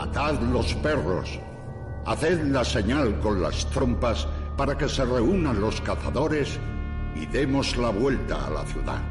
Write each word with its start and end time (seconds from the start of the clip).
Atad 0.00 0.40
los 0.40 0.72
perros. 0.76 1.38
Haced 2.06 2.44
la 2.44 2.64
señal 2.64 3.20
con 3.20 3.42
las 3.42 3.68
trompas 3.68 4.26
para 4.56 4.76
que 4.76 4.88
se 4.88 5.04
reúnan 5.04 5.60
los 5.60 5.78
cazadores 5.82 6.58
y 7.14 7.26
demos 7.26 7.76
la 7.76 7.90
vuelta 7.90 8.46
a 8.46 8.50
la 8.50 8.64
ciudad. 8.64 9.02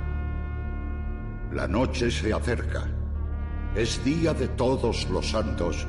La 1.52 1.68
noche 1.68 2.10
se 2.10 2.34
acerca. 2.34 2.88
Es 3.76 4.04
día 4.04 4.34
de 4.34 4.48
todos 4.48 5.08
los 5.12 5.30
santos 5.30 5.86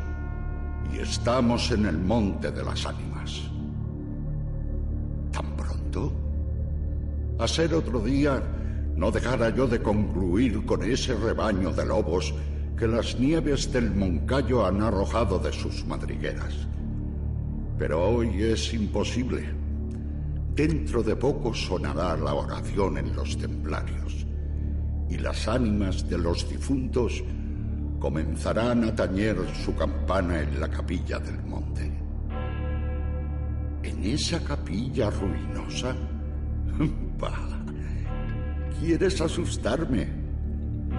y 0.92 0.98
estamos 0.98 1.70
en 1.70 1.86
el 1.86 1.96
monte 1.96 2.50
de 2.50 2.62
las 2.62 2.84
ánimas. 2.84 3.40
¿Tan 5.32 5.56
pronto? 5.56 6.12
A 7.38 7.48
ser 7.48 7.72
otro 7.72 8.00
día, 8.00 8.42
no 8.96 9.10
dejara 9.10 9.48
yo 9.48 9.66
de 9.66 9.80
concluir 9.80 10.66
con 10.66 10.82
ese 10.82 11.14
rebaño 11.14 11.72
de 11.72 11.86
lobos 11.86 12.34
que 12.80 12.88
las 12.88 13.20
nieves 13.20 13.70
del 13.70 13.94
Moncayo 13.94 14.64
han 14.64 14.80
arrojado 14.80 15.38
de 15.38 15.52
sus 15.52 15.84
madrigueras. 15.84 16.66
Pero 17.78 18.02
hoy 18.02 18.42
es 18.42 18.72
imposible. 18.72 19.44
Dentro 20.54 21.02
de 21.02 21.14
poco 21.14 21.52
sonará 21.52 22.16
la 22.16 22.32
oración 22.32 22.96
en 22.96 23.14
los 23.14 23.36
templarios 23.36 24.26
y 25.10 25.18
las 25.18 25.46
ánimas 25.46 26.08
de 26.08 26.16
los 26.16 26.48
difuntos 26.48 27.22
comenzarán 27.98 28.84
a 28.84 28.94
tañer 28.94 29.36
su 29.62 29.76
campana 29.76 30.40
en 30.40 30.58
la 30.58 30.70
capilla 30.70 31.18
del 31.18 31.42
monte. 31.44 31.92
¿En 33.82 34.04
esa 34.04 34.42
capilla 34.42 35.10
ruinosa? 35.10 35.94
¿quieres 38.80 39.20
asustarme? 39.20 40.19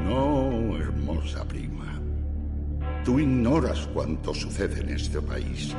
No, 0.05 0.77
hermosa 0.77 1.47
prima. 1.47 1.99
Tú 3.03 3.19
ignoras 3.19 3.87
cuánto 3.93 4.33
sucede 4.33 4.81
en 4.81 4.89
este 4.89 5.21
país, 5.21 5.75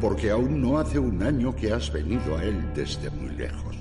porque 0.00 0.30
aún 0.30 0.60
no 0.60 0.78
hace 0.78 0.98
un 0.98 1.22
año 1.22 1.54
que 1.54 1.72
has 1.72 1.92
venido 1.92 2.36
a 2.36 2.44
él 2.44 2.72
desde 2.74 3.10
muy 3.10 3.30
lejos. 3.36 3.76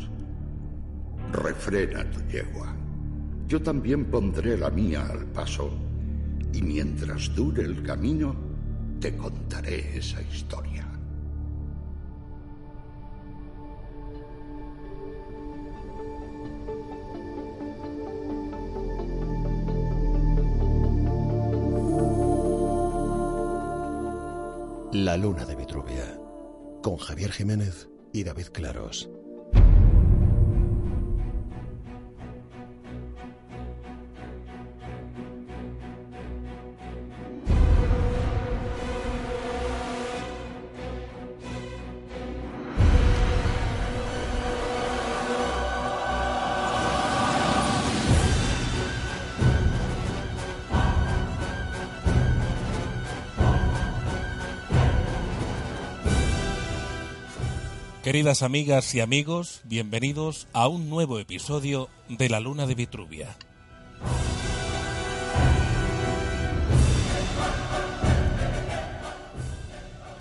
Refrena 1.32 2.10
tu 2.12 2.20
yegua. 2.32 2.76
Yo 3.48 3.62
también 3.62 4.06
pondré 4.06 4.58
la 4.58 4.70
mía 4.70 5.06
al 5.10 5.26
paso 5.28 5.72
y 6.52 6.62
mientras 6.62 7.34
dure 7.36 7.64
el 7.64 7.84
camino, 7.84 8.36
te 9.00 9.16
contaré 9.16 9.98
esa 9.98 10.22
historia. 10.22 10.88
La 24.98 25.18
luna 25.18 25.44
de 25.44 25.58
Vitruvia, 25.58 26.18
con 26.82 26.96
Javier 26.96 27.30
Jiménez 27.30 27.90
y 28.14 28.24
David 28.24 28.48
Claros. 28.54 29.10
Queridas 58.16 58.44
amigas 58.44 58.96
y 58.96 59.02
amigos, 59.02 59.60
bienvenidos 59.66 60.48
a 60.54 60.70
un 60.70 60.90
nuevo 60.90 61.20
episodio 61.20 61.90
de 62.08 62.30
La 62.30 62.40
Luna 62.40 62.66
de 62.66 62.74
Vitruvia. 62.74 63.36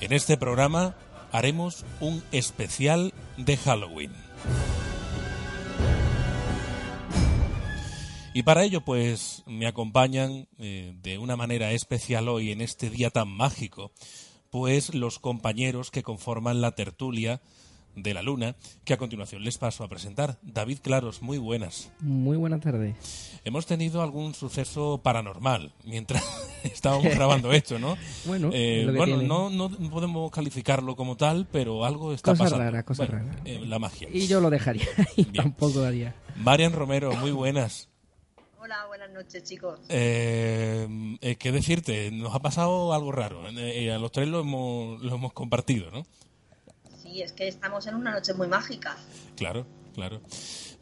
En 0.00 0.12
este 0.12 0.37
programa 0.37 0.97
haremos 1.31 1.84
un 2.00 2.21
especial 2.33 3.15
de 3.37 3.56
Halloween. 3.59 4.10
Y 8.34 8.43
para 8.43 8.65
ello, 8.65 8.81
pues, 8.81 9.44
me 9.47 9.69
acompañan 9.69 10.49
eh, 10.59 10.97
de 11.00 11.19
una 11.19 11.37
manera 11.37 11.71
especial 11.71 12.28
hoy 12.28 12.50
en 12.50 12.60
este 12.60 12.91
día 12.91 13.10
tan 13.10 13.28
mágico, 13.28 13.93
pues 14.50 14.97
los 14.97 15.21
compañeros 15.21 15.93
que 15.93 16.03
conforman 16.03 16.60
la 16.60 16.72
tertulia 16.72 17.41
de 17.97 18.15
la 18.15 18.22
Luna, 18.22 18.56
que 18.84 18.93
a 18.94 18.97
continuación 18.97 19.44
les 19.44 19.59
paso 19.59 19.84
a 19.84 19.88
presentar. 19.88 20.38
David 20.43 20.78
Claros, 20.82 21.22
muy 21.22 21.38
buenas. 21.38 21.91
Muy 22.00 22.37
buenas 22.37 22.60
tardes. 22.60 22.94
Hemos 23.44 23.66
tenido 23.66 24.03
algún 24.03 24.34
suceso 24.34 25.00
paranormal 25.03 25.72
mientras 25.84 26.22
estábamos 26.65 27.04
grabando 27.15 27.53
esto, 27.53 27.78
¿no? 27.78 27.97
Bueno, 28.25 28.50
Eh, 28.53 28.81
es 28.81 28.87
lo 28.87 28.93
que 28.93 28.99
bueno 28.99 29.15
tiene. 29.19 29.28
no, 29.28 29.50
no 29.50 29.71
podemos 29.91 30.31
calificarlo 30.31 30.97
como 30.97 31.16
tal, 31.16 31.47
pero 31.50 31.84
algo 31.84 32.12
está 32.12 32.33
Cosas 32.33 32.44
pasando. 32.47 32.65
raras, 32.65 32.84
cosas 32.84 33.09
Bueno, 33.09 33.25
raras. 33.27 33.41
eh, 33.44 33.60
la 33.66 33.78
magia. 33.78 34.09
Y 34.12 34.27
yo 34.27 34.41
lo 34.41 34.50
dejaría 34.50 34.87
y 35.16 35.25
Bien. 35.25 35.44
tampoco 35.44 35.83
haría. 35.84 36.15
Marian 36.37 36.72
Romero, 36.72 37.12
muy 37.16 37.31
buenas. 37.33 37.88
Hola, 38.59 38.87
buenas 38.88 39.10
noches, 39.10 39.44
chicos. 39.44 39.78
Eh, 39.91 40.88
eh, 41.21 41.37
¿Qué 41.37 41.53
decirte? 41.53 42.10
Nos 42.10 42.34
ha 42.34 42.41
pasado 42.41 42.94
algo 42.94 43.12
raro. 43.12 43.47
Eh, 43.50 43.84
eh, 43.84 43.93
a 43.93 43.99
los 43.99 44.10
tres 44.10 44.27
lo 44.27 44.41
hemos, 44.41 45.03
lo 45.03 45.15
hemos 45.16 45.34
compartido, 45.34 45.91
¿no? 45.91 46.06
Sí, 47.14 47.22
es 47.22 47.30
que 47.30 47.47
estamos 47.47 47.86
en 47.86 47.94
una 47.94 48.10
noche 48.10 48.34
muy 48.34 48.48
mágica. 48.48 48.97
Claro, 49.36 49.64
claro. 49.94 50.20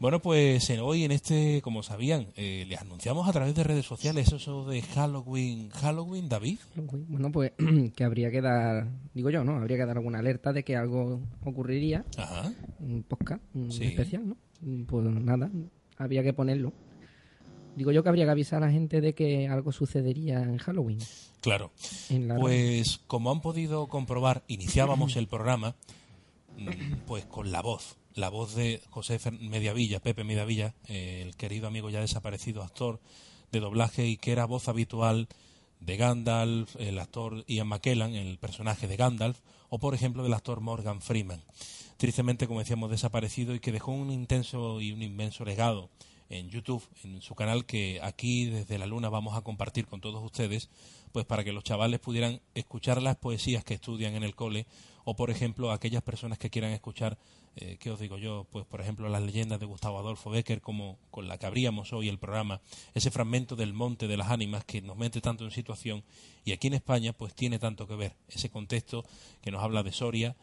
Bueno, 0.00 0.22
pues 0.22 0.70
en- 0.70 0.80
hoy 0.80 1.04
en 1.04 1.12
este, 1.12 1.60
como 1.60 1.82
sabían, 1.82 2.28
eh, 2.36 2.64
les 2.66 2.80
anunciamos 2.80 3.28
a 3.28 3.32
través 3.32 3.54
de 3.54 3.62
redes 3.62 3.84
sociales 3.84 4.32
eso 4.32 4.64
de 4.64 4.80
Halloween. 4.80 5.68
Halloween, 5.68 6.30
David. 6.30 6.58
Bueno, 6.74 7.30
pues 7.30 7.52
que 7.94 8.04
habría 8.04 8.30
que 8.30 8.40
dar, 8.40 8.88
digo 9.12 9.28
yo, 9.28 9.44
¿no? 9.44 9.56
Habría 9.58 9.76
que 9.76 9.84
dar 9.84 9.98
alguna 9.98 10.20
alerta 10.20 10.54
de 10.54 10.64
que 10.64 10.74
algo 10.74 11.20
ocurriría, 11.44 12.02
Ajá. 12.16 12.50
un 12.80 13.02
podcast 13.02 13.42
un 13.52 13.70
Sí. 13.70 13.84
especial, 13.84 14.26
¿no? 14.30 14.36
Pues 14.86 15.04
nada, 15.04 15.50
habría 15.98 16.22
que 16.22 16.32
ponerlo. 16.32 16.72
Digo 17.76 17.92
yo 17.92 18.02
que 18.02 18.08
habría 18.08 18.24
que 18.24 18.30
avisar 18.30 18.62
a 18.62 18.66
la 18.68 18.72
gente 18.72 19.02
de 19.02 19.14
que 19.14 19.48
algo 19.48 19.70
sucedería 19.70 20.42
en 20.42 20.56
Halloween. 20.56 20.98
Claro. 21.42 21.72
En 22.08 22.26
la 22.28 22.36
Pues 22.36 23.00
como 23.06 23.30
han 23.30 23.42
podido 23.42 23.86
comprobar, 23.88 24.44
iniciábamos 24.48 25.16
el 25.16 25.26
programa 25.28 25.74
pues 27.06 27.24
con 27.26 27.52
la 27.52 27.62
voz, 27.62 27.96
la 28.14 28.28
voz 28.28 28.54
de 28.54 28.82
José 28.90 29.18
Mediavilla, 29.30 30.00
Pepe 30.00 30.24
Mediavilla, 30.24 30.74
eh, 30.86 31.22
el 31.26 31.36
querido 31.36 31.66
amigo 31.66 31.90
ya 31.90 32.00
desaparecido 32.00 32.62
actor 32.62 33.00
de 33.50 33.60
doblaje 33.60 34.06
y 34.06 34.16
que 34.16 34.32
era 34.32 34.44
voz 34.44 34.68
habitual 34.68 35.28
de 35.80 35.96
Gandalf, 35.96 36.76
el 36.76 36.98
actor 36.98 37.44
Ian 37.46 37.68
McKellen, 37.68 38.14
el 38.14 38.38
personaje 38.38 38.86
de 38.86 38.96
Gandalf, 38.96 39.40
o 39.68 39.78
por 39.78 39.94
ejemplo 39.94 40.22
del 40.22 40.34
actor 40.34 40.60
Morgan 40.60 41.00
Freeman. 41.00 41.42
Tristemente, 41.96 42.46
como 42.46 42.60
decíamos, 42.60 42.90
desaparecido 42.90 43.54
y 43.54 43.60
que 43.60 43.72
dejó 43.72 43.92
un 43.92 44.10
intenso 44.10 44.80
y 44.80 44.92
un 44.92 45.02
inmenso 45.02 45.44
legado 45.44 45.90
en 46.28 46.48
YouTube, 46.50 46.82
en 47.04 47.20
su 47.20 47.34
canal 47.34 47.66
que 47.66 48.00
aquí 48.02 48.46
desde 48.46 48.78
la 48.78 48.86
luna 48.86 49.08
vamos 49.08 49.36
a 49.36 49.42
compartir 49.42 49.86
con 49.86 50.00
todos 50.00 50.24
ustedes, 50.24 50.70
pues 51.12 51.26
para 51.26 51.44
que 51.44 51.52
los 51.52 51.64
chavales 51.64 52.00
pudieran 52.00 52.40
escuchar 52.54 53.02
las 53.02 53.16
poesías 53.16 53.64
que 53.64 53.74
estudian 53.74 54.14
en 54.14 54.22
el 54.22 54.34
cole 54.34 54.66
o 55.04 55.16
por 55.16 55.30
ejemplo 55.30 55.70
aquellas 55.70 56.02
personas 56.02 56.38
que 56.38 56.50
quieran 56.50 56.72
escuchar, 56.72 57.18
eh, 57.56 57.76
¿qué 57.78 57.90
os 57.90 58.00
digo 58.00 58.18
yo? 58.18 58.46
Pues 58.50 58.64
por 58.66 58.80
ejemplo 58.80 59.08
las 59.08 59.22
leyendas 59.22 59.60
de 59.60 59.66
Gustavo 59.66 59.98
Adolfo 59.98 60.30
Becker 60.30 60.60
como 60.60 60.98
con 61.10 61.28
la 61.28 61.38
que 61.38 61.46
abríamos 61.46 61.92
hoy 61.92 62.08
el 62.08 62.18
programa, 62.18 62.60
ese 62.94 63.10
fragmento 63.10 63.56
del 63.56 63.72
monte 63.72 64.06
de 64.08 64.16
las 64.16 64.30
ánimas 64.30 64.64
que 64.64 64.82
nos 64.82 64.96
mete 64.96 65.20
tanto 65.20 65.44
en 65.44 65.50
situación 65.50 66.02
y 66.44 66.52
aquí 66.52 66.68
en 66.68 66.74
España 66.74 67.12
pues 67.12 67.34
tiene 67.34 67.58
tanto 67.58 67.86
que 67.86 67.96
ver, 67.96 68.16
ese 68.28 68.50
contexto 68.50 69.04
que 69.40 69.50
nos 69.50 69.62
habla 69.62 69.82
de 69.82 69.92
Soria 69.92 70.36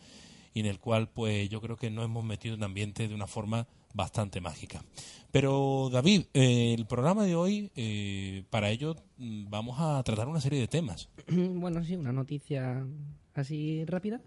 y 0.53 0.61
en 0.61 0.65
el 0.65 0.79
cual 0.79 1.09
pues 1.09 1.49
yo 1.49 1.61
creo 1.61 1.77
que 1.77 1.89
nos 1.89 2.05
hemos 2.05 2.23
metido 2.23 2.55
en 2.55 2.63
ambiente 2.63 3.07
de 3.07 3.15
una 3.15 3.27
forma 3.27 3.67
bastante 3.93 4.41
mágica. 4.41 4.83
Pero 5.31 5.89
David, 5.91 6.25
eh, 6.33 6.73
el 6.77 6.85
programa 6.85 7.23
de 7.23 7.35
hoy, 7.35 7.71
eh, 7.75 8.43
para 8.49 8.69
ello 8.69 8.95
mm, 9.17 9.49
vamos 9.49 9.77
a 9.79 10.01
tratar 10.03 10.27
una 10.27 10.41
serie 10.41 10.59
de 10.59 10.67
temas. 10.67 11.09
Bueno, 11.55 11.83
sí, 11.83 11.95
una 11.95 12.11
noticia 12.11 12.85
así 13.33 13.85
rápida 13.85 14.21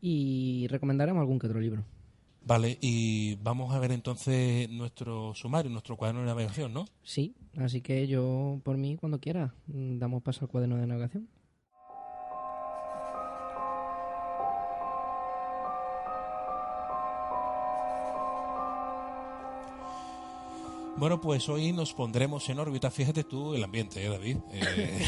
y 0.00 0.66
recomendaremos 0.68 1.20
algún 1.20 1.38
que 1.38 1.46
otro 1.46 1.60
libro. 1.60 1.84
Vale, 2.46 2.78
y 2.80 3.34
vamos 3.36 3.74
a 3.74 3.80
ver 3.80 3.90
entonces 3.90 4.70
nuestro 4.70 5.34
sumario, 5.34 5.70
nuestro 5.70 5.96
cuaderno 5.96 6.20
de 6.20 6.28
navegación, 6.28 6.72
¿no? 6.72 6.86
Sí, 7.02 7.34
así 7.56 7.80
que 7.80 8.06
yo, 8.06 8.60
por 8.62 8.76
mí, 8.76 8.96
cuando 8.96 9.18
quiera, 9.18 9.52
damos 9.66 10.22
paso 10.22 10.44
al 10.44 10.48
cuaderno 10.48 10.76
de 10.76 10.86
navegación. 10.86 11.28
Bueno, 20.98 21.20
pues 21.20 21.46
hoy 21.50 21.72
nos 21.72 21.92
pondremos 21.92 22.48
en 22.48 22.58
órbita. 22.58 22.90
Fíjate 22.90 23.22
tú 23.22 23.54
el 23.54 23.62
ambiente, 23.62 24.02
¿eh, 24.02 24.08
David? 24.08 24.38
Eh, 24.50 25.04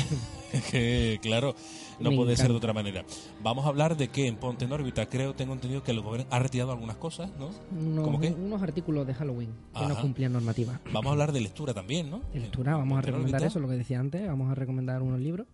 que, 0.71 1.19
claro, 1.23 1.55
no 1.99 2.11
Me 2.11 2.17
puede 2.17 2.37
ser 2.37 2.49
de 2.49 2.57
otra 2.57 2.75
manera. 2.75 3.07
Vamos 3.43 3.65
a 3.65 3.69
hablar 3.69 3.97
de 3.97 4.09
que 4.09 4.27
en 4.27 4.37
Ponte 4.37 4.67
en 4.67 4.73
órbita, 4.73 5.07
creo, 5.09 5.35
tengo 5.35 5.55
entendido 5.55 5.83
que 5.83 5.93
el 5.93 6.03
gobierno 6.03 6.27
ha 6.31 6.39
retirado 6.41 6.73
algunas 6.73 6.97
cosas, 6.99 7.31
¿no? 7.39 7.49
Unos, 7.71 8.05
¿Cómo 8.05 8.21
qué? 8.21 8.29
unos 8.29 8.63
artículos 8.63 9.07
de 9.07 9.15
Halloween 9.15 9.51
que 9.75 9.81
no 9.81 9.95
Ajá. 9.95 10.03
cumplían 10.03 10.35
normativa. 10.35 10.79
Vamos 10.93 11.07
a 11.07 11.13
hablar 11.13 11.33
de 11.33 11.41
lectura 11.41 11.73
también, 11.73 12.11
¿no? 12.11 12.21
De 12.35 12.41
lectura, 12.41 12.77
vamos 12.77 12.99
a 12.99 13.01
Ponte 13.01 13.11
recomendar 13.13 13.43
eso, 13.45 13.59
lo 13.59 13.69
que 13.69 13.77
decía 13.77 13.99
antes, 13.99 14.27
vamos 14.27 14.51
a 14.51 14.55
recomendar 14.55 15.01
unos 15.01 15.21
libros 15.21 15.47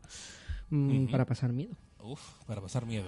mm, 0.71 1.13
para 1.13 1.27
pasar 1.27 1.53
miedo. 1.53 1.77
Uf, 2.01 2.21
para 2.47 2.61
pasar 2.61 2.85
miedo. 2.87 3.07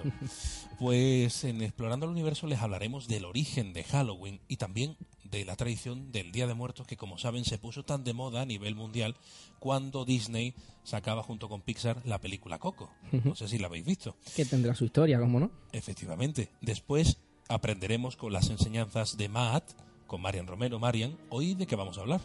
Pues 0.78 1.44
en 1.44 1.60
Explorando 1.60 2.06
el 2.06 2.12
Universo 2.12 2.46
les 2.46 2.60
hablaremos 2.60 3.08
del 3.08 3.24
origen 3.26 3.72
de 3.72 3.84
Halloween 3.84 4.40
y 4.48 4.56
también 4.56 4.96
de 5.36 5.44
la 5.44 5.56
tradición 5.56 6.10
del 6.12 6.32
Día 6.32 6.46
de 6.46 6.54
Muertos 6.54 6.86
que, 6.86 6.96
como 6.96 7.18
saben, 7.18 7.44
se 7.44 7.58
puso 7.58 7.84
tan 7.84 8.04
de 8.04 8.14
moda 8.14 8.40
a 8.40 8.46
nivel 8.46 8.74
mundial 8.74 9.16
cuando 9.58 10.04
Disney 10.04 10.54
sacaba 10.82 11.22
junto 11.22 11.48
con 11.48 11.60
Pixar 11.60 12.00
la 12.06 12.18
película 12.18 12.58
Coco. 12.58 12.90
No 13.12 13.34
sé 13.34 13.46
si 13.48 13.58
la 13.58 13.66
habéis 13.66 13.84
visto. 13.84 14.16
Que 14.34 14.44
tendrá 14.44 14.74
su 14.74 14.86
historia, 14.86 15.18
¿cómo 15.18 15.38
no? 15.38 15.50
Efectivamente. 15.72 16.50
Después 16.62 17.18
aprenderemos 17.48 18.16
con 18.16 18.32
las 18.32 18.48
enseñanzas 18.48 19.16
de 19.16 19.28
Matt, 19.28 19.72
con 20.06 20.22
Marian 20.22 20.46
Romero. 20.46 20.78
Marian, 20.78 21.18
¿hoy 21.28 21.54
de 21.54 21.66
qué 21.66 21.76
vamos 21.76 21.98
a 21.98 22.00
hablar? 22.00 22.20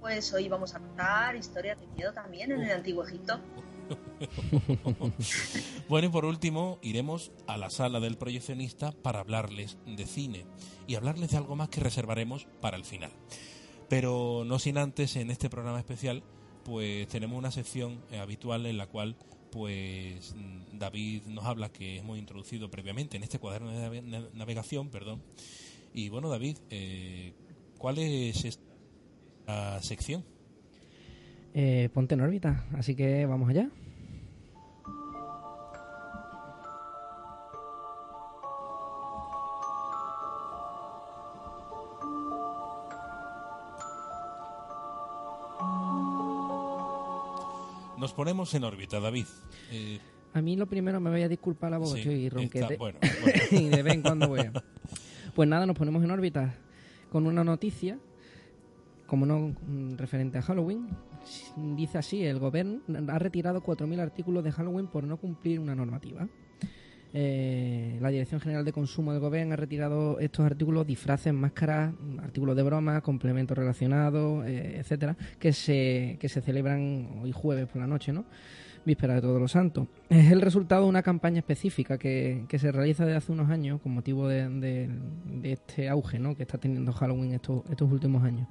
Pues 0.00 0.32
hoy 0.34 0.48
vamos 0.48 0.74
a 0.74 0.80
contar 0.80 1.36
historias 1.36 1.80
de 1.80 1.86
miedo 1.86 2.12
también 2.12 2.52
en 2.52 2.60
el 2.60 2.72
Antiguo 2.72 3.06
Egipto. 3.06 3.40
Bueno, 5.88 6.08
y 6.08 6.10
por 6.10 6.24
último, 6.24 6.78
iremos 6.82 7.32
a 7.46 7.56
la 7.56 7.70
sala 7.70 8.00
del 8.00 8.16
proyeccionista 8.16 8.92
para 8.92 9.20
hablarles 9.20 9.76
de 9.86 10.06
cine 10.06 10.46
y 10.86 10.94
hablarles 10.94 11.30
de 11.30 11.36
algo 11.36 11.56
más 11.56 11.68
que 11.68 11.80
reservaremos 11.80 12.46
para 12.60 12.76
el 12.76 12.84
final. 12.84 13.10
Pero 13.88 14.44
no 14.46 14.58
sin 14.58 14.78
antes, 14.78 15.16
en 15.16 15.30
este 15.30 15.50
programa 15.50 15.78
especial, 15.78 16.22
pues 16.64 17.06
tenemos 17.08 17.36
una 17.38 17.50
sección 17.50 18.00
eh, 18.10 18.18
habitual 18.18 18.64
en 18.66 18.78
la 18.78 18.86
cual 18.86 19.16
pues 19.50 20.34
mm, 20.34 20.78
David 20.78 21.24
nos 21.26 21.44
habla 21.44 21.70
que 21.70 21.98
hemos 21.98 22.16
introducido 22.18 22.70
previamente 22.70 23.16
en 23.18 23.22
este 23.22 23.38
cuaderno 23.38 23.70
de 23.70 23.78
nave- 23.80 24.02
na- 24.02 24.28
navegación, 24.32 24.88
perdón. 24.88 25.22
Y 25.92 26.08
bueno, 26.08 26.30
David, 26.30 26.56
eh, 26.70 27.34
¿cuál 27.76 27.98
es 27.98 28.44
esta 28.46 29.82
sección? 29.82 30.24
Eh, 31.54 31.88
ponte 31.92 32.14
en 32.14 32.20
órbita, 32.22 32.64
así 32.78 32.94
que 32.94 33.26
vamos 33.26 33.48
allá. 33.50 33.68
Nos 47.98 48.12
ponemos 48.12 48.52
en 48.54 48.64
órbita, 48.64 48.98
David. 49.00 49.26
Eh, 49.70 50.00
A 50.34 50.40
mí 50.42 50.56
lo 50.56 50.66
primero 50.66 50.98
me 51.00 51.10
voy 51.10 51.22
a 51.22 51.28
disculpar 51.28 51.70
la 51.70 51.78
voz, 51.78 51.92
sí, 51.92 52.24
está- 52.26 52.36
ronquete. 52.36 52.76
bueno, 52.76 52.98
bueno. 53.22 53.38
y 53.50 53.68
de 53.68 53.82
vez 53.82 53.94
en 53.94 54.02
cuando 54.02 54.28
voy 54.28 54.40
a... 54.40 54.52
Pues 55.34 55.48
nada, 55.48 55.66
nos 55.66 55.76
ponemos 55.76 56.02
en 56.02 56.10
órbita 56.10 56.54
con 57.10 57.26
una 57.26 57.44
noticia, 57.44 57.98
como 59.06 59.24
no 59.26 59.54
mm, 59.66 59.96
referente 59.98 60.38
a 60.38 60.42
Halloween. 60.42 60.88
Dice 61.76 61.98
así, 61.98 62.24
el 62.24 62.38
gobierno 62.38 62.80
ha 63.08 63.18
retirado 63.18 63.62
4.000 63.62 64.00
artículos 64.00 64.42
de 64.44 64.52
Halloween 64.52 64.86
por 64.86 65.04
no 65.04 65.16
cumplir 65.16 65.60
una 65.60 65.74
normativa. 65.74 66.26
Eh, 67.14 67.98
la 68.00 68.08
Dirección 68.08 68.40
General 68.40 68.64
de 68.64 68.72
Consumo 68.72 69.12
del 69.12 69.20
Gobierno 69.20 69.52
ha 69.52 69.56
retirado 69.56 70.18
estos 70.18 70.46
artículos, 70.46 70.86
disfraces, 70.86 71.32
máscaras, 71.34 71.92
artículos 72.22 72.56
de 72.56 72.62
broma, 72.62 73.00
complementos 73.02 73.56
relacionados, 73.56 74.46
eh, 74.46 74.78
etcétera, 74.78 75.16
que 75.38 75.52
se, 75.52 76.16
que 76.18 76.28
se 76.30 76.40
celebran 76.40 77.20
hoy 77.22 77.32
jueves 77.32 77.66
por 77.66 77.82
la 77.82 77.86
noche, 77.86 78.12
¿no? 78.12 78.24
Víspera 78.86 79.14
de 79.14 79.20
Todos 79.20 79.40
los 79.40 79.52
Santos. 79.52 79.86
Es 80.08 80.32
el 80.32 80.40
resultado 80.40 80.84
de 80.84 80.88
una 80.88 81.02
campaña 81.02 81.38
específica 81.40 81.98
que, 81.98 82.46
que 82.48 82.58
se 82.58 82.72
realiza 82.72 83.04
desde 83.04 83.18
hace 83.18 83.30
unos 83.32 83.48
años 83.50 83.80
con 83.80 83.92
motivo 83.92 84.26
de, 84.26 84.48
de- 84.48 84.88
de 85.26 85.52
este 85.52 85.88
auge 85.88 86.18
¿no? 86.18 86.34
que 86.34 86.42
está 86.42 86.58
teniendo 86.58 86.92
Halloween 86.92 87.32
estos, 87.34 87.62
estos 87.70 87.92
últimos 87.92 88.24
años. 88.24 88.48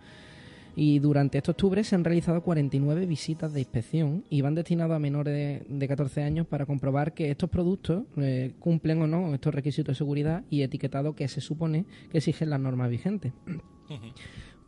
Y 0.75 1.00
durante 1.00 1.38
este 1.38 1.51
octubre 1.51 1.83
se 1.83 1.95
han 1.95 2.03
realizado 2.03 2.41
49 2.41 3.06
visitas 3.06 3.53
de 3.53 3.59
inspección 3.59 4.23
y 4.29 4.41
van 4.41 4.56
destinados 4.56 4.95
a 4.95 5.00
menores 5.00 5.33
de, 5.33 5.65
de 5.77 5.88
14 5.88 6.23
años 6.23 6.47
para 6.47 6.65
comprobar 6.65 7.13
que 7.13 7.29
estos 7.31 7.50
productos 7.50 8.03
eh, 8.18 8.53
cumplen 8.59 9.01
o 9.01 9.07
no 9.07 9.33
estos 9.33 9.53
requisitos 9.53 9.94
de 9.94 9.97
seguridad 9.97 10.44
y 10.50 10.62
etiquetado 10.62 11.13
que 11.15 11.27
se 11.27 11.41
supone 11.41 11.85
que 12.09 12.19
exigen 12.19 12.50
las 12.50 12.59
normas 12.59 12.89
vigentes. 12.89 13.33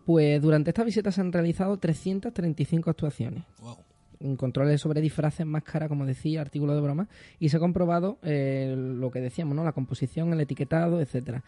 Pues 0.06 0.42
durante 0.42 0.72
estas 0.72 0.86
visitas 0.86 1.16
se 1.16 1.22
han 1.22 1.32
realizado 1.32 1.78
335 1.78 2.90
actuaciones 2.90 3.44
Wow. 3.62 4.36
controles 4.36 4.82
sobre 4.82 5.00
disfraces, 5.00 5.46
máscara, 5.46 5.88
como 5.88 6.06
decía, 6.06 6.42
artículos 6.42 6.76
de 6.76 6.82
broma, 6.82 7.08
y 7.40 7.50
se 7.50 7.58
ha 7.58 7.60
comprobado 7.60 8.20
eh, 8.24 8.76
lo 8.78 9.12
que 9.12 9.22
decíamos, 9.22 9.56
¿no? 9.56 9.64
La 9.64 9.72
composición, 9.72 10.34
el 10.34 10.42
etiquetado, 10.42 11.00
etcétera. 11.02 11.44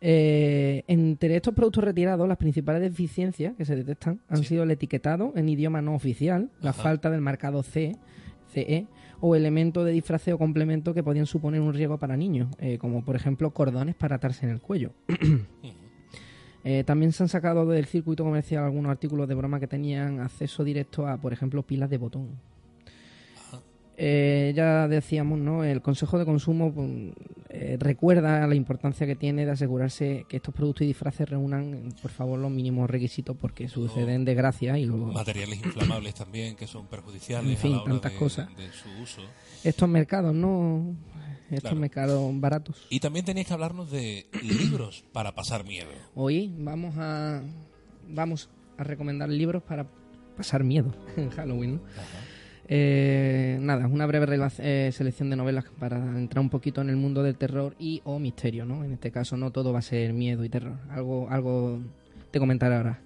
Eh, 0.00 0.84
entre 0.86 1.34
estos 1.36 1.54
productos 1.54 1.82
retirados, 1.84 2.28
las 2.28 2.36
principales 2.38 2.80
deficiencias 2.82 3.54
que 3.56 3.64
se 3.64 3.74
detectan 3.76 4.20
han 4.28 4.38
Sí. 4.38 4.44
sido 4.50 4.62
el 4.62 4.70
etiquetado 4.70 5.32
en 5.36 5.48
idioma 5.48 5.82
no 5.82 5.94
oficial, 5.94 6.50
la 6.60 6.72
falta 6.72 7.10
del 7.10 7.20
marcado 7.20 7.62
C, 7.62 7.96
CE, 8.52 8.86
o 9.20 9.34
elementos 9.34 9.84
de 9.84 9.90
disfraz 9.92 10.28
o 10.28 10.38
complemento 10.38 10.94
que 10.94 11.02
podían 11.02 11.26
suponer 11.26 11.60
un 11.60 11.74
riesgo 11.74 11.98
para 11.98 12.16
niños, 12.16 12.48
eh, 12.60 12.78
como 12.78 13.04
por 13.04 13.16
ejemplo 13.16 13.50
cordones 13.50 13.96
para 13.96 14.16
atarse 14.16 14.46
en 14.46 14.52
el 14.52 14.60
cuello. 14.60 14.92
Eh, 16.64 16.82
también 16.84 17.12
se 17.12 17.22
han 17.22 17.28
sacado 17.28 17.64
del 17.66 17.86
circuito 17.86 18.24
comercial 18.24 18.64
algunos 18.64 18.90
artículos 18.90 19.28
de 19.28 19.34
broma 19.34 19.60
que 19.60 19.68
tenían 19.68 20.18
acceso 20.20 20.64
directo 20.64 21.06
a, 21.06 21.16
por 21.16 21.32
ejemplo, 21.32 21.62
pilas 21.62 21.88
de 21.88 21.98
botón. 21.98 22.30
Eh, 24.00 24.52
ya 24.54 24.86
decíamos, 24.86 25.40
¿no? 25.40 25.64
El 25.64 25.82
Consejo 25.82 26.20
de 26.20 26.24
Consumo 26.24 26.72
pues, 26.72 26.88
eh, 27.48 27.76
recuerda 27.80 28.46
la 28.46 28.54
importancia 28.54 29.08
que 29.08 29.16
tiene 29.16 29.44
de 29.44 29.50
asegurarse 29.50 30.24
que 30.28 30.36
estos 30.36 30.54
productos 30.54 30.82
y 30.84 30.86
disfraces 30.86 31.28
reúnan, 31.28 31.92
por 32.00 32.12
favor, 32.12 32.38
los 32.38 32.50
mínimos 32.52 32.88
requisitos 32.88 33.36
porque 33.36 33.68
suceden 33.68 34.24
desgracias 34.24 34.78
y 34.78 34.84
luego 34.86 35.06
Materiales 35.12 35.58
inflamables 35.64 36.14
también 36.14 36.54
que 36.54 36.68
son 36.68 36.86
perjudiciales 36.86 37.50
En 37.50 37.56
fin, 37.56 37.72
a 37.72 37.76
la 37.78 37.82
hora 37.82 37.92
tantas 37.94 38.12
de, 38.12 38.18
cosas. 38.18 38.56
de 38.56 38.70
su 38.70 38.88
uso. 39.02 39.22
estos 39.64 39.88
mercados, 39.88 40.32
¿no? 40.32 40.94
Estos 41.50 41.62
Claro. 41.62 41.76
mercados 41.76 42.40
baratos. 42.40 42.86
Y 42.90 43.00
también 43.00 43.24
tenéis 43.24 43.48
que 43.48 43.54
hablarnos 43.54 43.90
de 43.90 44.26
libros 44.42 45.04
para 45.12 45.34
pasar 45.34 45.64
miedo. 45.64 45.88
Hoy 46.14 46.54
vamos 46.56 46.94
a 46.98 47.42
vamos 48.08 48.48
a 48.76 48.84
recomendar 48.84 49.28
libros 49.28 49.62
para 49.64 49.86
pasar 50.36 50.62
miedo 50.62 50.94
en 51.16 51.30
Halloween. 51.30 51.74
¿no? 51.76 51.80
Eh, 52.70 53.56
nada, 53.62 53.86
una 53.86 54.06
breve 54.06 54.38
eh, 54.58 54.90
selección 54.92 55.30
de 55.30 55.36
novelas 55.36 55.64
para 55.78 55.96
entrar 55.96 56.42
un 56.42 56.50
poquito 56.50 56.82
en 56.82 56.90
el 56.90 56.96
mundo 56.96 57.22
del 57.22 57.36
terror 57.36 57.74
y 57.78 58.02
o 58.04 58.18
misterio, 58.18 58.66
¿no? 58.66 58.84
En 58.84 58.92
este 58.92 59.10
caso 59.10 59.36
no 59.38 59.50
todo 59.50 59.72
va 59.72 59.78
a 59.78 59.82
ser 59.82 60.12
miedo 60.12 60.44
y 60.44 60.50
terror. 60.50 60.76
Algo, 60.90 61.28
algo 61.30 61.80
te 62.30 62.38
comentaré 62.38 62.76
ahora. 62.76 63.00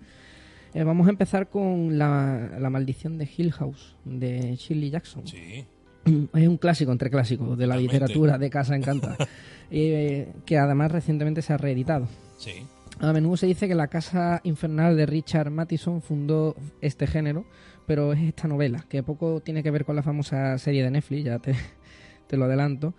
Eh, 0.74 0.82
vamos 0.82 1.06
a 1.06 1.10
empezar 1.10 1.48
con 1.48 1.96
la, 1.96 2.50
la 2.58 2.70
maldición 2.70 3.18
de 3.18 3.28
Hill 3.36 3.52
House 3.52 3.94
de 4.04 4.56
Shirley 4.56 4.90
Jackson. 4.90 5.26
Sí. 5.26 5.64
Es 6.34 6.48
un 6.48 6.56
clásico 6.56 6.90
entre 6.90 7.10
clásicos 7.10 7.56
de 7.56 7.66
la 7.66 7.76
literatura 7.76 8.38
de 8.38 8.50
Casa 8.50 8.74
Encantada, 8.74 9.16
eh, 9.70 10.32
que 10.44 10.58
además 10.58 10.90
recientemente 10.90 11.42
se 11.42 11.52
ha 11.52 11.56
reeditado. 11.56 12.08
Sí. 12.38 12.66
A 12.98 13.12
menudo 13.12 13.36
se 13.36 13.46
dice 13.46 13.68
que 13.68 13.74
la 13.74 13.88
Casa 13.88 14.40
Infernal 14.44 14.96
de 14.96 15.06
Richard 15.06 15.50
Matheson 15.50 16.02
fundó 16.02 16.54
este 16.80 17.06
género, 17.06 17.44
pero 17.92 18.14
es 18.14 18.20
esta 18.22 18.48
novela, 18.48 18.86
que 18.88 19.02
poco 19.02 19.40
tiene 19.40 19.62
que 19.62 19.70
ver 19.70 19.84
con 19.84 19.94
la 19.94 20.02
famosa 20.02 20.56
serie 20.56 20.82
de 20.82 20.90
Netflix, 20.90 21.24
ya 21.24 21.38
te, 21.38 21.54
te 22.26 22.38
lo 22.38 22.46
adelanto, 22.46 22.94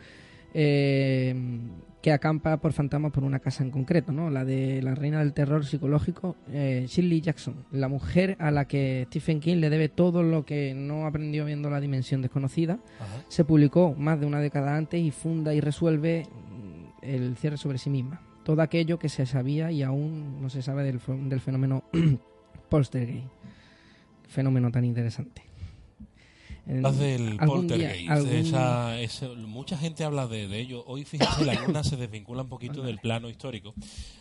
eh, 0.54 1.34
que 2.00 2.12
acampa 2.12 2.58
por 2.58 2.74
fantasmas 2.74 3.12
por 3.12 3.24
una 3.24 3.40
casa 3.40 3.64
en 3.64 3.72
concreto, 3.72 4.12
¿no? 4.12 4.30
La 4.30 4.46
de 4.46 4.84
la 4.84 4.94
reina 4.94 5.18
del 5.18 5.34
terror 5.34 5.66
psicológico, 5.66 6.36
eh, 6.52 6.86
Shirley 6.88 7.22
Jackson, 7.22 7.66
la 7.72 7.88
mujer 7.88 8.38
a 8.38 8.52
la 8.52 8.66
que 8.66 9.06
Stephen 9.08 9.40
King 9.40 9.56
le 9.56 9.72
debe 9.72 9.90
todo 9.90 10.22
lo 10.22 10.46
que 10.46 10.76
no 10.76 11.08
aprendió 11.08 11.44
viendo 11.46 11.72
la 11.72 11.82
dimensión 11.82 12.22
desconocida, 12.22 12.78
Ajá. 13.00 13.26
se 13.30 13.46
publicó 13.46 13.96
más 13.98 14.20
de 14.20 14.28
una 14.28 14.42
década 14.42 14.78
antes 14.78 15.02
y 15.02 15.10
funda 15.10 15.56
y 15.56 15.60
resuelve 15.60 16.28
mm, 16.30 17.04
el 17.04 17.36
cierre 17.36 17.58
sobre 17.58 17.80
sí 17.80 17.90
misma. 17.90 18.22
Todo 18.44 18.62
aquello 18.62 19.00
que 19.00 19.10
se 19.10 19.26
sabía 19.26 19.72
y 19.72 19.82
aún 19.82 20.40
no 20.40 20.52
se 20.52 20.62
sabe 20.62 20.84
del, 20.84 21.00
del 21.30 21.40
fenómeno 21.40 21.84
poltergeist. 22.70 23.26
Fenómeno 24.34 24.72
tan 24.72 24.84
interesante. 24.86 25.44
Hablas 26.66 26.98
del 26.98 27.32
día- 27.32 27.46
poltergeist. 27.46 28.10
algún- 28.10 28.32
esa- 28.36 29.00
ese- 29.02 29.28
mucha 29.36 29.78
gente 29.78 30.06
habla 30.06 30.28
de, 30.28 30.48
de 30.48 30.60
ello. 30.62 30.84
Hoy, 30.88 31.04
fíjense, 31.04 31.44
la 31.44 31.56
luna 31.56 31.84
se 31.84 31.98
desvincula 31.98 32.44
un 32.44 32.48
poquito 32.50 32.82
del 32.82 33.00
plano 33.00 33.30
histórico. 33.30 33.74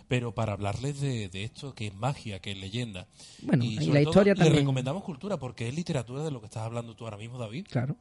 Pero 0.08 0.34
para 0.34 0.52
hablarles 0.54 1.00
de, 1.00 1.28
de 1.28 1.44
esto, 1.44 1.72
que 1.72 1.86
es 1.86 1.94
magia, 1.94 2.40
que 2.40 2.50
es 2.50 2.58
leyenda. 2.58 3.06
Bueno, 3.42 3.64
y 3.64 3.76
la 3.76 3.84
todo, 3.84 3.98
historia 4.10 4.34
le 4.34 4.38
también. 4.40 4.56
recomendamos 4.62 5.04
cultura, 5.04 5.36
porque 5.38 5.68
es 5.68 5.74
literatura 5.74 6.24
de 6.24 6.32
lo 6.32 6.40
que 6.40 6.46
estás 6.46 6.64
hablando 6.64 6.96
tú 6.96 7.04
ahora 7.04 7.16
mismo, 7.16 7.38
David. 7.38 7.66
Claro. 7.70 7.96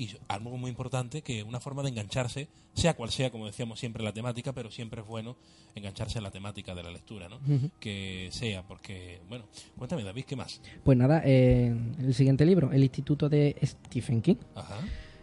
Y 0.00 0.16
algo 0.28 0.56
muy 0.56 0.70
importante, 0.70 1.20
que 1.20 1.42
una 1.42 1.60
forma 1.60 1.82
de 1.82 1.90
engancharse, 1.90 2.48
sea 2.72 2.94
cual 2.94 3.10
sea, 3.10 3.30
como 3.30 3.44
decíamos 3.44 3.78
siempre, 3.78 4.02
la 4.02 4.14
temática, 4.14 4.54
pero 4.54 4.70
siempre 4.70 5.02
es 5.02 5.06
bueno 5.06 5.36
engancharse 5.74 6.18
a 6.18 6.22
la 6.22 6.30
temática 6.30 6.74
de 6.74 6.82
la 6.82 6.90
lectura, 6.90 7.28
¿no? 7.28 7.38
Que 7.78 8.30
sea, 8.32 8.62
porque, 8.66 9.20
bueno, 9.28 9.44
cuéntame, 9.76 10.02
David, 10.02 10.24
¿qué 10.24 10.36
más? 10.36 10.62
Pues 10.84 10.96
nada, 10.96 11.20
eh, 11.26 11.74
el 11.98 12.14
siguiente 12.14 12.46
libro, 12.46 12.72
El 12.72 12.82
Instituto 12.82 13.28
de 13.28 13.54
Stephen 13.62 14.22
King. 14.22 14.36
Ajá. 14.54 14.78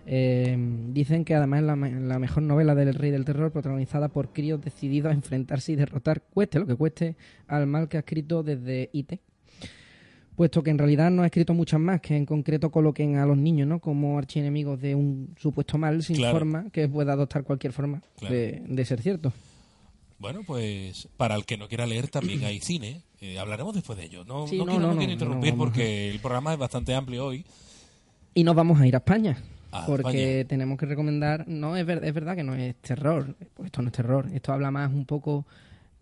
Eh, 0.06 0.56
dicen 0.94 1.26
que 1.26 1.34
además 1.34 1.62
es 1.62 1.66
la, 1.66 1.76
la 1.76 2.20
mejor 2.20 2.44
novela 2.44 2.76
del 2.76 2.94
Rey 2.94 3.10
del 3.10 3.26
Terror, 3.26 3.52
protagonizada 3.52 4.10
por 4.10 4.32
críos 4.32 4.62
decididos 4.62 5.12
a 5.12 5.16
enfrentarse 5.16 5.72
y 5.72 5.76
derrotar, 5.76 6.22
cueste 6.22 6.60
lo 6.60 6.68
que 6.68 6.76
cueste, 6.76 7.16
al 7.48 7.66
mal 7.66 7.90
que 7.90 7.98
ha 7.98 8.02
escrito 8.02 8.44
desde 8.44 8.92
IT. 8.94 9.20
Puesto 10.38 10.62
que 10.62 10.70
en 10.70 10.78
realidad 10.78 11.10
no 11.10 11.24
ha 11.24 11.26
escrito 11.26 11.56
muchas 11.56 11.80
más, 11.80 12.00
que 12.00 12.16
en 12.16 12.24
concreto 12.28 12.70
coloquen 12.70 13.18
a 13.18 13.26
los 13.26 13.36
niños 13.36 13.68
¿no? 13.68 13.80
como 13.80 14.20
archienemigos 14.20 14.80
de 14.80 14.94
un 14.94 15.34
supuesto 15.40 15.80
mal 15.80 16.04
sin 16.04 16.16
Claro. 16.18 16.38
forma 16.38 16.70
que 16.72 16.88
pueda 16.88 17.14
adoptar 17.14 17.44
cualquier 17.44 17.74
forma 17.74 18.04
Claro. 18.20 18.36
de, 18.36 18.62
de 18.68 18.86
ser 18.86 19.02
cierto. 19.02 19.34
Bueno, 20.20 20.42
pues 20.46 21.08
para 21.18 21.34
el 21.36 21.44
que 21.46 21.58
no 21.58 21.68
quiera 21.68 21.88
leer 21.88 22.08
también 22.10 22.44
hay 22.44 22.60
cine. 22.60 23.02
Eh, 23.20 23.40
hablaremos 23.40 23.74
después 23.74 23.98
de 23.98 24.06
ello. 24.06 24.24
No, 24.26 24.46
Sí, 24.48 24.60
no 24.60 24.66
no, 24.66 24.72
quiero, 24.74 24.94
no, 24.94 25.02
interrumpir 25.02 25.56
porque 25.56 26.12
el 26.12 26.20
programa 26.20 26.54
es 26.54 26.60
bastante 26.60 26.94
amplio 26.94 27.26
hoy. 27.26 27.44
Y 28.36 28.44
nos 28.44 28.56
vamos 28.56 28.80
a 28.80 28.86
ir 28.86 28.94
a 28.94 29.00
España. 29.00 29.38
A 29.72 29.88
porque 29.88 30.42
España. 30.42 30.48
tenemos 30.48 30.78
que 30.78 30.86
recomendar. 30.86 31.48
No, 31.48 31.76
es, 31.76 31.84
ver- 31.86 32.04
es 32.04 32.14
verdad 32.14 32.36
que 32.36 32.44
no 32.44 32.54
es 32.54 32.76
terror. 32.76 33.36
Pues 33.56 33.66
esto 33.68 33.82
no 33.82 33.88
es 33.88 33.94
terror. 33.94 34.28
Esto 34.32 34.54
habla 34.54 34.70
más 34.70 34.94
un 34.94 35.06
poco. 35.06 35.48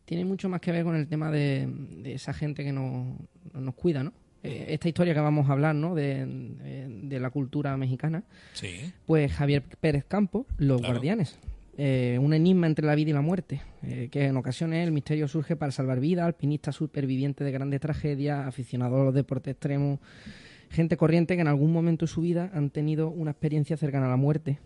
Tiene 0.04 0.26
mucho 0.26 0.50
más 0.50 0.60
que 0.60 0.74
ver 0.74 0.84
con 0.84 0.96
el 0.98 1.08
tema 1.08 1.32
de, 1.32 1.68
de 1.70 2.14
esa 2.14 2.34
gente 2.34 2.64
que 2.66 2.74
nos, 2.74 3.18
nos 3.54 3.74
cuida, 3.76 4.04
¿no? 4.04 4.12
Eh, 4.46 4.66
esta 4.74 4.88
historia 4.88 5.14
que 5.14 5.20
vamos 5.20 5.50
a 5.50 5.54
hablar, 5.54 5.76
¿no? 5.76 5.96
De, 5.96 6.26
de- 6.26 6.86
de 7.04 7.20
la 7.20 7.30
cultura 7.30 7.76
mexicana. 7.78 8.24
Sí. 8.54 8.92
Pues 9.06 9.32
Javier 9.32 9.64
Pérez 9.80 10.06
Campos, 10.06 10.46
Los 10.58 10.80
Claro. 10.82 10.94
Guardianes. 10.96 11.38
Eh, 11.78 12.18
un 12.22 12.34
enigma 12.34 12.68
entre 12.68 12.86
la 12.86 12.96
vida 12.96 13.10
y 13.10 13.14
la 13.14 13.22
muerte, 13.22 13.62
eh, 13.84 14.08
que 14.10 14.26
en 14.26 14.38
ocasiones 14.38 14.86
el 14.88 14.94
misterio 14.94 15.28
surge 15.28 15.56
para 15.58 15.72
salvar 15.74 16.00
vidas, 16.00 16.26
alpinista 16.26 16.72
superviviente 16.72 17.44
de 17.44 17.52
grandes 17.52 17.82
tragedias, 17.82 18.48
aficionado 18.48 19.02
a 19.02 19.04
los 19.06 19.14
deportes 19.14 19.52
extremos, 19.52 20.00
gente 20.70 20.96
corriente 20.96 21.36
que 21.36 21.42
en 21.42 21.48
algún 21.50 21.74
momento 21.74 22.06
de 22.06 22.12
su 22.12 22.22
vida 22.22 22.50
han 22.54 22.70
tenido 22.70 23.10
una 23.10 23.32
experiencia 23.32 23.76
cercana 23.76 24.06
a 24.06 24.10
la 24.10 24.16
muerte. 24.16 24.60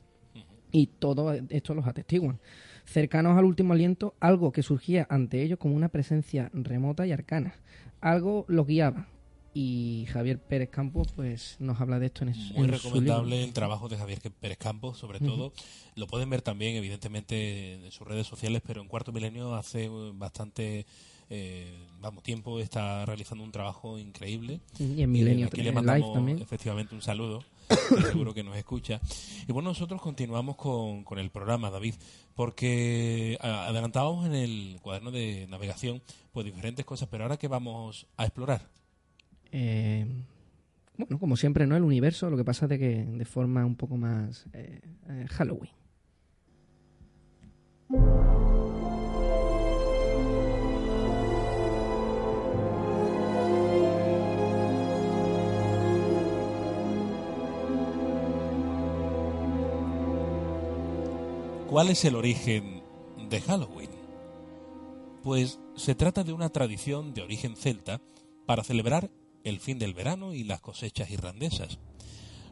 Y 0.71 0.85
todo 0.99 1.33
esto 1.49 1.73
los 1.73 1.87
atestiguan. 1.87 2.37
Cercanos 2.85 3.37
al 3.39 3.45
último 3.45 3.73
aliento, 3.73 4.13
algo 4.19 4.51
que 4.51 4.61
surgía 4.61 5.07
ante 5.09 5.41
ellos 5.41 5.57
como 5.57 5.75
una 5.75 5.89
presencia 5.89 6.51
remota 6.53 7.07
y 7.07 7.11
arcana. 7.11 7.55
Algo 8.01 8.45
los 8.47 8.67
guiaba. 8.67 9.07
Y 9.53 10.05
Javier 10.11 10.39
Pérez 10.39 10.69
Campos 10.69 11.07
pues 11.15 11.55
nos 11.59 11.81
habla 11.81 11.97
de 11.99 12.05
esto 12.07 12.23
en, 12.23 12.29
es- 12.29 12.37
Muy 12.53 12.65
en 12.67 12.77
su 12.77 12.83
recomendable 12.87 13.31
libro. 13.35 13.47
el 13.47 13.53
trabajo 13.53 13.89
de 13.89 13.97
Javier 13.97 14.19
Pérez 14.39 14.57
Campos, 14.57 14.97
sobre 14.97 15.19
todo. 15.19 15.53
Lo 15.95 16.07
pueden 16.07 16.29
ver 16.29 16.41
también, 16.41 16.75
evidentemente, 16.75 17.73
en 17.85 17.91
sus 17.91 18.07
redes 18.07 18.27
sociales, 18.27 18.61
pero 18.65 18.81
en 18.81 18.87
Cuarto 18.87 19.11
Milenio 19.11 19.55
hace 19.55 19.85
eh, 19.85 19.89
bastante, 20.13 20.85
eh, 21.31 21.73
vamos, 21.99 22.23
tiempo 22.23 22.59
está 22.59 23.05
realizando 23.05 23.43
un 23.43 23.51
trabajo 23.51 23.97
increíble. 23.97 24.61
Y 24.77 25.01
en 25.01 25.11
Milenio 25.11 25.47
Aquí 25.47 25.61
le 25.63 25.71
mandamos 25.71 26.13
también. 26.13 26.39
efectivamente 26.41 26.93
un 26.95 27.01
saludo, 27.01 27.43
que 27.67 28.01
seguro 28.03 28.33
que 28.35 28.43
nos 28.43 28.55
escucha. 28.55 29.01
Y 29.47 29.51
bueno, 29.51 29.69
nosotros 29.69 29.99
continuamos 30.01 30.55
con, 30.57 31.03
con 31.03 31.17
el 31.19 31.31
programa, 31.31 31.69
David, 31.71 31.95
porque 32.35 33.37
adelantábamos 33.41 34.25
en 34.27 34.35
el 34.35 34.79
cuaderno 34.81 35.11
de 35.11 35.47
navegación 35.49 36.01
pues 36.31 36.45
diferentes 36.45 36.85
cosas, 36.85 37.09
pero 37.11 37.23
ahora 37.23 37.37
que 37.37 37.47
vamos 37.47 38.05
a 38.15 38.25
explorar. 38.25 38.61
Eh, 39.51 40.05
bueno, 40.97 41.17
como 41.17 41.37
siempre, 41.37 41.65
¿no? 41.65 41.75
El 41.77 41.83
universo, 41.83 42.29
lo 42.29 42.37
que 42.37 42.43
pasa 42.43 42.65
es 42.65 42.69
de 42.69 42.79
que 42.79 43.05
de 43.05 43.25
forma 43.25 43.65
un 43.65 43.75
poco 43.75 43.97
más 43.97 44.45
eh, 44.53 44.81
eh, 45.09 45.25
Halloween. 45.29 45.71
¿Cuál 61.69 61.89
es 61.89 62.03
el 62.03 62.15
origen 62.15 62.81
de 63.29 63.39
Halloween? 63.41 63.91
Pues 65.23 65.59
se 65.75 65.95
trata 65.95 66.23
de 66.23 66.33
una 66.33 66.49
tradición 66.49 67.13
de 67.13 67.21
origen 67.21 67.55
celta 67.55 68.01
para 68.45 68.63
celebrar 68.63 69.11
el 69.43 69.59
fin 69.59 69.79
del 69.79 69.93
verano 69.93 70.33
y 70.33 70.43
las 70.43 70.61
cosechas 70.61 71.09
irlandesas. 71.11 71.79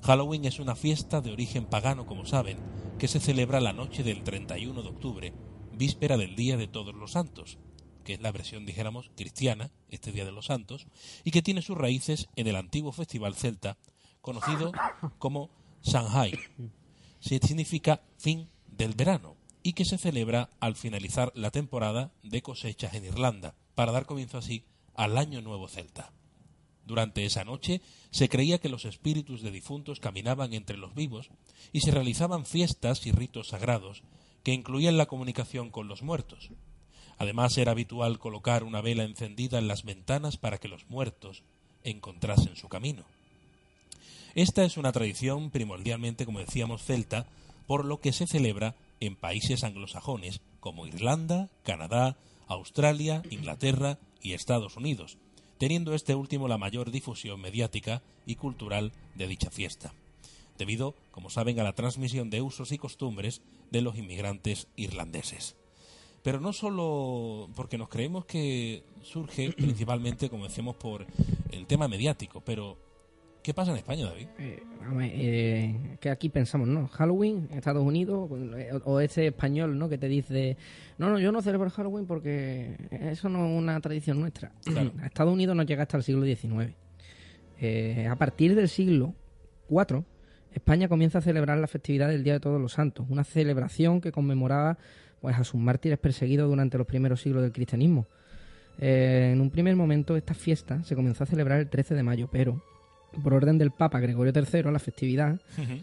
Halloween 0.03 0.45
es 0.45 0.59
una 0.59 0.75
fiesta 0.75 1.21
de 1.21 1.31
origen 1.31 1.65
pagano, 1.65 2.05
como 2.05 2.25
saben, 2.25 2.57
que 2.97 3.07
se 3.07 3.19
celebra 3.19 3.59
la 3.59 3.73
noche 3.73 4.03
del 4.03 4.23
31 4.23 4.81
de 4.81 4.89
octubre, 4.89 5.33
víspera 5.73 6.17
del 6.17 6.35
Día 6.35 6.57
de 6.57 6.67
Todos 6.67 6.95
los 6.95 7.11
Santos, 7.11 7.57
que 8.03 8.13
es 8.13 8.21
la 8.21 8.31
versión, 8.31 8.65
dijéramos, 8.65 9.11
cristiana, 9.15 9.71
este 9.89 10.11
Día 10.11 10.25
de 10.25 10.31
los 10.31 10.45
Santos, 10.45 10.87
y 11.23 11.31
que 11.31 11.41
tiene 11.41 11.61
sus 11.61 11.77
raíces 11.77 12.29
en 12.35 12.47
el 12.47 12.55
antiguo 12.55 12.91
festival 12.91 13.35
celta, 13.35 13.77
conocido 14.21 14.71
como 15.17 15.49
Samhain, 15.81 16.39
se 17.19 17.39
significa 17.39 18.01
fin 18.17 18.49
del 18.67 18.93
verano 18.93 19.35
y 19.63 19.73
que 19.73 19.85
se 19.85 19.97
celebra 19.97 20.49
al 20.59 20.75
finalizar 20.75 21.31
la 21.35 21.51
temporada 21.51 22.11
de 22.23 22.41
cosechas 22.41 22.93
en 22.93 23.05
Irlanda, 23.05 23.55
para 23.75 23.91
dar 23.91 24.05
comienzo 24.05 24.37
así 24.37 24.63
al 24.95 25.17
Año 25.17 25.41
Nuevo 25.41 25.67
Celta. 25.67 26.13
Durante 26.87 27.25
esa 27.25 27.43
noche 27.43 27.81
se 28.11 28.29
creía 28.29 28.59
que 28.59 28.69
los 28.69 28.85
espíritus 28.85 29.41
de 29.41 29.51
difuntos 29.51 29.99
caminaban 29.99 30.53
entre 30.53 30.77
los 30.77 30.95
vivos 30.95 31.29
y 31.73 31.81
se 31.81 31.91
realizaban 31.91 32.45
fiestas 32.45 33.05
y 33.05 33.11
ritos 33.11 33.49
sagrados 33.49 34.03
que 34.43 34.53
incluían 34.53 34.95
la 34.95 35.05
comunicación 35.05 35.69
con 35.69 35.89
los 35.89 36.01
muertos. 36.01 36.49
Además 37.17 37.57
era 37.57 37.71
habitual 37.71 38.19
colocar 38.19 38.63
una 38.63 38.79
vela 38.79 39.03
encendida 39.03 39.59
en 39.59 39.67
las 39.67 39.83
ventanas 39.83 40.37
para 40.37 40.59
que 40.59 40.69
los 40.69 40.89
muertos 40.89 41.43
encontrasen 41.83 42.55
su 42.55 42.69
camino. 42.69 43.03
Esta 44.33 44.63
es 44.63 44.77
una 44.77 44.93
tradición 44.93 45.51
primordialmente, 45.51 46.25
como 46.25 46.39
decíamos, 46.39 46.83
celta, 46.83 47.27
por 47.65 47.83
lo 47.83 47.99
que 47.99 48.13
se 48.13 48.27
celebra 48.27 48.75
en 49.01 49.17
países 49.17 49.65
anglosajones 49.65 50.39
como 50.61 50.87
Irlanda, 50.87 51.49
Canadá, 51.63 52.15
Australia, 52.47 53.23
Inglaterra 53.29 53.99
y 54.21 54.33
Estados 54.33 54.77
Unidos, 54.77 55.17
teniendo 55.57 55.93
este 55.93 56.15
último 56.15 56.47
la 56.47 56.57
mayor 56.57 56.91
difusión 56.91 57.41
mediática 57.41 58.01
y 58.25 58.35
cultural 58.35 58.91
de 59.15 59.27
dicha 59.27 59.49
fiesta, 59.49 59.93
debido, 60.57 60.95
como 61.11 61.29
saben, 61.29 61.59
a 61.59 61.63
la 61.63 61.73
transmisión 61.73 62.29
de 62.29 62.41
usos 62.41 62.71
y 62.71 62.77
costumbres 62.77 63.41
de 63.71 63.81
los 63.81 63.97
inmigrantes 63.97 64.67
irlandeses. 64.75 65.55
Pero 66.23 66.39
no 66.39 66.51
solo 66.51 67.49
porque 67.55 67.77
nos 67.77 67.89
creemos 67.89 68.25
que 68.25 68.83
surge 69.03 69.51
principalmente, 69.57 70.29
como 70.29 70.45
decíamos, 70.45 70.75
por 70.75 71.05
el 71.51 71.65
tema 71.65 71.87
mediático, 71.87 72.41
pero 72.41 72.77
¿qué 73.47 73.53
pasa 73.53 73.71
en 73.71 73.77
España, 73.77 74.07
David? 74.07 74.27
Eh, 74.39 74.61
eh, 75.03 75.97
que 76.01 76.09
aquí 76.09 76.27
pensamos, 76.27 76.67
¿no? 76.67 76.89
Halloween, 76.89 77.47
Estados 77.53 77.81
Unidos, 77.81 78.29
eh, 78.57 78.71
o, 78.83 78.95
o 78.95 78.99
ese 78.99 79.27
español, 79.27 79.79
¿no? 79.79 79.87
Que 79.87 79.97
te 79.97 80.09
dice, 80.09 80.57
no, 80.97 81.09
no, 81.09 81.17
yo 81.17 81.31
no 81.31 81.41
celebro 81.41 81.69
Halloween 81.69 82.05
porque 82.07 82.75
eso 82.91 83.29
no 83.29 83.45
es 83.45 83.57
una 83.57 83.79
tradición 83.79 84.19
nuestra. 84.19 84.51
Claro. 84.65 84.91
A 85.01 85.05
Estados 85.05 85.33
Unidos 85.33 85.55
no 85.55 85.63
llega 85.63 85.83
hasta 85.83 85.95
el 85.95 86.03
siglo 86.03 86.25
XIX. 86.25 86.73
Eh, 87.61 88.05
a 88.11 88.17
partir 88.17 88.53
del 88.53 88.67
siglo 88.67 89.13
IV, 89.69 90.03
España 90.51 90.89
comienza 90.89 91.19
a 91.19 91.21
celebrar 91.21 91.57
la 91.57 91.67
festividad 91.67 92.09
del 92.09 92.25
Día 92.25 92.33
de 92.33 92.41
Todos 92.41 92.59
los 92.59 92.73
Santos, 92.73 93.05
una 93.07 93.23
celebración 93.23 94.01
que 94.01 94.11
conmemoraba 94.11 94.77
pues, 95.21 95.37
a 95.37 95.45
sus 95.45 95.61
mártires 95.61 95.99
perseguidos 95.99 96.49
durante 96.49 96.77
los 96.77 96.85
primeros 96.85 97.21
siglos 97.21 97.43
del 97.43 97.53
cristianismo. 97.53 98.07
En 98.77 99.39
un 99.39 99.49
primer 99.51 99.77
momento 99.77 100.17
esta 100.17 100.33
fiesta 100.33 100.83
se 100.83 100.95
comenzó 100.95 101.23
a 101.23 101.27
celebrar 101.27 101.61
el 101.61 101.69
13 101.69 101.95
de 101.95 102.03
mayo, 102.03 102.27
pero 102.29 102.61
por 103.23 103.33
orden 103.33 103.57
del 103.57 103.71
Papa 103.71 103.99
Gregorio 103.99 104.33
III, 104.33 104.71
la 104.71 104.79
festividad 104.79 105.39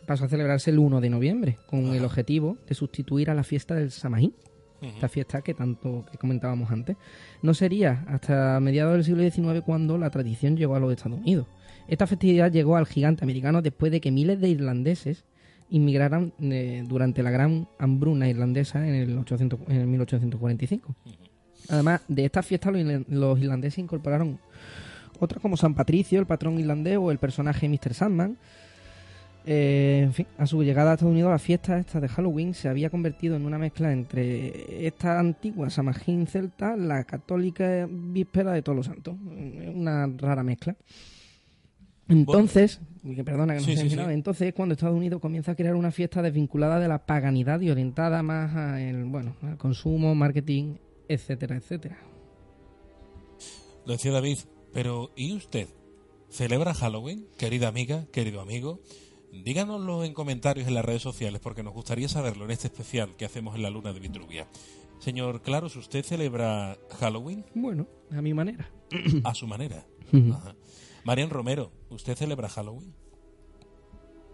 pasó 0.06 0.24
a 0.24 0.28
celebrarse 0.28 0.70
el 0.70 0.78
1 0.78 1.00
de 1.00 1.10
noviembre, 1.10 1.58
con 1.66 1.86
el 1.86 2.04
objetivo 2.04 2.58
de 2.68 2.74
sustituir 2.74 3.30
a 3.30 3.34
la 3.34 3.44
fiesta 3.44 3.74
del 3.74 3.90
Samaín, 3.90 4.34
esta 4.80 5.08
fiesta 5.08 5.42
que 5.42 5.54
tanto 5.54 6.04
que 6.10 6.18
comentábamos 6.18 6.70
antes. 6.70 6.96
No 7.42 7.54
sería 7.54 8.04
hasta 8.08 8.60
mediados 8.60 8.94
del 8.94 9.04
siglo 9.04 9.22
XIX 9.22 9.64
cuando 9.64 9.96
la 9.98 10.10
tradición 10.10 10.56
llegó 10.56 10.76
a 10.76 10.80
los 10.80 10.92
Estados 10.92 11.18
Unidos. 11.18 11.46
Esta 11.88 12.06
festividad 12.06 12.50
llegó 12.50 12.76
al 12.76 12.86
gigante 12.86 13.24
americano 13.24 13.62
después 13.62 13.92
de 13.92 14.00
que 14.00 14.10
miles 14.10 14.40
de 14.40 14.48
irlandeses 14.48 15.24
inmigraran 15.70 16.32
eh, 16.40 16.84
durante 16.86 17.22
la 17.22 17.30
gran 17.30 17.68
hambruna 17.78 18.28
irlandesa 18.28 18.86
en 18.86 18.94
el, 18.94 19.18
800 19.18 19.60
en 19.68 19.76
el 19.76 19.86
1845. 19.86 20.94
Además 21.68 22.02
de 22.08 22.24
esta 22.26 22.42
fiesta, 22.42 22.70
los 22.70 23.38
irlandeses 23.38 23.78
incorporaron 23.78 24.38
otras 25.20 25.40
como 25.40 25.56
San 25.56 25.74
Patricio, 25.74 26.20
el 26.20 26.26
patrón 26.26 26.58
irlandés 26.58 26.98
o 26.98 27.10
el 27.10 27.18
personaje 27.18 27.68
Mr. 27.68 27.94
Sandman. 27.94 28.36
Eh, 29.46 30.00
en 30.04 30.12
fin, 30.14 30.26
a 30.38 30.46
su 30.46 30.62
llegada 30.62 30.92
a 30.92 30.94
Estados 30.94 31.12
Unidos, 31.12 31.30
la 31.30 31.38
fiesta 31.38 31.78
esta 31.78 32.00
de 32.00 32.08
Halloween 32.08 32.54
se 32.54 32.68
había 32.68 32.88
convertido 32.88 33.36
en 33.36 33.44
una 33.44 33.58
mezcla 33.58 33.92
entre 33.92 34.86
esta 34.86 35.18
antigua 35.18 35.68
Samhain 35.68 36.26
celta, 36.26 36.76
la 36.76 37.04
católica 37.04 37.86
víspera 37.90 38.52
de 38.52 38.62
Todos 38.62 38.76
los 38.76 38.86
Santos. 38.86 39.14
Una 39.74 40.06
rara 40.16 40.42
mezcla. 40.42 40.74
Entonces, 42.08 42.80
perdona 43.24 43.54
que 43.54 43.60
no 43.60 43.66
Sí, 43.66 43.76
se 43.76 43.82
sí, 43.82 43.90
sí. 43.90 44.00
entonces 44.08 44.48
es 44.48 44.54
cuando 44.54 44.74
Estados 44.74 44.96
Unidos 44.96 45.20
comienza 45.20 45.52
a 45.52 45.54
crear 45.54 45.74
una 45.74 45.90
fiesta 45.90 46.22
desvinculada 46.22 46.78
de 46.78 46.88
la 46.88 47.04
paganidad 47.06 47.60
y 47.60 47.70
orientada 47.70 48.22
más 48.22 48.54
al, 48.54 49.04
bueno, 49.04 49.36
al 49.42 49.56
consumo, 49.56 50.14
marketing, 50.14 50.76
etcétera, 51.08 51.56
etcétera. 51.56 51.98
Lo 53.86 53.92
decía 53.92 54.12
David, 54.12 54.38
pero 54.74 55.10
¿y 55.16 55.32
usted? 55.34 55.68
¿Celebra 56.28 56.74
Halloween, 56.74 57.26
querida 57.38 57.68
amiga, 57.68 58.04
querido 58.12 58.40
amigo? 58.42 58.80
Díganoslo 59.32 60.04
en 60.04 60.12
comentarios 60.14 60.68
en 60.68 60.74
las 60.74 60.84
redes 60.84 61.02
sociales 61.02 61.40
porque 61.40 61.62
nos 61.62 61.72
gustaría 61.72 62.08
saberlo 62.08 62.44
en 62.44 62.50
este 62.50 62.66
especial 62.68 63.16
que 63.16 63.24
hacemos 63.24 63.54
en 63.56 63.62
la 63.62 63.70
luna 63.70 63.92
de 63.92 64.00
Vitruvia. 64.00 64.46
Señor 64.98 65.42
Claros, 65.42 65.76
¿usted 65.76 66.04
celebra 66.04 66.76
Halloween 67.00 67.44
Bueno, 67.54 67.86
a 68.12 68.20
mi 68.22 68.34
manera. 68.34 68.70
a 69.24 69.34
su 69.34 69.46
manera? 69.46 69.86
Ajá. 70.12 70.54
Marian 71.04 71.30
Romero, 71.30 71.70
¿usted 71.90 72.16
celebra 72.16 72.48
Halloween? 72.48 72.94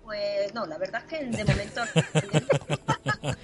Pues 0.04 0.52
no, 0.54 0.66
la 0.66 0.76
verdad 0.78 1.02
es 1.02 1.18
que 1.18 1.25
de 1.25 1.44
momento 1.44 1.80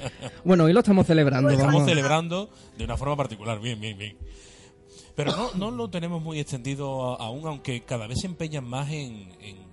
Bueno, 0.44 0.64
hoy 0.64 0.72
lo 0.72 0.80
estamos 0.80 1.06
celebrando. 1.06 1.48
Bueno, 1.48 1.58
Estamos 1.58 1.74
vamos. 1.74 1.88
celebrando 1.88 2.50
de 2.76 2.84
una 2.84 2.96
forma 2.96 3.16
particular, 3.16 3.60
bien, 3.60 3.80
bien, 3.80 3.96
bien. 3.96 4.16
Pero 5.16 5.32
no, 5.34 5.50
no 5.54 5.70
lo 5.70 5.88
tenemos 5.90 6.22
muy 6.22 6.38
extendido 6.38 7.20
aún, 7.20 7.46
aunque 7.46 7.80
cada 7.80 8.06
vez 8.06 8.20
se 8.20 8.26
empeñan 8.26 8.64
más 8.68 8.90
en, 8.90 9.30
en 9.40 9.66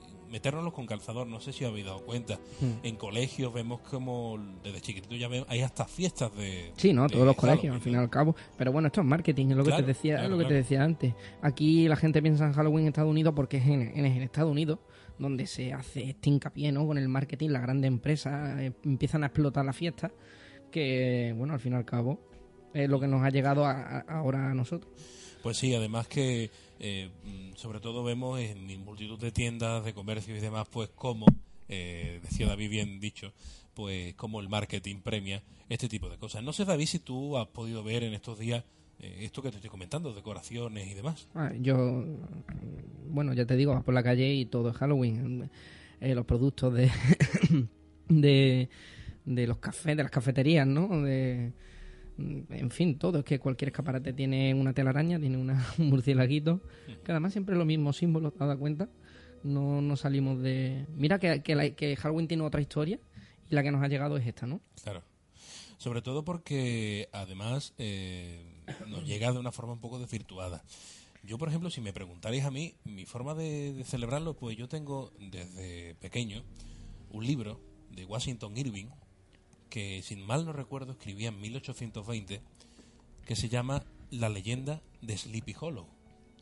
con 0.73 0.87
calzador. 0.87 1.27
No 1.27 1.39
sé 1.39 1.53
si 1.53 1.63
habéis 1.63 1.85
dado 1.85 2.03
cuenta. 2.05 2.39
Mm. 2.59 2.85
En 2.85 2.95
colegios 2.95 3.53
vemos 3.53 3.81
como 3.81 4.39
desde 4.63 4.81
chiquitito 4.81 5.15
ya 5.15 5.27
ven, 5.27 5.45
hay 5.47 5.61
hasta 5.61 5.85
fiestas 5.85 6.35
de. 6.35 6.71
Sí, 6.75 6.91
¿no? 6.91 7.03
de 7.03 7.09
Todos 7.09 7.27
los 7.27 7.35
colegios, 7.35 7.61
Halloween, 7.61 7.75
al 7.75 7.81
fin 7.81 7.93
y 7.93 7.97
al 7.97 8.09
cabo. 8.09 8.35
Pero 8.57 8.71
bueno, 8.71 8.87
esto 8.87 9.01
es 9.01 9.05
marketing, 9.07 9.51
es 9.51 9.57
lo 9.57 9.63
que 9.63 9.71
te 9.73 9.83
decía, 9.83 10.13
claro, 10.15 10.25
es 10.25 10.31
lo 10.31 10.37
que 10.39 10.45
te 10.45 10.53
decía 10.55 10.83
antes. 10.83 11.13
Aquí 11.43 11.87
la 11.87 11.95
gente 11.97 12.19
piensa 12.23 12.45
en 12.47 12.53
Halloween 12.53 12.85
en 12.85 12.87
Estados 12.87 13.11
Unidos 13.11 13.33
porque 13.35 13.57
es 13.57 13.65
en, 13.67 13.81
en, 13.95 14.05
en 14.05 14.21
Estados 14.23 14.49
Unidos 14.51 14.79
donde 15.19 15.45
se 15.45 15.71
hace 15.71 16.09
este 16.09 16.29
hincapié, 16.31 16.71
¿no? 16.71 16.87
Con 16.87 16.97
el 16.97 17.07
marketing, 17.09 17.49
las 17.49 17.61
grandes 17.61 17.87
empresas 17.89 18.59
eh, 18.59 18.73
empiezan 18.83 19.23
a 19.23 19.27
explotar 19.27 19.63
la 19.63 19.73
fiesta, 19.73 20.11
que, 20.71 21.33
bueno, 21.37 21.53
al 21.53 21.59
fin 21.59 21.73
y 21.73 21.75
al 21.75 21.85
cabo 21.85 22.19
es 22.73 22.89
lo 22.89 22.99
que 22.99 23.07
nos 23.07 23.21
ha 23.21 23.29
llegado 23.29 23.65
a- 23.65 23.99
a- 23.99 23.99
ahora 24.07 24.49
a 24.49 24.53
nosotros. 24.55 24.91
Pues 25.43 25.57
sí, 25.57 25.75
además 25.75 26.07
que 26.07 26.49
eh, 26.79 27.09
mm, 27.25 27.57
sobre 27.57 27.81
todo 27.81 28.01
vemos 28.01 28.39
en 28.39 28.65
multitud 28.85 29.19
de 29.19 29.33
tiendas, 29.33 29.83
de 29.83 29.93
comercios 29.93 30.37
y 30.37 30.41
demás, 30.41 30.69
pues 30.71 30.89
cómo, 30.95 31.25
eh, 31.67 32.21
decía 32.23 32.47
David 32.47 32.69
bien 32.69 33.01
dicho, 33.01 33.33
pues 33.73 34.13
cómo 34.15 34.39
el 34.39 34.47
marketing 34.47 35.01
premia 35.01 35.43
este 35.67 35.89
tipo 35.89 36.07
de 36.07 36.17
cosas. 36.17 36.43
No 36.43 36.53
sé, 36.53 36.63
David, 36.63 36.85
si 36.85 36.99
tú 36.99 37.37
has 37.37 37.47
podido 37.47 37.83
ver 37.83 38.03
en 38.03 38.13
estos 38.13 38.39
días 38.39 38.63
eh, 38.99 39.17
esto 39.25 39.41
que 39.41 39.49
te 39.49 39.57
estoy 39.57 39.69
comentando, 39.69 40.13
decoraciones 40.13 40.89
y 40.89 40.93
demás. 40.93 41.27
Ah, 41.35 41.51
yo, 41.59 42.05
bueno, 43.09 43.33
ya 43.33 43.45
te 43.45 43.57
digo, 43.57 43.73
vas 43.73 43.83
por 43.83 43.93
la 43.93 44.03
calle 44.03 44.33
y 44.33 44.45
todo 44.45 44.69
es 44.69 44.77
Halloween. 44.77 45.49
Eh, 45.99 46.15
los 46.15 46.25
productos 46.25 46.73
de, 46.73 46.89
de, 48.07 48.69
de 49.25 49.47
los 49.47 49.57
cafés, 49.57 49.97
de 49.97 50.03
las 50.03 50.11
cafeterías, 50.11 50.65
¿no? 50.65 51.01
De, 51.01 51.51
en 52.17 52.69
fin, 52.71 52.97
todo. 52.97 53.19
Es 53.19 53.25
que 53.25 53.39
cualquier 53.39 53.69
escaparate 53.69 54.13
tiene 54.13 54.53
una 54.53 54.73
telaraña, 54.73 55.19
tiene 55.19 55.37
una, 55.37 55.65
un 55.77 55.89
murcielaguito. 55.89 56.61
Que 57.03 57.11
además 57.11 57.31
siempre 57.33 57.53
es 57.55 57.59
lo 57.59 57.65
mismo 57.65 57.93
símbolo, 57.93 58.31
¿te 58.31 58.35
has 58.43 58.47
dado 58.47 58.59
cuenta? 58.59 58.89
No, 59.43 59.81
no 59.81 59.95
salimos 59.97 60.41
de... 60.41 60.85
Mira 60.95 61.19
que, 61.19 61.41
que, 61.41 61.55
la- 61.55 61.69
que 61.71 61.95
Halloween 61.97 62.27
tiene 62.27 62.43
otra 62.43 62.61
historia 62.61 62.99
y 63.49 63.55
la 63.55 63.63
que 63.63 63.71
nos 63.71 63.83
ha 63.83 63.87
llegado 63.87 64.15
es 64.17 64.25
esta, 64.25 64.45
¿no? 64.47 64.61
Claro. 64.83 65.03
Sobre 65.77 66.01
todo 66.01 66.23
porque 66.23 67.09
además 67.11 67.73
eh, 67.77 68.61
nos 68.87 69.05
llega 69.05 69.33
de 69.33 69.39
una 69.39 69.51
forma 69.51 69.73
un 69.73 69.81
poco 69.81 69.99
desvirtuada. 69.99 70.63
Yo, 71.23 71.37
por 71.37 71.49
ejemplo, 71.49 71.69
si 71.69 71.81
me 71.81 71.91
preguntarais 71.93 72.45
a 72.45 72.51
mí, 72.51 72.75
mi 72.85 73.05
forma 73.05 73.33
de, 73.33 73.73
de 73.73 73.83
celebrarlo, 73.83 74.35
pues 74.35 74.55
yo 74.57 74.67
tengo 74.69 75.11
desde 75.19 75.95
pequeño 75.95 76.43
un 77.11 77.25
libro 77.25 77.59
de 77.91 78.05
Washington 78.05 78.55
Irving 78.57 78.87
que, 79.73 80.03
sin 80.03 80.21
mal 80.23 80.45
no 80.45 80.53
recuerdo, 80.53 80.91
escribía 80.91 81.29
en 81.29 81.41
1820 81.41 82.41
que 83.25 83.35
se 83.35 83.49
llama 83.49 83.83
La 84.11 84.29
leyenda 84.29 84.83
de 85.01 85.17
Sleepy 85.17 85.55
Hollow. 85.59 85.87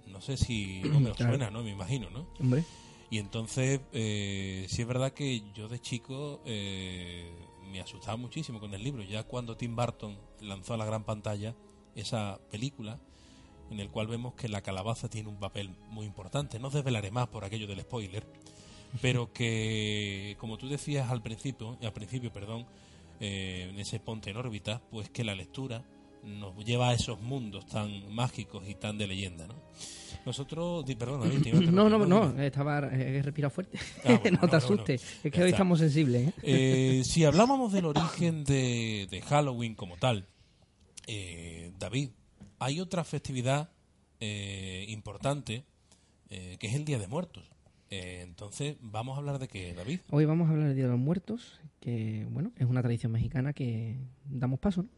No 0.07 0.19
sé 0.19 0.35
si 0.35 0.81
no 0.83 0.99
me 0.99 1.11
Claro. 1.11 1.31
suena, 1.31 1.49
¿no? 1.49 1.63
Me 1.63 1.71
imagino, 1.71 2.09
¿no? 2.09 2.27
Hombre. 2.41 2.65
Y 3.09 3.19
entonces, 3.19 3.79
eh, 3.93 4.65
sí 4.69 4.81
es 4.81 4.87
verdad 4.87 5.13
que 5.13 5.43
yo 5.55 5.69
de 5.69 5.79
chico 5.79 6.41
eh, 6.45 7.31
me 7.71 7.79
asustaba 7.79 8.17
muchísimo 8.17 8.59
con 8.59 8.73
el 8.73 8.83
libro. 8.83 9.01
Ya 9.03 9.23
cuando 9.23 9.55
Tim 9.55 9.75
Burton 9.77 10.17
lanzó 10.41 10.73
a 10.73 10.77
la 10.77 10.83
gran 10.85 11.05
pantalla 11.05 11.55
esa 11.95 12.37
película, 12.51 12.99
en 13.69 13.79
el 13.79 13.89
cual 13.89 14.07
vemos 14.07 14.33
que 14.33 14.49
la 14.49 14.61
calabaza 14.61 15.09
tiene 15.09 15.29
un 15.29 15.39
papel 15.39 15.69
muy 15.89 16.05
importante. 16.05 16.59
No 16.59 16.67
os 16.67 16.73
desvelaré 16.73 17.11
más 17.11 17.27
por 17.29 17.45
aquello 17.45 17.67
del 17.67 17.79
spoiler, 17.81 18.25
pero 19.01 19.31
que, 19.31 20.35
como 20.39 20.57
tú 20.57 20.67
decías 20.67 21.09
al 21.09 21.21
principio, 21.21 21.77
al 21.81 21.93
principio, 21.93 22.31
perdón, 22.33 22.65
eh, 23.21 23.67
en 23.69 23.79
ese 23.79 23.99
ponte 23.99 24.31
en 24.31 24.37
órbita, 24.37 24.81
pues 24.89 25.09
que 25.09 25.23
la 25.23 25.35
lectura 25.35 25.85
nos 26.23 26.55
lleva 26.65 26.89
a 26.89 26.93
esos 26.93 27.21
mundos 27.21 27.65
tan 27.65 28.13
mágicos 28.13 28.67
y 28.67 28.75
tan 28.75 28.97
de 28.97 29.07
leyenda, 29.07 29.47
¿no? 29.47 29.55
Nosotros, 30.25 30.85
perdón, 30.97 31.21
David, 31.21 31.41
te 31.41 31.51
No, 31.71 31.89
no, 31.89 32.05
no, 32.05 32.41
estaba 32.41 32.79
eh, 32.93 33.17
he 33.17 33.21
respirado 33.21 33.49
fuerte. 33.51 33.79
Ah, 34.03 34.19
bueno, 34.21 34.39
no 34.41 34.47
te 34.47 34.55
asustes, 34.55 35.01
bueno. 35.01 35.19
es 35.23 35.31
que 35.31 35.37
Ya 35.37 35.43
hoy 35.43 35.49
está. 35.49 35.55
estamos 35.57 35.79
sensibles. 35.79 36.27
¿eh? 36.27 36.33
Eh, 36.43 37.01
si 37.05 37.23
hablábamos 37.23 37.71
del 37.73 37.85
origen 37.85 38.43
de, 38.43 39.07
de 39.09 39.21
Halloween 39.21 39.75
como 39.75 39.97
tal, 39.97 40.27
eh, 41.07 41.71
David, 41.79 42.09
hay 42.59 42.79
otra 42.79 43.03
festividad 43.03 43.69
importante 44.19 45.65
que 46.29 46.59
es 46.67 46.75
el 46.75 46.85
Día 46.85 46.99
de 46.99 47.07
Muertos. 47.07 47.43
Eh, 47.91 48.21
entonces, 48.23 48.77
vamos 48.79 49.15
a 49.15 49.19
hablar 49.19 49.37
de 49.37 49.49
qué, 49.49 49.73
David. 49.73 49.99
Hoy 50.11 50.23
vamos 50.23 50.47
a 50.47 50.51
hablar 50.51 50.67
del 50.67 50.77
Día 50.77 50.85
de 50.85 50.91
los 50.91 50.99
Muertos, 50.99 51.59
que 51.81 52.25
bueno, 52.31 52.53
es 52.55 52.65
una 52.65 52.81
tradición 52.81 53.11
mexicana 53.11 53.51
que 53.51 53.97
damos 54.23 54.59
paso, 54.61 54.83
¿no? 54.83 54.89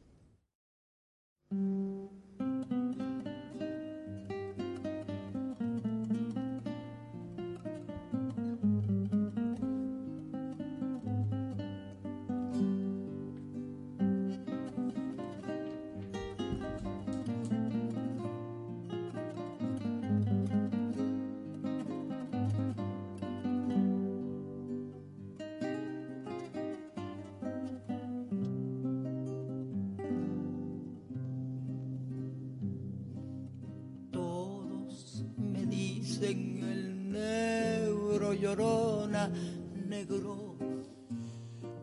Negro. 38.56 40.56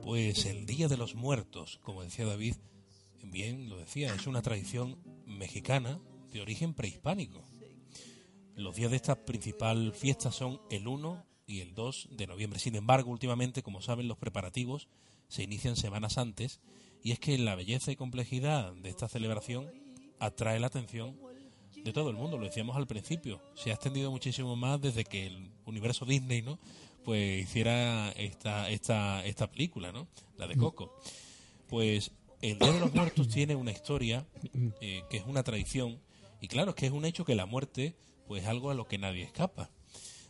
Pues 0.02 0.46
el 0.46 0.66
Día 0.66 0.88
de 0.88 0.96
los 0.96 1.14
Muertos, 1.14 1.80
como 1.82 2.02
decía 2.02 2.26
David, 2.26 2.54
bien 3.24 3.68
lo 3.68 3.78
decía, 3.78 4.14
es 4.14 4.26
una 4.26 4.42
tradición 4.42 4.98
mexicana 5.26 6.00
de 6.32 6.40
origen 6.40 6.74
prehispánico. 6.74 7.42
Los 8.54 8.76
días 8.76 8.90
de 8.90 8.96
esta 8.96 9.24
principal 9.24 9.92
fiesta 9.92 10.30
son 10.30 10.60
el 10.70 10.86
1 10.86 11.26
y 11.46 11.60
el 11.60 11.74
2 11.74 12.08
de 12.12 12.26
noviembre. 12.26 12.60
Sin 12.60 12.76
embargo, 12.76 13.10
últimamente, 13.10 13.62
como 13.62 13.82
saben, 13.82 14.06
los 14.06 14.18
preparativos 14.18 14.88
se 15.28 15.42
inician 15.42 15.76
semanas 15.76 16.18
antes 16.18 16.60
y 17.02 17.12
es 17.12 17.18
que 17.18 17.36
la 17.38 17.54
belleza 17.54 17.90
y 17.90 17.96
complejidad 17.96 18.74
de 18.74 18.90
esta 18.90 19.08
celebración 19.08 19.70
atrae 20.18 20.60
la 20.60 20.68
atención 20.68 21.18
de 21.76 21.92
todo 21.92 22.10
el 22.10 22.16
mundo, 22.16 22.38
lo 22.38 22.44
decíamos 22.44 22.76
al 22.76 22.86
principio, 22.86 23.40
se 23.54 23.70
ha 23.70 23.74
extendido 23.74 24.10
muchísimo 24.10 24.56
más 24.56 24.80
desde 24.80 25.04
que 25.04 25.26
el 25.26 25.50
universo 25.64 26.04
Disney, 26.04 26.42
¿no? 26.42 26.58
Pues 27.04 27.44
hiciera 27.44 28.10
esta 28.12 28.68
esta 28.68 29.24
esta 29.24 29.50
película, 29.50 29.92
¿no? 29.92 30.06
La 30.36 30.46
de 30.46 30.56
Coco. 30.56 30.94
Pues 31.68 32.12
el 32.42 32.58
Día 32.58 32.72
de 32.72 32.80
los 32.80 32.94
Muertos 32.94 33.28
tiene 33.32 33.54
una 33.54 33.70
historia 33.70 34.26
eh, 34.80 35.02
que 35.10 35.16
es 35.16 35.24
una 35.26 35.42
tradición 35.42 36.00
y 36.40 36.48
claro, 36.48 36.70
es 36.70 36.76
que 36.76 36.86
es 36.86 36.92
un 36.92 37.04
hecho 37.04 37.24
que 37.24 37.34
la 37.34 37.46
muerte 37.46 37.96
pues 38.26 38.42
es 38.42 38.48
algo 38.48 38.70
a 38.70 38.74
lo 38.74 38.86
que 38.86 38.98
nadie 38.98 39.22
escapa. 39.22 39.70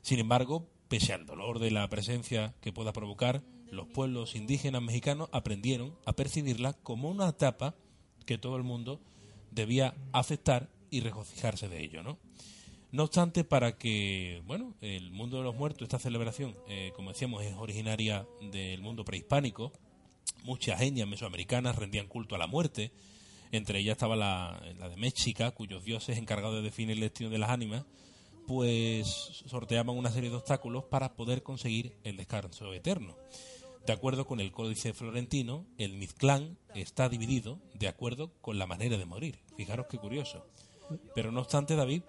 Sin 0.02 0.18
embargo, 0.18 0.66
pese 0.88 1.12
al 1.12 1.26
dolor 1.26 1.58
de 1.58 1.70
la 1.70 1.88
presencia 1.88 2.54
que 2.60 2.72
pueda 2.72 2.92
provocar, 2.92 3.42
los 3.70 3.86
pueblos 3.86 4.34
indígenas 4.34 4.82
mexicanos 4.82 5.28
aprendieron 5.32 5.94
a 6.04 6.14
percibirla 6.14 6.72
como 6.72 7.10
una 7.10 7.28
etapa 7.28 7.74
que 8.26 8.38
todo 8.38 8.56
el 8.56 8.62
mundo 8.62 9.00
debía 9.50 9.94
aceptar 10.12 10.68
y 10.90 11.00
regocijarse 11.00 11.68
de 11.68 11.82
ello, 11.82 12.02
¿no? 12.02 12.18
No 12.92 13.04
obstante, 13.04 13.44
para 13.44 13.78
que, 13.78 14.42
bueno, 14.46 14.74
el 14.80 15.12
mundo 15.12 15.38
de 15.38 15.44
los 15.44 15.54
muertos, 15.54 15.82
esta 15.82 16.00
celebración, 16.00 16.56
eh, 16.68 16.92
como 16.96 17.10
decíamos, 17.10 17.44
es 17.44 17.54
originaria 17.54 18.26
del 18.50 18.80
mundo 18.80 19.04
prehispánico, 19.04 19.72
muchas 20.42 20.80
etnias 20.80 21.06
mesoamericanas 21.06 21.76
rendían 21.76 22.08
culto 22.08 22.34
a 22.34 22.38
la 22.38 22.48
muerte, 22.48 22.90
entre 23.52 23.78
ellas 23.78 23.92
estaba 23.92 24.16
la, 24.16 24.60
la 24.78 24.88
de 24.88 24.96
México, 24.96 25.48
cuyos 25.54 25.84
dioses 25.84 26.18
encargados 26.18 26.56
de 26.56 26.62
definir 26.62 26.96
el 26.96 27.00
destino 27.00 27.30
de 27.30 27.38
las 27.38 27.50
ánimas, 27.50 27.84
pues 28.48 29.06
sorteaban 29.46 29.96
una 29.96 30.10
serie 30.10 30.30
de 30.30 30.36
obstáculos 30.36 30.84
para 30.84 31.14
poder 31.14 31.44
conseguir 31.44 31.96
el 32.02 32.16
descanso 32.16 32.74
eterno. 32.74 33.16
De 33.86 33.92
acuerdo 33.92 34.26
con 34.26 34.40
el 34.40 34.52
Códice 34.52 34.92
Florentino, 34.92 35.66
el 35.78 35.94
Mizclán 35.94 36.58
está 36.74 37.08
dividido 37.08 37.58
de 37.74 37.88
acuerdo 37.88 38.32
con 38.40 38.58
la 38.58 38.66
manera 38.66 38.98
de 38.98 39.06
morir. 39.06 39.38
Fijaros 39.56 39.86
qué 39.88 39.98
curioso. 39.98 40.44
Pero 41.14 41.32
no 41.32 41.40
obstante, 41.40 41.76
David, 41.76 42.02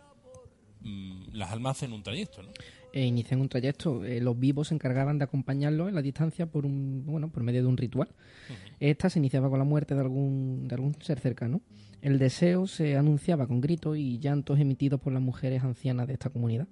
mm, 0.81 1.33
las 1.33 1.51
almas 1.51 1.77
hacen 1.77 1.93
un 1.93 2.03
trayecto, 2.03 2.43
¿no? 2.43 2.49
E 2.93 3.05
inician 3.05 3.39
un 3.39 3.47
trayecto. 3.47 4.03
Eh, 4.03 4.19
los 4.19 4.37
vivos 4.37 4.67
se 4.67 4.75
encargaban 4.75 5.17
de 5.17 5.23
acompañarlo 5.23 5.87
en 5.87 5.95
la 5.95 6.01
distancia 6.01 6.45
por 6.45 6.65
un, 6.65 7.05
bueno, 7.05 7.29
por 7.29 7.43
medio 7.43 7.61
de 7.61 7.67
un 7.67 7.77
ritual. 7.77 8.09
Esta 8.79 9.09
se 9.09 9.19
iniciaba 9.19 9.49
con 9.49 9.59
la 9.59 9.65
muerte 9.65 9.95
de 9.95 10.01
algún, 10.01 10.67
de 10.67 10.75
algún 10.75 10.95
ser 11.01 11.19
cercano. 11.19 11.61
El 12.01 12.19
deseo 12.19 12.67
se 12.67 12.97
anunciaba 12.97 13.47
con 13.47 13.61
gritos 13.61 13.97
y 13.97 14.19
llantos 14.19 14.59
emitidos 14.59 14.99
por 14.99 15.13
las 15.13 15.21
mujeres 15.21 15.63
ancianas 15.63 16.07
de 16.07 16.13
esta 16.13 16.29
comunidad. 16.29 16.67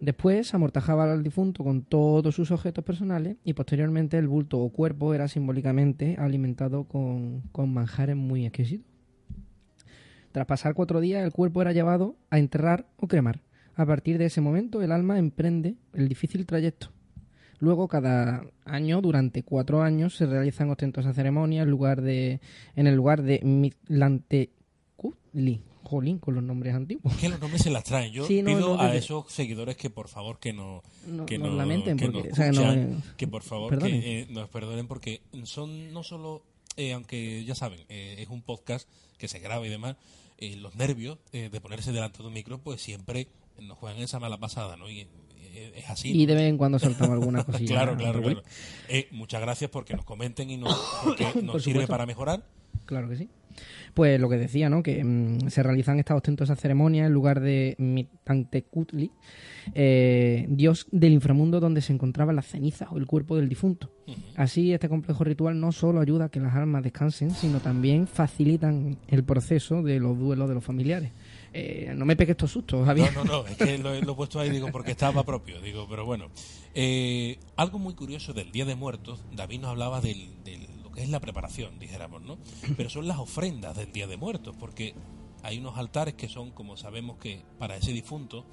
Después 0.00 0.52
amortajaba 0.54 1.10
al 1.10 1.22
difunto 1.22 1.64
con 1.64 1.82
todos 1.82 2.34
sus 2.34 2.50
objetos 2.50 2.84
personales 2.84 3.36
y 3.44 3.54
posteriormente 3.54 4.18
el 4.18 4.28
bulto 4.28 4.58
o 4.58 4.70
cuerpo 4.70 5.14
era 5.14 5.26
simbólicamente 5.26 6.16
alimentado 6.18 6.84
con, 6.84 7.42
con 7.52 7.72
manjares 7.72 8.14
muy 8.14 8.44
exquisitos. 8.44 8.95
Tras 10.36 10.46
pasar 10.46 10.74
cuatro 10.74 11.00
días, 11.00 11.24
el 11.24 11.32
cuerpo 11.32 11.62
era 11.62 11.72
llevado 11.72 12.14
a 12.28 12.38
enterrar 12.38 12.84
o 12.98 13.08
cremar. 13.08 13.40
A 13.74 13.86
partir 13.86 14.18
de 14.18 14.26
ese 14.26 14.42
momento, 14.42 14.82
el 14.82 14.92
alma 14.92 15.18
emprende 15.18 15.76
el 15.94 16.10
difícil 16.10 16.44
trayecto. 16.44 16.92
Luego, 17.58 17.88
cada 17.88 18.44
año, 18.66 19.00
durante 19.00 19.42
cuatro 19.44 19.80
años, 19.82 20.14
se 20.14 20.26
realizan 20.26 20.68
ostentosas 20.68 21.16
ceremonias 21.16 21.64
en, 21.64 21.70
lugar 21.70 22.02
de, 22.02 22.42
en 22.74 22.86
el 22.86 22.94
lugar 22.94 23.22
de 23.22 23.40
Mitlantecutli. 23.42 25.62
Jolín, 25.84 26.18
con 26.18 26.34
los 26.34 26.44
nombres 26.44 26.74
antiguos. 26.74 27.16
Que 27.16 27.30
los 27.30 27.40
nombres 27.40 27.62
se 27.62 27.70
las 27.70 27.84
traen. 27.84 28.12
Yo 28.12 28.26
Sí, 28.26 28.42
no, 28.42 28.48
pido 28.54 28.76
no, 28.76 28.82
a 28.82 28.90
que- 28.90 28.98
esos 28.98 29.32
seguidores 29.32 29.78
que 29.78 29.88
por 29.88 30.08
favor 30.08 30.38
que 30.38 30.52
no 30.52 30.82
No- 31.06 31.24
que 31.24 31.38
nos 31.38 31.52
no- 31.52 31.56
lamenten 31.56 31.96
que 31.96 32.10
porque- 32.10 32.28
nos 32.28 32.32
o 32.32 32.36
sea, 32.36 32.52
no, 32.52 32.60
escuchan, 32.60 33.02
que 33.16 33.26
por 33.26 33.42
favor 33.42 33.70
perdonen. 33.70 34.02
que 34.02 34.20
eh, 34.20 34.26
nos 34.28 34.50
perdonen 34.50 34.86
porque 34.86 35.22
son 35.44 35.94
no 35.94 36.02
solo 36.02 36.42
eh, 36.76 36.92
aunque 36.92 37.42
ya 37.46 37.54
saben 37.54 37.80
eh, 37.88 38.16
es 38.18 38.28
un 38.28 38.42
podcast 38.42 38.86
que 39.16 39.28
se 39.28 39.38
graba 39.38 39.66
y 39.66 39.70
demás 39.70 39.96
eh, 40.38 40.56
los 40.56 40.74
nervios 40.76 41.18
eh, 41.32 41.48
de 41.50 41.60
ponerse 41.60 41.92
delante 41.92 42.18
de 42.18 42.28
un 42.28 42.32
micro 42.34 42.58
pues 42.58 42.80
siempre 42.80 43.28
nos 43.60 43.78
juegan 43.78 44.00
esa 44.00 44.18
mala 44.20 44.38
pasada 44.38 44.76
no 44.76 44.88
y 44.90 45.00
eh, 45.00 45.72
es 45.76 45.88
así 45.90 46.12
Y 46.12 46.26
de 46.26 46.34
vez 46.34 46.44
en 46.44 46.58
cuando 46.58 46.78
soltamos 46.78 47.12
alguna 47.14 47.42
cosilla. 47.44 47.68
claro 47.74 47.96
claro 47.96 48.20
claro. 48.22 48.42
Eh, 48.88 49.08
muchas 49.12 49.40
gracias 49.40 49.70
porque 49.70 49.94
nos 49.94 50.04
comenten 50.04 50.50
y 50.50 50.56
nos 50.58 50.74
porque 51.04 51.24
nos 51.42 51.52
Por 51.52 51.62
sirve 51.62 51.86
para 51.86 52.04
mejorar. 52.06 52.44
Claro 52.84 53.08
que 53.08 53.16
sí. 53.16 53.28
Pues 53.94 54.20
lo 54.20 54.28
que 54.28 54.36
decía, 54.36 54.68
¿no? 54.68 54.82
Que 54.82 55.02
mm, 55.04 55.48
se 55.48 55.62
realizan 55.62 55.98
estas 55.98 56.16
ostentosas 56.16 56.58
ceremonias 56.60 57.06
en 57.06 57.12
lugar 57.12 57.40
de 57.40 57.74
Mitantecutli, 57.78 59.10
eh, 59.74 60.46
dios 60.48 60.86
del 60.90 61.12
inframundo 61.12 61.60
donde 61.60 61.80
se 61.80 61.92
encontraban 61.92 62.36
las 62.36 62.46
cenizas 62.46 62.88
o 62.92 62.98
el 62.98 63.06
cuerpo 63.06 63.36
del 63.36 63.48
difunto. 63.48 63.90
Así, 64.36 64.72
este 64.72 64.88
complejo 64.88 65.24
ritual 65.24 65.58
no 65.58 65.72
solo 65.72 66.00
ayuda 66.00 66.26
a 66.26 66.28
que 66.28 66.38
las 66.40 66.54
almas 66.54 66.82
descansen, 66.84 67.30
sino 67.30 67.60
también 67.60 68.06
facilitan 68.06 68.98
el 69.08 69.24
proceso 69.24 69.82
de 69.82 69.98
los 69.98 70.16
duelos 70.18 70.48
de 70.48 70.54
los 70.54 70.64
familiares. 70.64 71.10
Eh, 71.52 71.92
no 71.96 72.04
me 72.04 72.16
pegues 72.16 72.32
estos 72.32 72.52
sustos, 72.52 72.84
Javier. 72.86 73.12
No, 73.14 73.24
no, 73.24 73.42
no, 73.42 73.46
es 73.48 73.56
que 73.56 73.78
lo, 73.78 73.94
he- 73.94 74.02
lo 74.02 74.12
he 74.12 74.14
puesto 74.14 74.38
ahí, 74.38 74.50
digo, 74.50 74.68
porque 74.70 74.90
estaba 74.92 75.24
propio, 75.24 75.60
digo, 75.62 75.86
pero 75.88 76.04
bueno. 76.04 76.26
Eh, 76.74 77.38
algo 77.56 77.78
muy 77.78 77.94
curioso 77.94 78.34
del 78.34 78.52
Día 78.52 78.66
de 78.66 78.74
Muertos, 78.74 79.24
David 79.34 79.60
nos 79.60 79.70
hablaba 79.70 80.00
del, 80.02 80.28
es 80.96 81.08
la 81.08 81.20
preparación, 81.20 81.78
dijéramos, 81.78 82.22
¿no? 82.22 82.38
Pero 82.76 82.90
son 82.90 83.06
las 83.06 83.18
ofrendas 83.18 83.76
del 83.76 83.92
Día 83.92 84.06
de 84.06 84.16
Muertos, 84.16 84.56
porque 84.58 84.94
hay 85.42 85.58
unos 85.58 85.76
altares 85.78 86.14
que 86.14 86.28
son, 86.28 86.50
como 86.50 86.76
sabemos, 86.76 87.18
que 87.18 87.42
para 87.58 87.76
ese 87.76 87.92
difunto, 87.92 88.44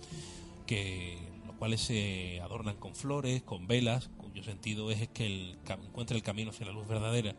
que 0.65 1.17
los 1.47 1.56
cuales 1.56 1.82
se 1.82 2.39
adornan 2.41 2.77
con 2.77 2.95
flores, 2.95 3.41
con 3.43 3.67
velas, 3.67 4.10
cuyo 4.17 4.43
sentido 4.43 4.91
es 4.91 5.08
que 5.10 5.25
el, 5.25 5.58
encuentre 5.86 6.15
el 6.15 6.23
camino 6.23 6.51
hacia 6.51 6.65
la 6.65 6.73
luz 6.73 6.88
verdadera, 6.88 7.36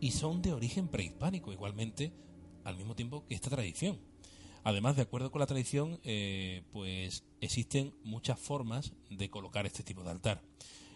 y 0.00 0.10
son 0.10 0.42
de 0.42 0.52
origen 0.52 0.88
prehispánico, 0.88 1.52
igualmente, 1.52 2.12
al 2.64 2.76
mismo 2.76 2.94
tiempo 2.94 3.24
que 3.26 3.34
esta 3.34 3.50
tradición. 3.50 3.98
Además, 4.64 4.96
de 4.96 5.02
acuerdo 5.02 5.30
con 5.32 5.40
la 5.40 5.46
tradición, 5.46 5.98
eh, 6.04 6.62
pues 6.72 7.24
existen 7.40 7.94
muchas 8.04 8.38
formas 8.38 8.92
de 9.10 9.28
colocar 9.28 9.66
este 9.66 9.82
tipo 9.82 10.04
de 10.04 10.10
altar. 10.10 10.42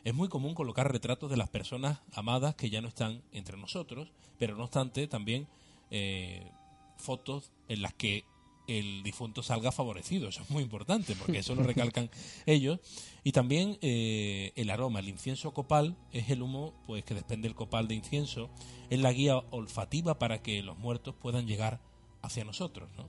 Es 0.07 0.15
muy 0.15 0.29
común 0.29 0.55
colocar 0.55 0.93
retratos 0.93 1.29
de 1.29 1.37
las 1.37 1.49
personas 1.49 1.99
amadas 2.15 2.55
que 2.55 2.71
ya 2.71 2.81
no 2.81 2.87
están 2.87 3.25
entre 3.33 3.57
nosotros, 3.57 4.13
pero 4.39 4.55
no 4.55 4.63
obstante 4.63 5.09
también 5.09 5.49
eh, 5.91 6.49
fotos 6.97 7.51
en 7.69 7.83
las 7.83 7.93
que 7.93 8.25
el 8.69 9.03
difunto 9.03 9.43
salga 9.43 9.73
favorecido. 9.73 10.29
Eso 10.29 10.43
es 10.43 10.51
muy 10.51 10.63
importante 10.63 11.17
porque 11.17 11.41
eso 11.41 11.57
lo 11.57 11.63
recalcan 11.65 12.09
ellos. 12.47 12.79
Y 13.25 13.33
también 13.33 13.79
eh, 13.83 14.53
el 14.55 14.71
aroma, 14.71 15.01
el 15.01 15.09
incienso 15.09 15.53
copal 15.53 15.97
es 16.13 16.31
el 16.31 16.41
humo 16.41 16.73
pues 16.87 17.05
que 17.05 17.15
desprende 17.15 17.49
el 17.49 17.57
copal 17.57 17.89
de 17.89 17.97
incienso, 17.97 18.49
es 18.91 19.01
la 19.01 19.11
guía 19.11 19.39
olfativa 19.51 20.21
para 20.21 20.41
que 20.41 20.63
los 20.63 20.79
muertos 20.79 21.17
puedan 21.21 21.49
llegar 21.49 21.81
hacia 22.23 22.45
nosotros. 22.45 22.89
¿no? 22.97 23.09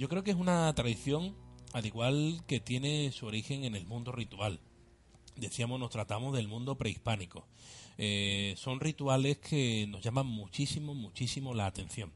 Yo 0.00 0.08
creo 0.08 0.24
que 0.24 0.32
es 0.32 0.36
una 0.36 0.74
tradición 0.74 1.36
al 1.72 1.86
igual 1.86 2.42
que 2.48 2.58
tiene 2.58 3.12
su 3.12 3.26
origen 3.26 3.62
en 3.62 3.76
el 3.76 3.86
mundo 3.86 4.10
ritual. 4.10 4.58
Decíamos, 5.38 5.80
nos 5.80 5.90
tratamos 5.90 6.36
del 6.36 6.48
mundo 6.48 6.76
prehispánico. 6.76 7.46
Eh, 7.96 8.54
son 8.56 8.80
rituales 8.80 9.38
que 9.38 9.86
nos 9.88 10.02
llaman 10.02 10.26
muchísimo, 10.26 10.94
muchísimo 10.94 11.54
la 11.54 11.66
atención. 11.66 12.12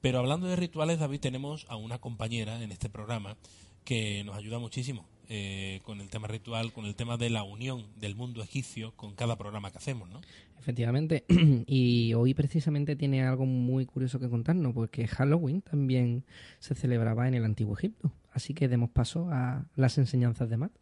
Pero 0.00 0.18
hablando 0.18 0.46
de 0.46 0.56
rituales, 0.56 0.98
David, 0.98 1.20
tenemos 1.20 1.66
a 1.68 1.76
una 1.76 1.98
compañera 1.98 2.62
en 2.62 2.72
este 2.72 2.90
programa 2.90 3.36
que 3.84 4.24
nos 4.24 4.36
ayuda 4.36 4.58
muchísimo 4.58 5.06
eh, 5.28 5.80
con 5.84 6.00
el 6.02 6.10
tema 6.10 6.28
ritual, 6.28 6.72
con 6.72 6.84
el 6.84 6.94
tema 6.94 7.16
de 7.16 7.30
la 7.30 7.42
unión 7.42 7.86
del 7.96 8.14
mundo 8.14 8.42
egipcio 8.42 8.92
con 8.96 9.14
cada 9.14 9.36
programa 9.36 9.70
que 9.70 9.78
hacemos, 9.78 10.10
¿no? 10.10 10.20
Efectivamente. 10.58 11.24
Y 11.66 12.12
hoy 12.14 12.34
precisamente 12.34 12.96
tiene 12.96 13.22
algo 13.22 13.46
muy 13.46 13.86
curioso 13.86 14.20
que 14.20 14.28
contarnos, 14.28 14.74
porque 14.74 15.06
Halloween 15.06 15.62
también 15.62 16.24
se 16.58 16.74
celebraba 16.74 17.26
en 17.26 17.34
el 17.34 17.44
antiguo 17.44 17.74
Egipto. 17.74 18.12
Así 18.32 18.52
que 18.52 18.68
demos 18.68 18.90
paso 18.90 19.28
a 19.30 19.64
las 19.76 19.96
enseñanzas 19.96 20.50
de 20.50 20.56
Matt. 20.56 20.72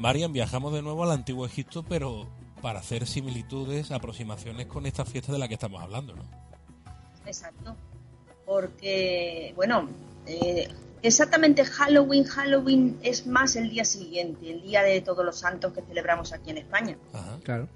Marian, 0.00 0.32
viajamos 0.32 0.72
de 0.72 0.82
nuevo 0.82 1.04
al 1.04 1.10
antiguo 1.12 1.44
Egipto, 1.46 1.82
pero 1.82 2.26
para 2.62 2.80
hacer 2.80 3.06
similitudes, 3.06 3.90
aproximaciones 3.90 4.66
con 4.66 4.86
esta 4.86 5.04
fiesta 5.04 5.32
de 5.32 5.38
la 5.38 5.46
que 5.48 5.54
estamos 5.54 5.82
hablando, 5.82 6.14
¿no? 6.16 6.24
Exacto. 7.26 7.76
Porque, 8.46 9.52
bueno, 9.56 9.88
eh, 10.26 10.68
exactamente 11.02 11.64
Halloween, 11.64 12.24
Halloween 12.24 12.98
es 13.02 13.26
más 13.26 13.56
el 13.56 13.70
día 13.70 13.84
siguiente, 13.84 14.50
el 14.50 14.62
día 14.62 14.82
de 14.82 15.00
todos 15.02 15.24
los 15.24 15.36
santos 15.38 15.72
que 15.72 15.82
celebramos 15.82 16.32
aquí 16.32 16.50
en 16.50 16.58
España. 16.58 16.96
Ajá, 17.12 17.38
Claro. 17.44 17.68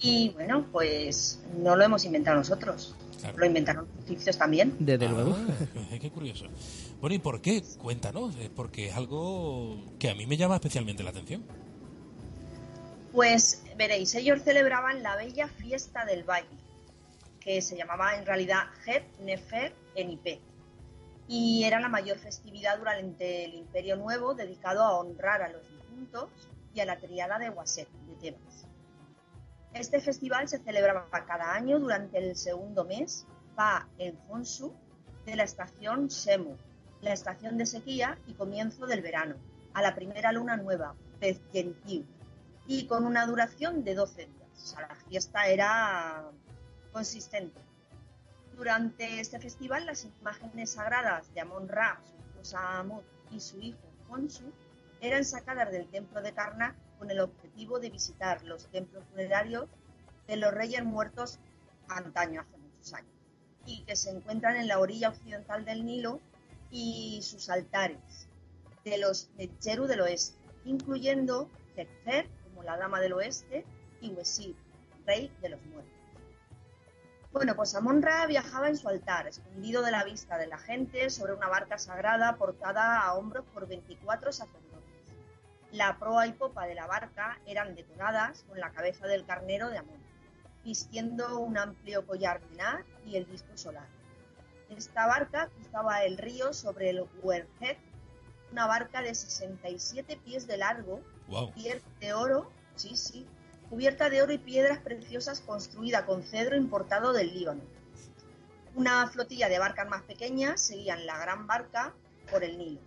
Y 0.00 0.28
bueno, 0.30 0.64
pues 0.70 1.40
no 1.60 1.74
lo 1.74 1.82
hemos 1.84 2.04
inventado 2.04 2.36
nosotros, 2.36 2.94
claro. 3.20 3.36
lo 3.36 3.46
inventaron 3.46 3.88
los 3.96 4.04
egipcios 4.04 4.38
también. 4.38 4.76
Desde 4.78 5.06
Ah, 5.06 5.10
luego. 5.10 5.36
qué- 5.90 5.98
qué 5.98 6.10
curioso. 6.10 6.44
Bueno, 7.00 7.16
¿y 7.16 7.18
por 7.18 7.40
qué? 7.40 7.64
Cuéntanos, 7.82 8.36
eh, 8.36 8.48
porque 8.54 8.88
es 8.88 8.94
algo 8.96 9.76
que 9.98 10.08
a 10.08 10.14
mí 10.14 10.24
me 10.28 10.36
llama 10.36 10.54
especialmente 10.54 11.02
la 11.02 11.10
atención. 11.10 11.42
Pues 13.18 13.64
veréis, 13.76 14.14
ellos 14.14 14.42
celebraban 14.42 15.02
la 15.02 15.16
bella 15.16 15.48
fiesta 15.48 16.04
del 16.04 16.22
valle, 16.22 16.56
que 17.40 17.60
se 17.62 17.76
llamaba 17.76 18.14
en 18.14 18.24
realidad 18.24 18.66
Het 18.86 19.02
Nefer 19.18 19.74
Enipé, 19.96 20.40
y 21.26 21.64
era 21.64 21.80
la 21.80 21.88
mayor 21.88 22.16
festividad 22.18 22.78
durante 22.78 23.44
el 23.44 23.54
Imperio 23.54 23.96
Nuevo 23.96 24.34
dedicado 24.34 24.84
a 24.84 24.96
honrar 25.00 25.42
a 25.42 25.48
los 25.48 25.68
difuntos 25.68 26.30
y 26.72 26.78
a 26.78 26.84
la 26.84 27.00
triada 27.00 27.40
de 27.40 27.50
Waset 27.50 27.88
de 27.90 28.14
Tebas. 28.20 28.68
Este 29.74 30.00
festival 30.00 30.48
se 30.48 30.60
celebraba 30.60 31.08
cada 31.10 31.54
año 31.54 31.80
durante 31.80 32.18
el 32.18 32.36
segundo 32.36 32.84
mes, 32.84 33.26
Pa 33.56 33.88
el 33.98 34.16
Fonsu, 34.28 34.72
de 35.26 35.34
la 35.34 35.42
estación 35.42 36.08
Semu, 36.08 36.56
la 37.00 37.14
estación 37.14 37.58
de 37.58 37.66
sequía 37.66 38.16
y 38.28 38.34
comienzo 38.34 38.86
del 38.86 39.02
verano, 39.02 39.34
a 39.74 39.82
la 39.82 39.96
primera 39.96 40.30
luna 40.30 40.56
nueva, 40.56 40.94
Pez 41.18 41.40
Gentiu, 41.52 42.06
y 42.68 42.86
con 42.86 43.06
una 43.06 43.26
duración 43.26 43.82
de 43.82 43.94
12 43.94 44.26
días. 44.26 44.50
O 44.52 44.66
sea, 44.66 44.86
la 44.86 44.94
fiesta 44.94 45.48
era 45.48 46.30
consistente. 46.92 47.58
Durante 48.54 49.20
este 49.20 49.40
festival, 49.40 49.86
las 49.86 50.04
imágenes 50.04 50.72
sagradas 50.72 51.32
de 51.32 51.40
Amon 51.40 51.66
Ra, 51.66 51.98
su 52.04 52.16
esposa 52.16 52.78
Amut 52.78 53.04
y 53.30 53.40
su 53.40 53.58
hijo 53.60 53.78
Khonsu 54.06 54.52
eran 55.00 55.24
sacadas 55.24 55.70
del 55.70 55.88
templo 55.88 56.20
de 56.20 56.34
Karnak 56.34 56.76
con 56.98 57.10
el 57.10 57.20
objetivo 57.20 57.78
de 57.80 57.88
visitar 57.88 58.42
los 58.44 58.66
templos 58.66 59.02
funerarios 59.10 59.68
de 60.26 60.36
los 60.36 60.52
reyes 60.52 60.84
muertos 60.84 61.38
antaño, 61.88 62.42
hace 62.42 62.58
muchos 62.58 62.92
años, 62.92 63.12
y 63.64 63.82
que 63.84 63.96
se 63.96 64.10
encuentran 64.10 64.56
en 64.56 64.68
la 64.68 64.78
orilla 64.78 65.08
occidental 65.08 65.64
del 65.64 65.86
Nilo 65.86 66.20
y 66.70 67.20
sus 67.22 67.48
altares 67.48 68.28
de 68.84 68.98
los 68.98 69.30
Necheru 69.38 69.86
del 69.86 70.02
oeste, 70.02 70.36
incluyendo 70.64 71.48
Jekfer 71.74 72.28
la 72.62 72.76
dama 72.76 73.00
del 73.00 73.12
oeste 73.12 73.64
y 74.00 74.10
Wesir, 74.10 74.56
rey 75.06 75.32
de 75.40 75.50
los 75.50 75.62
muertos. 75.66 75.98
Bueno, 77.32 77.54
pues 77.54 77.74
Amon-Ra 77.74 78.26
viajaba 78.26 78.68
en 78.68 78.76
su 78.76 78.88
altar, 78.88 79.26
escondido 79.26 79.82
de 79.82 79.90
la 79.90 80.02
vista 80.02 80.38
de 80.38 80.46
la 80.46 80.58
gente, 80.58 81.10
sobre 81.10 81.34
una 81.34 81.48
barca 81.48 81.76
sagrada 81.76 82.36
portada 82.36 83.00
a 83.02 83.14
hombros 83.14 83.44
por 83.52 83.68
24 83.68 84.32
sacerdotes. 84.32 84.68
La 85.70 85.98
proa 85.98 86.26
y 86.26 86.32
popa 86.32 86.66
de 86.66 86.74
la 86.74 86.86
barca 86.86 87.38
eran 87.46 87.74
decoradas 87.74 88.44
con 88.48 88.58
la 88.58 88.70
cabeza 88.70 89.06
del 89.06 89.26
carnero 89.26 89.68
de 89.68 89.78
Amón, 89.78 90.02
vistiendo 90.64 91.38
un 91.40 91.58
amplio 91.58 92.06
collar 92.06 92.40
menar 92.50 92.84
y 93.04 93.16
el 93.16 93.26
disco 93.30 93.56
solar. 93.56 93.86
Esta 94.70 95.06
barca 95.06 95.48
cruzaba 95.48 96.04
el 96.04 96.16
río 96.16 96.54
sobre 96.54 96.90
el 96.90 97.06
Werhead, 97.22 97.76
una 98.52 98.66
barca 98.66 99.02
de 99.02 99.14
67 99.14 100.18
pies 100.24 100.46
de 100.46 100.56
largo, 100.56 101.02
De 102.00 102.14
oro, 102.14 102.50
sí, 102.74 102.96
sí, 102.96 103.26
cubierta 103.68 104.08
de 104.08 104.22
oro 104.22 104.32
y 104.32 104.38
piedras 104.38 104.78
preciosas 104.78 105.40
construida 105.40 106.06
con 106.06 106.22
cedro 106.22 106.56
importado 106.56 107.12
del 107.12 107.34
Líbano. 107.34 107.60
Una 108.74 109.06
flotilla 109.08 109.48
de 109.48 109.58
barcas 109.58 109.88
más 109.88 110.02
pequeñas 110.02 110.60
seguían 110.60 111.04
la 111.04 111.18
gran 111.18 111.46
barca 111.46 111.94
por 112.30 112.44
el 112.44 112.56
Nilo. 112.56 112.80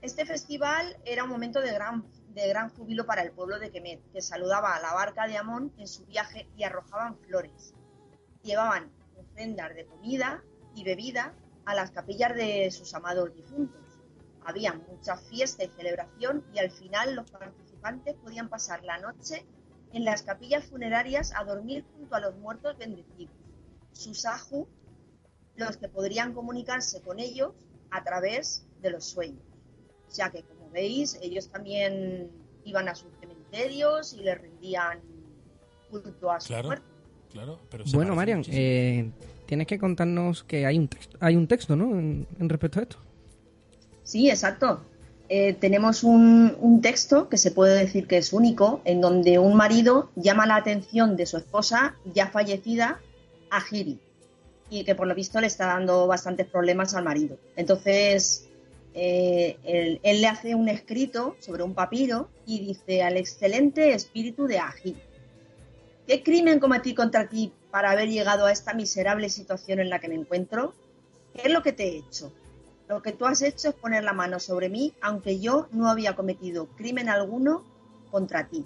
Este 0.00 0.24
festival 0.24 0.96
era 1.04 1.24
un 1.24 1.30
momento 1.30 1.60
de 1.60 1.72
gran, 1.72 2.06
de 2.28 2.48
gran 2.48 2.70
júbilo 2.70 3.04
para 3.04 3.22
el 3.22 3.32
pueblo 3.32 3.58
de 3.58 3.70
Kemet, 3.70 4.00
que 4.12 4.22
saludaba 4.22 4.74
a 4.74 4.80
la 4.80 4.94
barca 4.94 5.26
de 5.26 5.36
Amón 5.36 5.74
en 5.76 5.86
su 5.86 6.06
viaje 6.06 6.48
y 6.56 6.64
arrojaban 6.64 7.18
flores. 7.18 7.74
Llevaban 8.42 8.90
ofrendas 9.16 9.74
de 9.74 9.84
comida 9.84 10.42
y 10.74 10.84
bebida 10.84 11.34
a 11.66 11.74
las 11.74 11.90
capillas 11.90 12.34
de 12.34 12.70
sus 12.70 12.94
amados 12.94 13.34
difuntos. 13.34 13.89
Había 14.44 14.72
mucha 14.74 15.16
fiesta 15.16 15.64
y 15.64 15.68
celebración 15.68 16.44
y 16.54 16.58
al 16.58 16.70
final 16.70 17.14
los 17.14 17.30
participantes 17.30 18.14
podían 18.16 18.48
pasar 18.48 18.82
la 18.84 18.98
noche 18.98 19.44
en 19.92 20.04
las 20.04 20.22
capillas 20.22 20.64
funerarias 20.64 21.32
a 21.36 21.44
dormir 21.44 21.84
junto 21.96 22.14
a 22.14 22.20
los 22.20 22.36
muertos 22.36 22.76
bendecidos. 22.78 23.34
Sus 23.92 24.24
aju, 24.24 24.66
los 25.56 25.76
que 25.76 25.88
podrían 25.88 26.32
comunicarse 26.32 27.00
con 27.02 27.18
ellos 27.18 27.52
a 27.90 28.02
través 28.04 28.64
de 28.80 28.90
los 28.90 29.04
sueños. 29.04 29.42
O 30.08 30.10
sea 30.10 30.30
que, 30.30 30.42
como 30.42 30.70
veis, 30.70 31.18
ellos 31.22 31.48
también 31.50 32.30
iban 32.64 32.88
a 32.88 32.94
sus 32.94 33.10
cementerios 33.20 34.12
y 34.14 34.22
les 34.22 34.40
rendían 34.40 35.00
culto 35.90 36.30
a 36.30 36.40
sus 36.40 36.48
Claro. 36.48 36.68
muertos. 36.68 36.86
Claro, 37.30 37.60
pero 37.70 37.86
se 37.86 37.96
Bueno, 37.96 38.16
Marian, 38.16 38.42
eh, 38.48 39.10
tienes 39.46 39.66
que 39.68 39.78
contarnos 39.78 40.42
que 40.44 40.66
hay 40.66 40.78
un 40.78 40.88
texto, 40.88 41.16
hay 41.20 41.36
un 41.36 41.46
texto 41.46 41.76
¿no? 41.76 41.96
En, 41.96 42.26
en 42.38 42.48
respecto 42.48 42.80
a 42.80 42.82
esto. 42.82 42.98
Sí, 44.10 44.28
exacto. 44.28 44.80
Eh, 45.28 45.52
tenemos 45.52 46.02
un, 46.02 46.80
texto 46.82 47.28
que 47.28 47.38
se 47.38 47.52
puede 47.52 47.78
decir 47.78 48.08
que 48.08 48.16
es 48.16 48.32
único, 48.32 48.80
en 48.84 49.00
donde 49.00 49.38
un 49.38 49.54
marido 49.54 50.10
llama 50.16 50.46
la 50.46 50.56
atención 50.56 51.16
de 51.16 51.26
su 51.26 51.36
esposa 51.36 51.94
ya 52.12 52.26
fallecida 52.26 53.00
a 53.50 53.60
Giri 53.60 54.00
y 54.68 54.82
que 54.82 54.96
por 54.96 55.06
lo 55.06 55.14
visto 55.14 55.40
le 55.40 55.46
está 55.46 55.66
dando 55.66 56.08
bastantes 56.08 56.48
problemas 56.48 56.92
al 56.94 57.04
marido. 57.04 57.38
Entonces, 57.54 58.48
eh, 58.94 59.58
él, 59.62 60.00
él 60.02 60.20
le 60.20 60.26
hace 60.26 60.56
un 60.56 60.68
escrito 60.68 61.36
sobre 61.38 61.62
un 61.62 61.74
papiro 61.74 62.30
y 62.46 62.58
dice 62.66 63.04
al 63.04 63.16
excelente 63.16 63.92
espíritu 63.92 64.48
de 64.48 64.58
Agiri. 64.58 65.00
¿Qué 66.08 66.24
crimen 66.24 66.58
cometí 66.58 66.96
contra 66.96 67.28
ti 67.28 67.52
para 67.70 67.92
haber 67.92 68.08
llegado 68.08 68.46
a 68.46 68.50
esta 68.50 68.74
miserable 68.74 69.28
situación 69.28 69.78
en 69.78 69.88
la 69.88 70.00
que 70.00 70.08
me 70.08 70.16
encuentro? 70.16 70.74
¿Qué 71.32 71.42
es 71.44 71.52
lo 71.52 71.62
que 71.62 71.72
te 71.72 71.84
he 71.84 71.98
hecho? 71.98 72.32
Lo 72.90 73.02
que 73.02 73.12
tú 73.12 73.24
has 73.24 73.40
hecho 73.40 73.68
es 73.68 73.74
poner 73.76 74.02
la 74.02 74.12
mano 74.12 74.40
sobre 74.40 74.68
mí, 74.68 74.92
aunque 75.00 75.38
yo 75.38 75.68
no 75.70 75.88
había 75.88 76.16
cometido 76.16 76.66
crimen 76.76 77.08
alguno 77.08 77.62
contra 78.10 78.48
ti. 78.48 78.64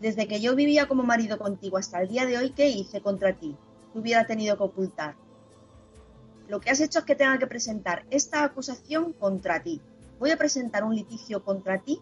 Desde 0.00 0.28
que 0.28 0.40
yo 0.40 0.54
vivía 0.54 0.86
como 0.86 1.02
marido 1.02 1.36
contigo 1.36 1.76
hasta 1.76 2.00
el 2.00 2.06
día 2.06 2.26
de 2.26 2.38
hoy, 2.38 2.50
¿qué 2.50 2.68
hice 2.68 3.00
contra 3.00 3.32
ti? 3.32 3.56
Que 3.92 3.98
hubiera 3.98 4.24
tenido 4.24 4.56
que 4.56 4.62
ocultar. 4.62 5.16
Lo 6.46 6.60
que 6.60 6.70
has 6.70 6.78
hecho 6.78 7.00
es 7.00 7.04
que 7.04 7.16
tenga 7.16 7.36
que 7.40 7.48
presentar 7.48 8.04
esta 8.08 8.44
acusación 8.44 9.12
contra 9.12 9.64
ti. 9.64 9.80
Voy 10.20 10.30
a 10.30 10.36
presentar 10.36 10.84
un 10.84 10.94
litigio 10.94 11.42
contra 11.42 11.80
ti 11.80 12.00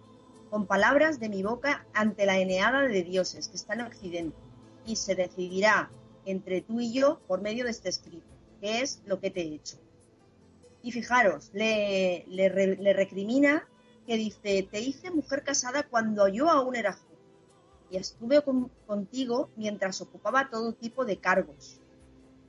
con 0.50 0.66
palabras 0.66 1.18
de 1.18 1.30
mi 1.30 1.42
boca 1.42 1.86
ante 1.94 2.26
la 2.26 2.36
eneada 2.36 2.82
de 2.82 3.04
dioses 3.04 3.48
que 3.48 3.56
está 3.56 3.72
en 3.72 3.80
Occidente 3.80 4.36
y 4.84 4.96
se 4.96 5.14
decidirá 5.14 5.88
entre 6.26 6.60
tú 6.60 6.80
y 6.80 6.92
yo 6.92 7.20
por 7.26 7.40
medio 7.40 7.64
de 7.64 7.70
este 7.70 7.88
escrito, 7.88 8.28
que 8.60 8.82
es 8.82 9.00
lo 9.06 9.18
que 9.18 9.30
te 9.30 9.40
he 9.40 9.54
hecho. 9.54 9.81
Y 10.82 10.92
fijaros, 10.92 11.50
le, 11.52 12.24
le, 12.28 12.48
re- 12.48 12.76
le 12.76 12.92
recrimina 12.92 13.68
que 14.06 14.16
dice, 14.16 14.66
te 14.70 14.80
hice 14.80 15.10
mujer 15.10 15.44
casada 15.44 15.84
cuando 15.84 16.26
yo 16.28 16.50
aún 16.50 16.74
era 16.74 16.92
joven 16.92 17.12
y 17.90 17.96
estuve 17.98 18.42
con- 18.42 18.70
contigo 18.86 19.50
mientras 19.56 20.00
ocupaba 20.00 20.48
todo 20.50 20.72
tipo 20.72 21.04
de 21.04 21.18
cargos. 21.18 21.78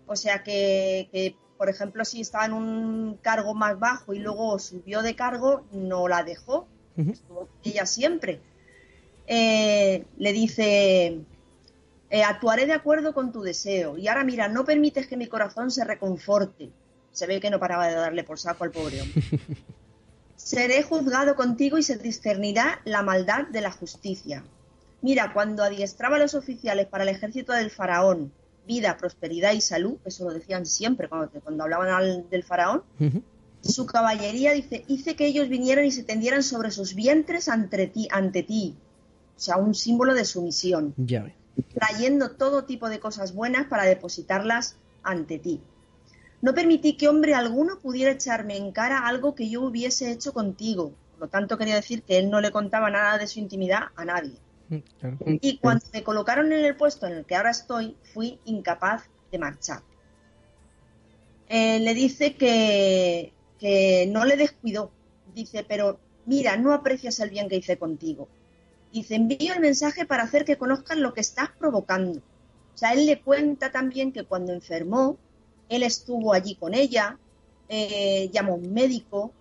O 0.08 0.16
sea 0.16 0.42
que, 0.44 1.10
que, 1.12 1.36
por 1.58 1.70
ejemplo, 1.70 2.04
si 2.06 2.22
estaba 2.22 2.46
en 2.46 2.54
un 2.54 3.18
cargo 3.22 3.54
más 3.54 3.78
bajo 3.80 4.14
y 4.14 4.20
luego 4.20 4.58
subió 4.60 5.02
de 5.02 5.16
cargo, 5.16 5.66
no 5.72 6.08
la 6.08 6.24
dejó, 6.24 6.68
estuvo 7.12 7.40
con 7.48 7.50
ella 7.64 7.86
siempre. 7.86 8.42
Eh, 9.28 10.06
le 10.18 10.34
dice, 10.34 11.22
eh, 12.10 12.24
actuaré 12.24 12.66
de 12.66 12.74
acuerdo 12.74 13.14
con 13.14 13.32
tu 13.32 13.42
deseo. 13.42 13.98
Y 13.98 14.08
ahora 14.08 14.24
mira, 14.24 14.48
no 14.48 14.66
permites 14.66 15.08
que 15.08 15.18
mi 15.18 15.28
corazón 15.28 15.72
se 15.72 15.84
reconforte. 15.86 16.72
Se 17.14 17.26
ve 17.28 17.40
que 17.40 17.50
no 17.50 17.60
paraba 17.60 17.88
de 17.88 17.96
darle 17.96 18.24
por 18.24 18.38
saco 18.40 18.64
al 18.66 18.72
pobre 18.72 19.02
hombre. 19.02 19.24
Seré 20.36 20.84
juzgado 20.84 21.36
contigo 21.36 21.78
y 21.78 21.84
se 21.84 21.98
discernirá 21.98 22.82
la 22.86 23.02
maldad 23.02 23.48
de 23.48 23.62
la 23.62 23.72
justicia. 23.72 24.44
Mira, 25.02 25.32
cuando 25.34 25.64
adiestraba 25.64 26.18
a 26.18 26.20
los 26.20 26.34
oficiales 26.34 26.88
para 26.88 27.04
el 27.04 27.10
ejército 27.10 27.54
del 27.54 27.70
faraón, 27.70 28.32
vida, 28.68 28.98
prosperidad 28.98 29.54
y 29.54 29.62
salud, 29.62 29.98
eso 30.06 30.26
lo 30.26 30.34
decían 30.34 30.66
siempre 30.66 31.08
cuando, 31.08 31.30
cuando 31.42 31.64
hablaban 31.64 31.90
al- 31.90 32.30
del 32.30 32.44
faraón, 32.44 32.84
su 33.62 33.86
caballería 33.86 34.52
dice, 34.54 34.84
hice 34.88 35.16
que 35.16 35.26
ellos 35.28 35.48
vinieran 35.50 35.86
y 35.86 35.92
se 35.92 36.04
tendieran 36.04 36.44
sobre 36.44 36.72
sus 36.72 36.96
vientres 36.96 37.48
ante 37.48 37.88
ti, 37.88 38.08
ante 38.12 38.44
ti. 38.44 38.76
O 39.38 39.40
sea, 39.40 39.58
un 39.58 39.74
símbolo 39.76 40.14
de 40.14 40.26
sumisión, 40.26 40.94
Ya 40.98 41.32
trayendo 41.74 42.32
todo 42.32 42.64
tipo 42.66 42.90
de 42.90 43.00
cosas 43.00 43.34
buenas 43.34 43.68
para 43.68 43.84
depositarlas 43.84 44.76
ante 45.04 45.38
ti. 45.40 45.62
No 46.44 46.54
permití 46.54 46.98
que 46.98 47.08
hombre 47.08 47.36
alguno 47.36 47.80
pudiera 47.80 48.12
echarme 48.12 48.58
en 48.58 48.74
cara 48.74 49.08
algo 49.08 49.34
que 49.34 49.50
yo 49.50 49.62
hubiese 49.62 50.12
hecho 50.12 50.34
contigo. 50.34 50.92
Por 51.12 51.22
lo 51.22 51.28
tanto, 51.30 51.58
quería 51.58 51.76
decir 51.76 52.04
que 52.04 52.18
él 52.18 52.30
no 52.30 52.42
le 52.42 52.52
contaba 52.52 52.90
nada 52.90 53.18
de 53.18 53.28
su 53.28 53.40
intimidad 53.40 53.84
a 53.96 54.04
nadie. 54.04 54.34
Mm, 54.68 54.78
claro. 55.00 55.18
Y 55.40 55.58
cuando 55.60 55.86
me 55.94 56.04
colocaron 56.04 56.52
en 56.52 56.66
el 56.66 56.76
puesto 56.76 57.08
en 57.08 57.14
el 57.14 57.26
que 57.26 57.38
ahora 57.38 57.52
estoy, 57.52 57.96
fui 58.14 58.40
incapaz 58.44 59.06
de 59.32 59.40
marchar. 59.40 59.84
Eh, 61.48 61.80
le 61.80 61.94
dice 61.94 62.36
que, 62.36 63.32
que 63.58 64.06
no 64.12 64.26
le 64.26 64.36
descuidó. 64.36 64.92
Dice, 65.34 65.64
pero 65.66 65.98
mira, 66.26 66.58
no 66.58 66.74
aprecias 66.74 67.22
el 67.22 67.30
bien 67.30 67.48
que 67.48 67.56
hice 67.56 67.78
contigo. 67.78 68.28
Dice, 68.92 69.16
envío 69.16 69.54
el 69.54 69.62
mensaje 69.62 70.06
para 70.06 70.24
hacer 70.24 70.44
que 70.44 70.58
conozcan 70.58 71.04
lo 71.04 71.14
que 71.14 71.22
estás 71.22 71.52
provocando. 71.58 72.20
O 72.20 72.78
sea, 72.78 72.92
él 72.92 73.06
le 73.06 73.22
cuenta 73.22 73.72
también 73.72 74.12
que 74.12 74.26
cuando 74.26 74.52
enfermó, 74.52 75.18
él 75.74 75.84
estuvo 75.84 76.34
allí 76.34 76.56
con 76.56 76.74
ella, 76.74 77.18
eh, 77.70 78.30
llamó 78.32 78.54
a 78.54 78.58
un 78.58 78.74
médico 78.74 79.34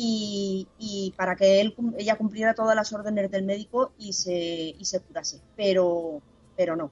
y, 0.00 1.12
para 1.16 1.34
que 1.34 1.60
ella 1.96 2.16
cumpliera 2.16 2.54
todas 2.54 2.76
las 2.76 2.92
órdenes 2.92 3.30
del 3.30 3.44
médico 3.44 3.92
y 3.98 4.12
se, 4.12 5.00
curase. 5.06 5.40
Pero, 5.56 6.22
pero 6.56 6.76
no. 6.76 6.90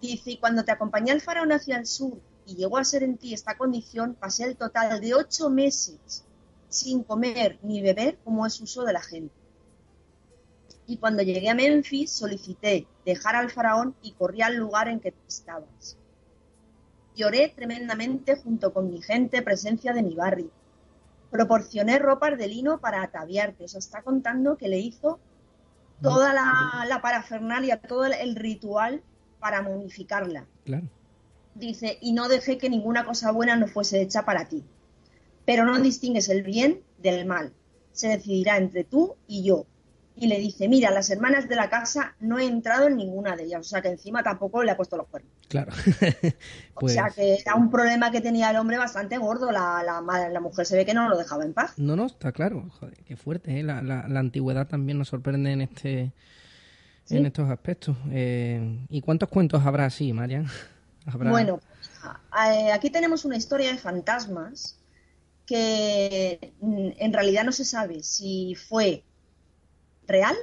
Dice, 0.00 0.32
y 0.32 0.36
cuando 0.36 0.64
te 0.64 0.72
acompañé 0.72 1.12
al 1.12 1.20
faraón 1.20 1.52
hacia 1.52 1.78
el 1.78 1.86
sur 1.86 2.20
y 2.46 2.54
llegó 2.54 2.76
a 2.76 2.84
ser 2.84 3.02
en 3.02 3.16
ti 3.16 3.32
esta 3.32 3.56
condición, 3.56 4.14
pasé 4.14 4.44
el 4.44 4.56
total 4.56 5.00
de 5.00 5.14
ocho 5.14 5.48
meses 5.48 6.24
sin 6.68 7.02
comer 7.02 7.58
ni 7.62 7.80
beber 7.80 8.18
como 8.24 8.44
es 8.44 8.60
uso 8.60 8.84
de 8.84 8.92
la 8.92 9.00
gente. 9.00 9.34
Y 10.86 10.98
cuando 10.98 11.22
llegué 11.22 11.48
a 11.48 11.54
Memphis 11.54 12.10
solicité 12.12 12.86
dejar 13.04 13.36
al 13.36 13.50
faraón 13.50 13.94
y 14.02 14.12
corrí 14.12 14.42
al 14.42 14.56
lugar 14.56 14.88
en 14.88 15.00
que 15.00 15.14
estabas. 15.26 15.96
Lloré 17.18 17.52
tremendamente 17.54 18.36
junto 18.36 18.72
con 18.72 18.88
mi 18.90 19.02
gente, 19.02 19.42
presencia 19.42 19.92
de 19.92 20.04
mi 20.04 20.14
barrio. 20.14 20.52
Proporcioné 21.32 21.98
ropas 21.98 22.38
de 22.38 22.46
lino 22.46 22.78
para 22.78 23.02
ataviarte. 23.02 23.64
O 23.64 23.68
sea, 23.68 23.80
está 23.80 24.02
contando 24.02 24.56
que 24.56 24.68
le 24.68 24.78
hizo 24.78 25.18
toda 26.00 26.32
la, 26.32 26.86
la 26.88 27.02
parafernalia, 27.02 27.80
todo 27.80 28.06
el, 28.06 28.12
el 28.12 28.36
ritual 28.36 29.02
para 29.40 29.62
momificarla. 29.62 30.46
Claro. 30.64 30.88
Dice, 31.56 31.98
y 32.00 32.12
no 32.12 32.28
dejé 32.28 32.56
que 32.56 32.70
ninguna 32.70 33.04
cosa 33.04 33.32
buena 33.32 33.56
no 33.56 33.66
fuese 33.66 34.00
hecha 34.00 34.24
para 34.24 34.48
ti. 34.48 34.64
Pero 35.44 35.64
no 35.64 35.76
distingues 35.80 36.28
el 36.28 36.44
bien 36.44 36.82
del 36.98 37.26
mal. 37.26 37.52
Se 37.90 38.06
decidirá 38.06 38.58
entre 38.58 38.84
tú 38.84 39.16
y 39.26 39.42
yo. 39.42 39.66
Y 40.20 40.26
le 40.26 40.38
dice, 40.38 40.68
mira, 40.68 40.90
las 40.90 41.10
hermanas 41.10 41.48
de 41.48 41.56
la 41.56 41.68
casa 41.70 42.14
no 42.20 42.38
he 42.38 42.46
entrado 42.46 42.88
en 42.88 42.96
ninguna 42.96 43.36
de 43.36 43.44
ellas, 43.44 43.60
o 43.60 43.64
sea 43.68 43.80
que 43.82 43.88
encima 43.88 44.22
tampoco 44.22 44.62
le 44.62 44.70
ha 44.70 44.76
puesto 44.76 44.96
los 44.96 45.06
cuernos. 45.08 45.32
Claro. 45.48 45.72
O 46.80 46.88
sea 46.88 47.04
Pues- 47.04 47.14
que 47.14 47.34
era 47.36 47.54
un 47.56 47.70
problema 47.70 48.10
que 48.10 48.20
tenía 48.20 48.50
el 48.50 48.56
hombre 48.56 48.78
bastante 48.78 49.18
gordo, 49.18 49.50
la, 49.50 49.82
la, 49.84 50.28
la 50.28 50.40
mujer 50.40 50.64
se 50.66 50.76
ve 50.76 50.84
que 50.86 50.94
no 50.94 51.08
lo 51.08 51.16
dejaba 51.18 51.44
en 51.44 51.52
paz. 51.52 51.72
No, 51.76 51.96
no, 51.96 52.06
está 52.06 52.30
claro. 52.32 52.68
Joder, 52.78 52.96
qué 53.04 53.16
fuerte, 53.16 53.58
¿eh? 53.58 53.62
La, 53.62 53.82
la- 53.82 54.06
la 54.06 54.20
antigüedad 54.20 54.66
también 54.68 54.98
nos 54.98 55.08
sorprende 55.08 55.52
en 55.52 55.60
este 55.62 56.12
en 57.10 57.24
estos 57.26 57.48
aspectos. 57.50 57.96
Eh, 58.10 58.86
¿Y 58.90 59.00
cuántos 59.00 59.28
cuentos 59.30 59.64
habrá 59.64 59.86
así, 59.86 60.12
Marian? 60.12 60.46
¿Habrá... 61.06 61.30
Bueno, 61.30 61.58
eh, 62.46 62.70
aquí 62.70 62.90
tenemos 62.90 63.24
una 63.24 63.36
historia 63.36 63.72
de 63.72 63.78
fantasmas 63.78 64.78
que 65.46 66.52
mm, 66.60 66.88
en 66.98 67.12
realidad 67.12 67.44
no 67.44 67.52
se 67.52 67.64
sabe 67.64 68.02
si 68.02 68.54
fue 68.54 69.02
real 70.08 70.36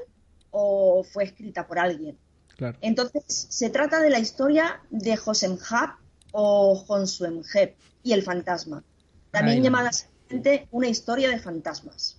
o 0.52 1.04
fue 1.04 1.26
escrita 1.26 1.68
por 1.68 1.80
alguien. 1.80 2.18
Claro. 2.56 2.78
Entonces, 2.82 3.48
se 3.50 3.70
trata 3.70 4.00
de 4.00 4.10
la 4.10 4.20
historia 4.20 4.82
de 4.90 5.18
Josemhab 5.18 5.96
o 6.32 6.76
Jonsuemheb 6.76 7.76
y 8.04 8.14
el 8.14 8.24
fantasma, 8.24 8.84
también 9.32 9.62
llamada 9.62 9.92
simplemente 9.92 10.68
una 10.72 10.88
historia 10.88 11.30
de 11.30 11.40
fantasmas. 11.40 12.18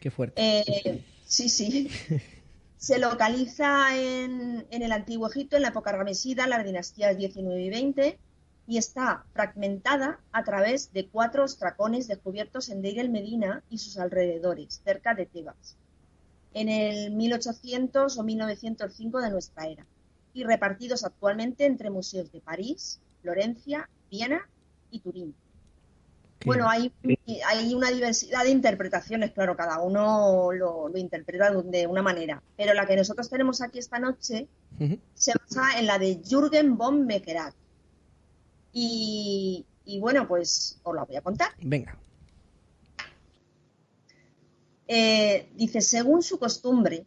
Qué 0.00 0.10
fuerte. 0.10 0.34
Eh, 0.42 1.02
sí, 1.24 1.48
sí. 1.48 1.88
Se 2.76 2.98
localiza 2.98 3.96
en, 3.96 4.66
en 4.70 4.82
el 4.82 4.90
Antiguo 4.90 5.28
Egipto, 5.28 5.54
en 5.54 5.62
la 5.62 5.68
época 5.68 5.92
ramesida, 5.92 6.48
las 6.48 6.64
dinastías 6.64 7.16
19 7.16 7.62
y 7.62 7.70
20, 7.70 8.18
y 8.66 8.78
está 8.78 9.24
fragmentada 9.32 10.18
a 10.32 10.44
través 10.44 10.92
de 10.92 11.06
cuatro 11.06 11.44
ostracones 11.44 12.08
descubiertos 12.08 12.68
en 12.70 12.82
Deir 12.82 12.98
el 12.98 13.10
Medina 13.10 13.62
y 13.70 13.78
sus 13.78 13.98
alrededores, 13.98 14.80
cerca 14.84 15.14
de 15.14 15.26
Tebas, 15.26 15.76
en 16.54 16.68
el 16.68 17.10
1800 17.12 18.18
o 18.18 18.22
1905 18.22 19.20
de 19.20 19.30
nuestra 19.30 19.66
era, 19.66 19.86
y 20.34 20.44
repartidos 20.44 21.04
actualmente 21.04 21.66
entre 21.66 21.90
museos 21.90 22.30
de 22.32 22.40
París, 22.40 23.00
Florencia, 23.22 23.88
Viena 24.10 24.48
y 24.90 25.00
Turín. 25.00 25.34
Qué- 26.38 26.46
Bueno, 26.46 26.68
hay, 26.68 26.92
hay 27.46 27.72
una 27.74 27.90
diversidad 27.90 28.42
de 28.44 28.50
interpretaciones, 28.50 29.30
claro, 29.30 29.56
cada 29.56 29.78
uno 29.80 30.50
lo, 30.52 30.88
lo 30.88 30.98
interpreta 30.98 31.50
de 31.52 31.86
una 31.86 32.02
manera, 32.02 32.42
pero 32.56 32.74
la 32.74 32.84
que 32.86 32.96
nosotros 32.96 33.30
tenemos 33.30 33.60
aquí 33.62 33.78
esta 33.78 33.98
noche 33.98 34.48
se 35.14 35.32
basa 35.38 35.78
en 35.78 35.86
la 35.86 35.98
de 35.98 36.20
Jürgen 36.28 36.76
von 36.76 37.06
Meckerath. 37.06 37.54
Y, 38.72 39.64
y 39.84 40.00
bueno, 40.00 40.26
pues 40.26 40.78
os 40.82 40.94
la 40.94 41.04
voy 41.04 41.16
a 41.16 41.20
contar. 41.20 41.50
Venga. 41.60 41.96
Eh, 44.94 45.48
dice, 45.54 45.80
según 45.80 46.22
su 46.22 46.38
costumbre, 46.38 47.06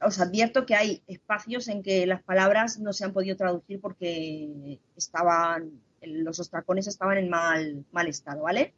os 0.00 0.18
advierto 0.20 0.64
que 0.64 0.74
hay 0.74 1.02
espacios 1.06 1.68
en 1.68 1.82
que 1.82 2.06
las 2.06 2.22
palabras 2.22 2.78
no 2.78 2.94
se 2.94 3.04
han 3.04 3.12
podido 3.12 3.36
traducir 3.36 3.78
porque 3.78 4.78
estaban, 4.96 5.70
los 6.00 6.40
ostracones 6.40 6.86
estaban 6.86 7.18
en 7.18 7.28
mal, 7.28 7.84
mal 7.92 8.06
estado, 8.08 8.44
¿vale? 8.44 8.72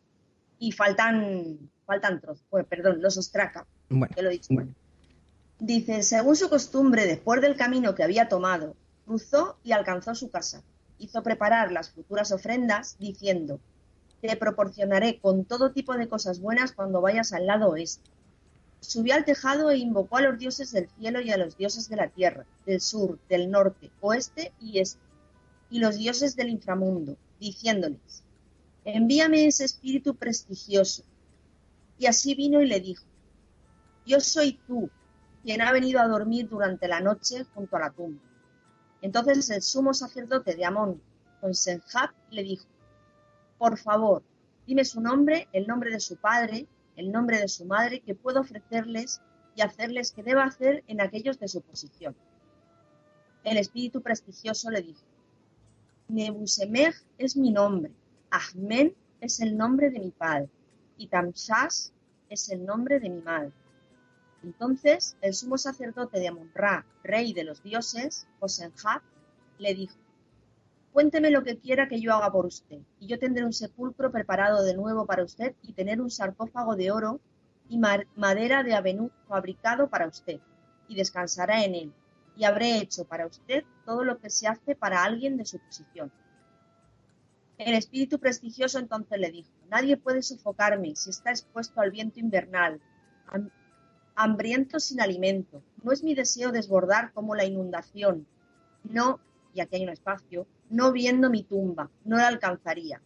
Y 0.58 0.72
faltan, 0.72 1.70
faltan 1.86 2.20
trozos, 2.20 2.44
pues, 2.50 2.66
perdón, 2.66 3.00
los 3.00 3.16
ostraca, 3.16 3.64
Bueno, 3.90 4.12
que 4.12 4.22
lo 4.22 4.28
he 4.28 4.32
dicho. 4.32 4.52
Dice, 5.60 6.02
según 6.02 6.34
su 6.34 6.48
costumbre, 6.48 7.06
después 7.06 7.40
del 7.40 7.54
camino 7.54 7.94
que 7.94 8.02
había 8.02 8.28
tomado, 8.28 8.74
cruzó 9.06 9.56
y 9.62 9.70
alcanzó 9.70 10.16
su 10.16 10.30
casa. 10.30 10.64
Hizo 10.98 11.22
preparar 11.22 11.70
las 11.70 11.90
futuras 11.90 12.32
ofrendas, 12.32 12.96
diciendo, 12.98 13.60
te 14.20 14.36
proporcionaré 14.36 15.20
con 15.20 15.44
todo 15.44 15.70
tipo 15.70 15.96
de 15.96 16.08
cosas 16.08 16.40
buenas 16.40 16.72
cuando 16.72 17.00
vayas 17.00 17.32
al 17.32 17.46
lado 17.46 17.68
oeste. 17.68 18.17
Subió 18.80 19.14
al 19.14 19.24
tejado 19.24 19.70
e 19.70 19.78
invocó 19.78 20.16
a 20.16 20.22
los 20.22 20.38
dioses 20.38 20.72
del 20.72 20.88
cielo 20.98 21.20
y 21.20 21.30
a 21.30 21.36
los 21.36 21.56
dioses 21.56 21.88
de 21.88 21.96
la 21.96 22.08
tierra, 22.08 22.46
del 22.64 22.80
sur, 22.80 23.18
del 23.28 23.50
norte, 23.50 23.90
oeste 24.00 24.52
y 24.60 24.78
este, 24.78 25.00
y 25.70 25.80
los 25.80 25.98
dioses 25.98 26.36
del 26.36 26.48
inframundo, 26.48 27.16
diciéndoles, 27.40 28.22
envíame 28.84 29.46
ese 29.46 29.64
espíritu 29.64 30.14
prestigioso. 30.14 31.02
Y 31.98 32.06
así 32.06 32.34
vino 32.34 32.62
y 32.62 32.66
le 32.66 32.80
dijo, 32.80 33.04
yo 34.06 34.20
soy 34.20 34.58
tú, 34.66 34.88
quien 35.42 35.60
ha 35.60 35.72
venido 35.72 36.00
a 36.00 36.08
dormir 36.08 36.48
durante 36.48 36.88
la 36.88 37.00
noche 37.00 37.44
junto 37.54 37.76
a 37.76 37.80
la 37.80 37.90
tumba. 37.90 38.22
Entonces 39.02 39.50
el 39.50 39.62
sumo 39.62 39.92
sacerdote 39.92 40.54
de 40.54 40.64
Amón, 40.64 41.00
con 41.40 41.54
Senjab, 41.54 42.10
le 42.30 42.42
dijo, 42.42 42.64
por 43.58 43.76
favor, 43.76 44.22
dime 44.66 44.84
su 44.84 45.00
nombre, 45.00 45.48
el 45.52 45.66
nombre 45.66 45.90
de 45.90 46.00
su 46.00 46.16
padre, 46.16 46.66
el 46.98 47.12
nombre 47.12 47.38
de 47.38 47.48
su 47.48 47.64
madre, 47.64 48.00
que 48.00 48.16
puedo 48.16 48.40
ofrecerles 48.40 49.22
y 49.54 49.62
hacerles 49.62 50.10
que 50.10 50.24
deba 50.24 50.44
hacer 50.44 50.82
en 50.88 51.00
aquellos 51.00 51.38
de 51.38 51.46
su 51.46 51.62
posición. 51.62 52.14
El 53.44 53.56
espíritu 53.56 54.02
prestigioso 54.02 54.68
le 54.70 54.82
dijo, 54.82 55.00
Nebusemej 56.08 56.94
es 57.16 57.36
mi 57.36 57.52
nombre, 57.52 57.92
Ahmen 58.30 58.94
es 59.20 59.38
el 59.40 59.56
nombre 59.56 59.90
de 59.90 60.00
mi 60.00 60.10
padre, 60.10 60.48
y 60.96 61.06
Tamshas 61.06 61.92
es 62.28 62.48
el 62.50 62.66
nombre 62.66 62.98
de 62.98 63.10
mi 63.10 63.22
madre. 63.22 63.52
Entonces 64.42 65.16
el 65.20 65.34
sumo 65.34 65.56
sacerdote 65.56 66.18
de 66.18 66.28
Amon-Ra, 66.28 66.84
rey 67.04 67.32
de 67.32 67.44
los 67.44 67.62
dioses, 67.62 68.26
Osenjab, 68.40 69.02
le 69.58 69.74
dijo, 69.74 69.96
Cuénteme 70.98 71.30
lo 71.30 71.44
que 71.44 71.60
quiera 71.60 71.86
que 71.86 72.00
yo 72.00 72.12
haga 72.12 72.32
por 72.32 72.44
usted, 72.44 72.80
y 72.98 73.06
yo 73.06 73.20
tendré 73.20 73.44
un 73.44 73.52
sepulcro 73.52 74.10
preparado 74.10 74.64
de 74.64 74.74
nuevo 74.74 75.06
para 75.06 75.22
usted 75.22 75.54
y 75.62 75.72
tener 75.72 76.00
un 76.00 76.10
sarcófago 76.10 76.74
de 76.74 76.90
oro 76.90 77.20
y 77.68 77.78
madera 77.78 78.64
de 78.64 78.74
avenú 78.74 79.12
fabricado 79.28 79.88
para 79.88 80.08
usted, 80.08 80.40
y 80.88 80.96
descansará 80.96 81.64
en 81.64 81.76
él, 81.76 81.92
y 82.36 82.42
habré 82.42 82.78
hecho 82.78 83.04
para 83.04 83.28
usted 83.28 83.62
todo 83.86 84.02
lo 84.02 84.18
que 84.18 84.28
se 84.28 84.48
hace 84.48 84.74
para 84.74 85.04
alguien 85.04 85.36
de 85.36 85.44
su 85.44 85.60
posición. 85.60 86.10
El 87.58 87.74
espíritu 87.74 88.18
prestigioso 88.18 88.80
entonces 88.80 89.20
le 89.20 89.30
dijo, 89.30 89.50
Nadie 89.70 89.98
puede 89.98 90.22
sofocarme 90.22 90.96
si 90.96 91.10
está 91.10 91.30
expuesto 91.30 91.80
al 91.80 91.92
viento 91.92 92.18
invernal, 92.18 92.80
ham- 93.28 93.52
hambriento 94.16 94.80
sin 94.80 95.00
alimento. 95.00 95.62
No 95.84 95.92
es 95.92 96.02
mi 96.02 96.16
deseo 96.16 96.50
desbordar 96.50 97.12
como 97.12 97.36
la 97.36 97.44
inundación. 97.44 98.26
No, 98.82 99.20
y 99.54 99.60
aquí 99.60 99.76
hay 99.76 99.84
un 99.84 99.90
espacio, 99.90 100.46
no 100.70 100.92
viendo 100.92 101.30
mi 101.30 101.42
tumba, 101.42 101.90
no 102.04 102.16
la 102.16 102.28
alcanzaría. 102.28 103.00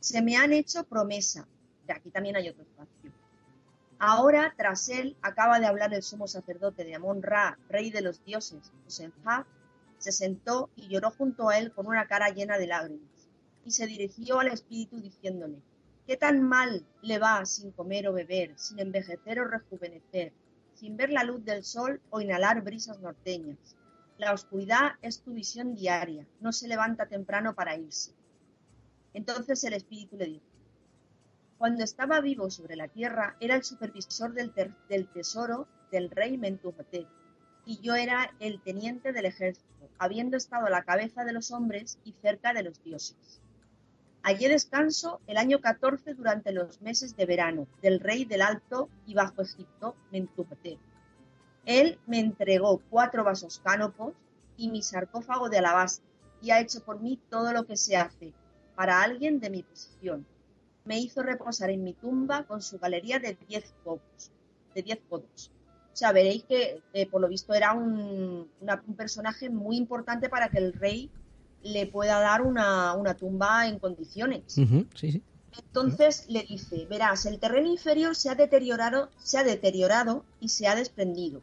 Se 0.00 0.22
me 0.22 0.36
han 0.36 0.52
hecho 0.52 0.84
promesa. 0.84 1.46
De 1.86 1.92
aquí 1.92 2.10
también 2.10 2.36
hay 2.36 2.48
otro 2.48 2.62
espacio. 2.62 3.12
Ahora, 3.98 4.52
tras 4.56 4.88
él, 4.88 5.16
acaba 5.22 5.60
de 5.60 5.66
hablar 5.66 5.94
el 5.94 6.02
sumo 6.02 6.26
sacerdote 6.26 6.84
de 6.84 6.94
Amón 6.94 7.22
Ra, 7.22 7.58
rey 7.68 7.90
de 7.90 8.02
los 8.02 8.24
dioses, 8.24 8.72
Osenjab, 8.86 9.46
se 9.98 10.12
sentó 10.12 10.68
y 10.76 10.88
lloró 10.88 11.10
junto 11.10 11.48
a 11.48 11.58
él 11.58 11.72
con 11.72 11.86
una 11.86 12.06
cara 12.06 12.28
llena 12.28 12.58
de 12.58 12.66
lágrimas, 12.66 13.30
y 13.64 13.70
se 13.70 13.86
dirigió 13.86 14.40
al 14.40 14.48
espíritu 14.48 15.00
diciéndole, 15.00 15.62
¿qué 16.06 16.16
tan 16.16 16.42
mal 16.42 16.84
le 17.02 17.18
va 17.18 17.46
sin 17.46 17.70
comer 17.70 18.08
o 18.08 18.12
beber, 18.12 18.52
sin 18.58 18.78
envejecer 18.80 19.40
o 19.40 19.46
rejuvenecer, 19.46 20.32
sin 20.74 20.96
ver 20.96 21.10
la 21.10 21.24
luz 21.24 21.44
del 21.44 21.64
sol 21.64 22.00
o 22.10 22.20
inhalar 22.20 22.62
brisas 22.62 23.00
norteñas? 23.00 23.76
La 24.16 24.32
oscuridad 24.32 24.92
es 25.02 25.22
tu 25.22 25.34
visión 25.34 25.74
diaria, 25.74 26.24
no 26.40 26.52
se 26.52 26.68
levanta 26.68 27.06
temprano 27.06 27.54
para 27.54 27.76
irse. 27.76 28.12
Entonces 29.12 29.64
el 29.64 29.72
espíritu 29.72 30.16
le 30.16 30.26
dijo, 30.26 30.44
cuando 31.58 31.82
estaba 31.82 32.20
vivo 32.20 32.48
sobre 32.48 32.76
la 32.76 32.88
tierra 32.88 33.36
era 33.40 33.56
el 33.56 33.64
supervisor 33.64 34.32
del, 34.32 34.52
tesoro 35.12 35.66
del 35.90 36.10
rey 36.10 36.38
Mentuhotep, 36.38 37.08
y 37.66 37.80
yo 37.80 37.96
era 37.96 38.32
el 38.38 38.60
teniente 38.60 39.12
del 39.12 39.24
ejército, 39.24 39.88
habiendo 39.98 40.36
estado 40.36 40.66
a 40.66 40.70
la 40.70 40.84
cabeza 40.84 41.24
de 41.24 41.32
los 41.32 41.50
hombres 41.50 41.98
y 42.04 42.12
cerca 42.12 42.52
de 42.52 42.62
los 42.62 42.84
dioses. 42.84 43.40
Hallé 44.22 44.48
descanso 44.48 45.20
el 45.26 45.38
año 45.38 45.60
14 45.60 46.14
durante 46.14 46.52
los 46.52 46.80
meses 46.80 47.16
de 47.16 47.26
verano 47.26 47.66
del 47.82 47.98
rey 47.98 48.24
del 48.24 48.42
Alto 48.42 48.88
y 49.06 49.14
Bajo 49.14 49.42
Egipto, 49.42 49.96
Mentuhotep. 50.12 50.78
Él 51.66 51.98
me 52.06 52.18
entregó 52.20 52.80
cuatro 52.90 53.24
vasos 53.24 53.60
cánopos 53.62 54.12
y 54.56 54.68
mi 54.68 54.82
sarcófago 54.82 55.48
de 55.48 55.58
alabastro, 55.58 56.04
y 56.42 56.50
ha 56.50 56.60
hecho 56.60 56.80
por 56.84 57.00
mí 57.00 57.18
todo 57.30 57.52
lo 57.52 57.64
que 57.64 57.76
se 57.76 57.96
hace 57.96 58.32
para 58.74 59.02
alguien 59.02 59.40
de 59.40 59.50
mi 59.50 59.62
posición. 59.62 60.26
Me 60.84 60.98
hizo 60.98 61.22
reposar 61.22 61.70
en 61.70 61.82
mi 61.82 61.94
tumba 61.94 62.44
con 62.44 62.60
su 62.60 62.78
galería 62.78 63.18
de 63.18 63.36
diez 63.48 63.72
codos. 63.82 64.30
De 64.74 64.82
diez 64.82 64.98
codos. 65.08 65.50
O 65.92 65.96
sea, 65.96 66.12
veréis 66.12 66.44
que 66.44 66.82
eh, 66.92 67.06
por 67.06 67.20
lo 67.20 67.28
visto 67.28 67.54
era 67.54 67.72
un, 67.72 68.48
una- 68.60 68.82
un 68.86 68.94
personaje 68.94 69.48
muy 69.48 69.76
importante 69.76 70.28
para 70.28 70.48
que 70.48 70.58
el 70.58 70.72
rey 70.74 71.08
le 71.62 71.86
pueda 71.86 72.20
dar 72.20 72.42
una, 72.42 72.92
una 72.94 73.14
tumba 73.14 73.66
en 73.66 73.78
condiciones. 73.78 74.42
Sí, 74.94 75.12
sí. 75.12 75.22
Entonces 75.56 76.26
le 76.28 76.42
dice, 76.42 76.84
verás, 76.90 77.26
el 77.26 77.38
terreno 77.38 77.68
inferior 77.68 78.16
se 78.16 78.28
ha 78.28 78.34
deteriorado, 78.34 79.08
se 79.18 79.38
ha 79.38 79.44
deteriorado 79.44 80.24
y 80.40 80.48
se 80.48 80.66
ha 80.66 80.74
desprendido. 80.74 81.40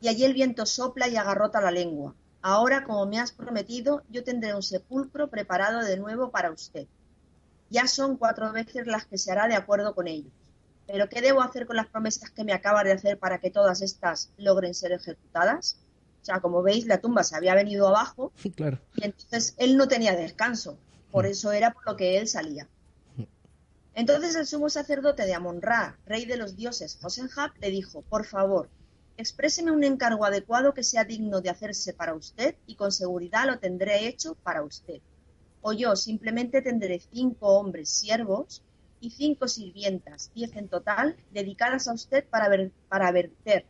Y 0.00 0.08
allí 0.08 0.24
el 0.24 0.34
viento 0.34 0.66
sopla 0.66 1.08
y 1.08 1.16
agarrota 1.16 1.60
la 1.60 1.70
lengua. 1.70 2.14
Ahora, 2.40 2.84
como 2.84 3.06
me 3.06 3.18
has 3.18 3.32
prometido, 3.32 4.02
yo 4.08 4.22
tendré 4.22 4.54
un 4.54 4.62
sepulcro 4.62 5.28
preparado 5.28 5.80
de 5.84 5.96
nuevo 5.96 6.30
para 6.30 6.50
usted. 6.50 6.86
Ya 7.70 7.86
son 7.86 8.16
cuatro 8.16 8.52
veces 8.52 8.86
las 8.86 9.06
que 9.06 9.18
se 9.18 9.32
hará 9.32 9.48
de 9.48 9.56
acuerdo 9.56 9.94
con 9.94 10.06
ellos. 10.06 10.32
¿pero 10.88 11.08
qué 11.08 11.20
debo 11.20 11.42
hacer 11.42 11.66
con 11.66 11.76
las 11.76 11.86
promesas 11.86 12.30
que 12.30 12.44
me 12.44 12.54
acabas 12.54 12.84
de 12.84 12.92
hacer 12.92 13.18
para 13.18 13.38
que 13.38 13.50
todas 13.50 13.82
estas 13.82 14.30
logren 14.38 14.74
ser 14.74 14.92
ejecutadas? 14.92 15.76
O 16.22 16.24
sea, 16.24 16.40
como 16.40 16.62
veis, 16.62 16.86
la 16.86 16.98
tumba 16.98 17.22
se 17.24 17.36
había 17.36 17.54
venido 17.54 17.86
abajo 17.86 18.32
Claro. 18.56 18.80
y 18.96 19.04
entonces 19.04 19.54
él 19.58 19.76
no 19.76 19.86
tenía 19.86 20.16
descanso. 20.16 20.78
Por 21.10 21.26
eso 21.26 21.52
era 21.52 21.72
por 21.72 21.86
lo 21.86 21.96
que 21.96 22.18
él 22.18 22.26
salía. 22.26 22.66
Entonces 23.94 24.34
el 24.36 24.46
sumo 24.46 24.70
sacerdote 24.70 25.26
de 25.26 25.34
Amon-Ra, 25.34 25.98
rey 26.06 26.24
de 26.24 26.36
los 26.36 26.56
dioses 26.56 26.98
Josenhab, 27.02 27.50
le 27.60 27.70
dijo, 27.70 28.02
por 28.02 28.24
favor, 28.24 28.68
expréseme 29.18 29.70
un 29.72 29.84
encargo 29.84 30.24
adecuado 30.24 30.72
que 30.74 30.82
sea 30.82 31.04
digno 31.04 31.42
de 31.42 31.50
hacerse 31.50 31.92
para 31.92 32.14
usted 32.14 32.56
y 32.66 32.76
con 32.76 32.92
seguridad 32.92 33.46
lo 33.46 33.58
tendré 33.58 34.08
hecho 34.08 34.36
para 34.36 34.62
usted. 34.64 35.02
O 35.60 35.72
yo 35.74 35.96
simplemente 35.96 36.62
tendré 36.62 37.00
cinco 37.00 37.48
hombres 37.58 37.90
siervos 37.90 38.64
y 39.00 39.10
cinco 39.10 39.48
sirvientas, 39.48 40.30
diez 40.34 40.56
en 40.56 40.68
total, 40.68 41.16
dedicadas 41.30 41.88
a 41.88 41.94
usted 41.94 42.26
para, 42.28 42.48
ver- 42.48 42.72
para 42.88 43.12
verter 43.12 43.66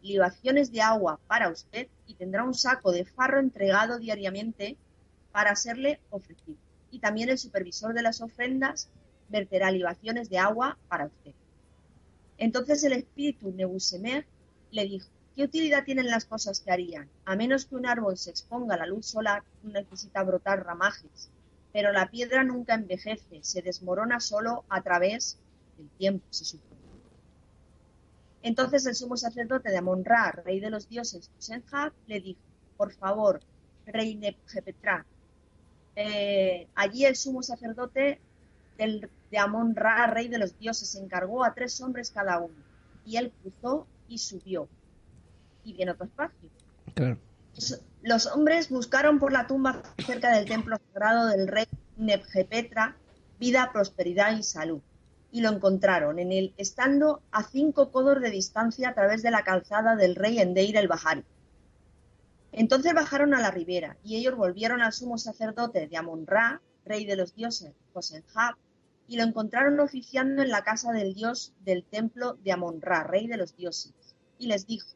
libaciones 0.00 0.70
de 0.72 0.82
agua 0.82 1.20
para 1.26 1.50
usted 1.50 1.88
y 2.06 2.16
tendrá 2.16 2.44
un 2.44 2.54
saco 2.54 2.92
de 2.92 3.04
farro 3.06 3.40
entregado 3.40 3.98
diariamente 3.98 4.78
para 5.32 5.56
serle 5.56 6.00
ofrecido. 6.10 6.58
Y 6.90 7.00
también 7.00 7.28
el 7.30 7.38
supervisor 7.38 7.94
de 7.94 8.02
las 8.02 8.20
ofrendas 8.20 8.90
verterá 9.28 9.70
libaciones 9.70 10.28
de 10.28 10.38
agua 10.38 10.78
para 10.88 11.06
usted. 11.06 11.34
Entonces 12.36 12.84
el 12.84 12.92
espíritu 12.92 13.50
Nebusemer 13.52 14.28
le 14.74 14.84
dijo, 14.86 15.08
¿qué 15.36 15.44
utilidad 15.44 15.84
tienen 15.84 16.08
las 16.08 16.24
cosas 16.24 16.60
que 16.60 16.72
harían? 16.72 17.08
A 17.24 17.36
menos 17.36 17.64
que 17.64 17.76
un 17.76 17.86
árbol 17.86 18.16
se 18.18 18.30
exponga 18.30 18.74
a 18.74 18.78
la 18.78 18.86
luz 18.86 19.06
solar, 19.06 19.44
necesita 19.62 20.22
brotar 20.24 20.64
ramajes. 20.64 21.30
Pero 21.72 21.92
la 21.92 22.10
piedra 22.10 22.42
nunca 22.42 22.74
envejece, 22.74 23.42
se 23.42 23.62
desmorona 23.62 24.20
solo 24.20 24.64
a 24.68 24.82
través 24.82 25.38
del 25.78 25.88
tiempo, 25.90 26.26
se 26.30 26.44
supone. 26.44 26.74
Entonces 28.42 28.84
el 28.86 28.94
sumo 28.94 29.16
sacerdote 29.16 29.70
de 29.70 29.78
Amon-Ra, 29.78 30.42
rey 30.44 30.60
de 30.60 30.70
los 30.70 30.88
dioses 30.88 31.30
Tusenjab, 31.30 31.92
le 32.06 32.20
dijo, 32.20 32.40
por 32.76 32.92
favor, 32.92 33.40
rey 33.86 34.16
Nebjepetra, 34.16 35.06
eh, 35.96 36.66
allí 36.74 37.04
el 37.04 37.16
sumo 37.16 37.42
sacerdote 37.42 38.20
de 38.76 39.38
Amon-Ra, 39.38 40.08
rey 40.08 40.28
de 40.28 40.38
los 40.38 40.58
dioses, 40.58 40.94
encargó 40.96 41.44
a 41.44 41.54
tres 41.54 41.80
hombres 41.80 42.10
cada 42.10 42.38
uno, 42.38 42.54
y 43.06 43.16
él 43.16 43.32
cruzó 43.40 43.86
y 44.08 44.18
subió, 44.18 44.68
y 45.64 45.72
viene 45.72 45.92
otro 45.92 46.06
espacio. 46.06 46.48
Claro. 46.94 47.18
Los- 48.02 48.26
hombres 48.26 48.68
buscaron 48.68 49.18
por 49.18 49.32
la 49.32 49.46
tumba 49.46 49.82
cerca 50.04 50.34
del 50.36 50.44
templo 50.46 50.76
sagrado 50.92 51.26
del 51.28 51.48
rey 51.48 51.66
Nebjepetra 51.96 52.96
vida, 53.38 53.70
prosperidad 53.72 54.36
y 54.36 54.42
salud. 54.42 54.80
Y 55.30 55.40
lo 55.40 55.50
encontraron 55.50 56.18
en 56.18 56.30
él, 56.32 56.54
estando 56.56 57.22
a 57.32 57.42
cinco 57.42 57.90
codos 57.90 58.20
de 58.20 58.30
distancia 58.30 58.90
a 58.90 58.94
través 58.94 59.22
de 59.22 59.30
la 59.32 59.42
calzada 59.42 59.96
del 59.96 60.14
rey 60.14 60.38
Endeir 60.38 60.76
el 60.76 60.86
Bahari. 60.88 61.24
Entonces 62.52 62.94
bajaron 62.94 63.34
a 63.34 63.40
la 63.40 63.50
ribera 63.50 63.96
y 64.04 64.16
ellos 64.16 64.36
volvieron 64.36 64.80
al 64.80 64.92
sumo 64.92 65.18
sacerdote 65.18 65.88
de 65.88 65.96
Amon-Ra, 65.96 66.60
rey 66.84 67.04
de 67.04 67.16
los 67.16 67.34
dioses, 67.34 67.72
Josenhab, 67.92 68.54
y 69.06 69.16
lo 69.16 69.24
encontraron 69.24 69.80
oficiando 69.80 70.42
en 70.42 70.50
la 70.50 70.64
casa 70.64 70.92
del 70.92 71.14
dios 71.14 71.52
del 71.64 71.84
templo 71.84 72.38
de 72.44 72.52
Amon-Ra, 72.52 73.04
rey 73.04 73.26
de 73.26 73.36
los 73.36 73.56
dioses. 73.56 73.92
Y 74.38 74.46
les 74.46 74.66
dijo, 74.66 74.88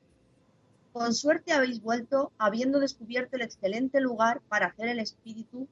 con 0.92 1.14
suerte 1.14 1.52
habéis 1.52 1.82
vuelto 1.82 2.32
habiendo 2.38 2.80
descubierto 2.80 3.36
el 3.36 3.42
excelente 3.42 4.00
lugar 4.00 4.40
para 4.48 4.66
hacer 4.66 4.88
el 4.88 4.98
espíritu 4.98 5.68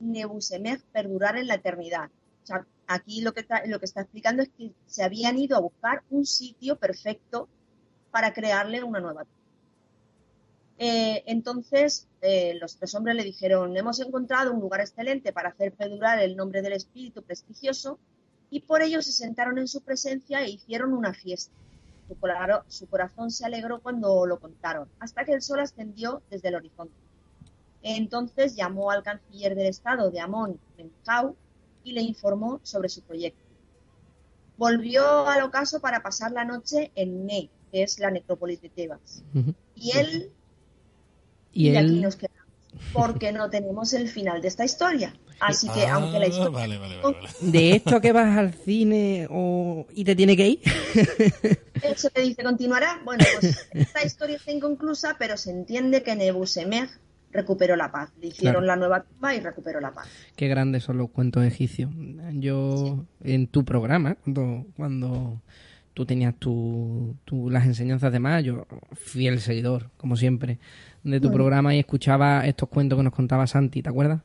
Nebusemech 0.00 0.82
perdurar 0.92 1.36
en 1.36 1.48
la 1.48 1.54
eternidad. 1.54 2.10
Aquí 2.86 3.20
lo 3.20 3.34
que, 3.34 3.40
está, 3.40 3.66
lo 3.66 3.80
que 3.80 3.86
está 3.86 4.02
explicando 4.02 4.42
es 4.42 4.50
que 4.56 4.72
se 4.86 5.02
habían 5.02 5.38
ido 5.38 5.56
a 5.56 5.60
buscar 5.60 6.04
un 6.10 6.24
sitio 6.24 6.76
perfecto 6.76 7.48
para 8.12 8.32
crearle 8.32 8.84
una 8.84 9.00
nueva 9.00 9.24
tumba. 9.24 9.45
Eh, 10.78 11.22
entonces, 11.26 12.06
eh, 12.20 12.54
los 12.60 12.76
tres 12.76 12.94
hombres 12.94 13.16
le 13.16 13.24
dijeron, 13.24 13.76
hemos 13.76 13.98
encontrado 14.00 14.52
un 14.52 14.60
lugar 14.60 14.80
excelente 14.80 15.32
para 15.32 15.48
hacer 15.48 15.72
perdurar 15.72 16.18
el 16.20 16.36
nombre 16.36 16.60
del 16.62 16.74
espíritu 16.74 17.22
prestigioso, 17.22 17.98
y 18.50 18.60
por 18.60 18.82
ello 18.82 19.00
se 19.02 19.12
sentaron 19.12 19.58
en 19.58 19.68
su 19.68 19.80
presencia 19.80 20.42
e 20.42 20.50
hicieron 20.50 20.92
una 20.92 21.12
fiesta. 21.14 21.52
Su, 22.08 22.14
cora- 22.16 22.64
su 22.68 22.86
corazón 22.86 23.30
se 23.30 23.44
alegró 23.46 23.80
cuando 23.80 24.26
lo 24.26 24.38
contaron, 24.38 24.88
hasta 25.00 25.24
que 25.24 25.32
el 25.32 25.42
sol 25.42 25.60
ascendió 25.60 26.22
desde 26.30 26.48
el 26.48 26.54
horizonte. 26.56 26.94
Entonces 27.82 28.54
llamó 28.54 28.90
al 28.90 29.02
canciller 29.02 29.54
del 29.54 29.66
estado 29.66 30.10
de 30.10 30.20
Amón, 30.20 30.60
Mencau, 30.76 31.34
y 31.84 31.92
le 31.92 32.02
informó 32.02 32.60
sobre 32.62 32.88
su 32.88 33.00
proyecto. 33.02 33.40
Volvió 34.56 35.26
al 35.26 35.42
ocaso 35.42 35.80
para 35.80 36.02
pasar 36.02 36.32
la 36.32 36.44
noche 36.44 36.90
en 36.94 37.26
Ne, 37.26 37.50
que 37.70 37.82
es 37.82 37.98
la 37.98 38.10
necrópolis 38.10 38.60
de 38.60 38.68
Tebas. 38.70 39.22
Y 39.74 39.96
él, 39.98 40.32
Y 41.56 41.68
y 41.70 41.76
aquí 41.76 41.86
él, 41.86 42.02
nos 42.02 42.16
quedamos, 42.16 42.44
porque 42.92 43.32
no 43.32 43.48
tenemos 43.50 43.92
el 43.94 44.08
final 44.08 44.42
de 44.42 44.48
esta 44.48 44.64
historia. 44.64 45.14
Así 45.40 45.68
que, 45.68 45.84
Ah, 45.86 45.94
aunque 45.96 46.18
la 46.18 46.26
historia 46.28 46.48
Vale, 46.50 46.78
vale, 46.78 46.96
vale. 47.00 47.16
vale. 47.18 47.28
de 47.40 47.72
esto 47.72 48.00
que 48.00 48.12
vas 48.12 48.38
al 48.38 48.54
cine 48.54 49.26
o... 49.30 49.86
y 49.94 50.02
te 50.04 50.16
tiene 50.16 50.34
que 50.36 50.48
ir, 50.48 50.60
Eso 51.82 52.08
te 52.10 52.22
dice 52.22 52.42
continuará. 52.42 53.00
Bueno, 53.04 53.24
pues 53.40 53.68
esta 53.72 54.04
historia 54.04 54.36
está 54.36 54.50
inconclusa, 54.52 55.16
pero 55.18 55.36
se 55.36 55.50
entiende 55.50 56.02
que 56.02 56.16
Nebusemech 56.16 56.90
recuperó 57.32 57.76
la 57.76 57.92
paz. 57.92 58.10
Le 58.20 58.28
hicieron 58.28 58.62
Claro. 58.62 58.66
la 58.66 58.76
nueva 58.76 59.02
tumba 59.02 59.34
y 59.34 59.40
recuperó 59.40 59.80
la 59.80 59.92
paz. 59.92 60.08
Qué 60.36 60.48
grandes 60.48 60.84
son 60.84 60.96
los 60.96 61.10
cuentos 61.10 61.44
egipcios. 61.44 61.90
Yo, 62.32 63.04
en 63.22 63.46
tu 63.46 63.64
programa, 63.64 64.14
cuando, 64.14 64.64
cuando 64.74 65.42
tú 65.92 66.06
tenías 66.06 66.34
tu, 66.38 67.14
tu- 67.26 67.50
las 67.50 67.66
enseñanzas 67.66 68.10
de 68.12 68.20
Mayo, 68.20 68.66
fiel 68.94 69.40
seguidor, 69.40 69.90
como 69.98 70.16
siempre, 70.16 70.58
de 71.10 71.20
tu 71.20 71.30
programa 71.32 71.74
y 71.74 71.78
escuchaba 71.78 72.46
estos 72.46 72.68
cuentos 72.68 72.96
que 72.98 73.02
nos 73.02 73.12
contaba 73.12 73.46
Santi, 73.46 73.82
¿te 73.82 73.88
acuerdas? 73.88 74.20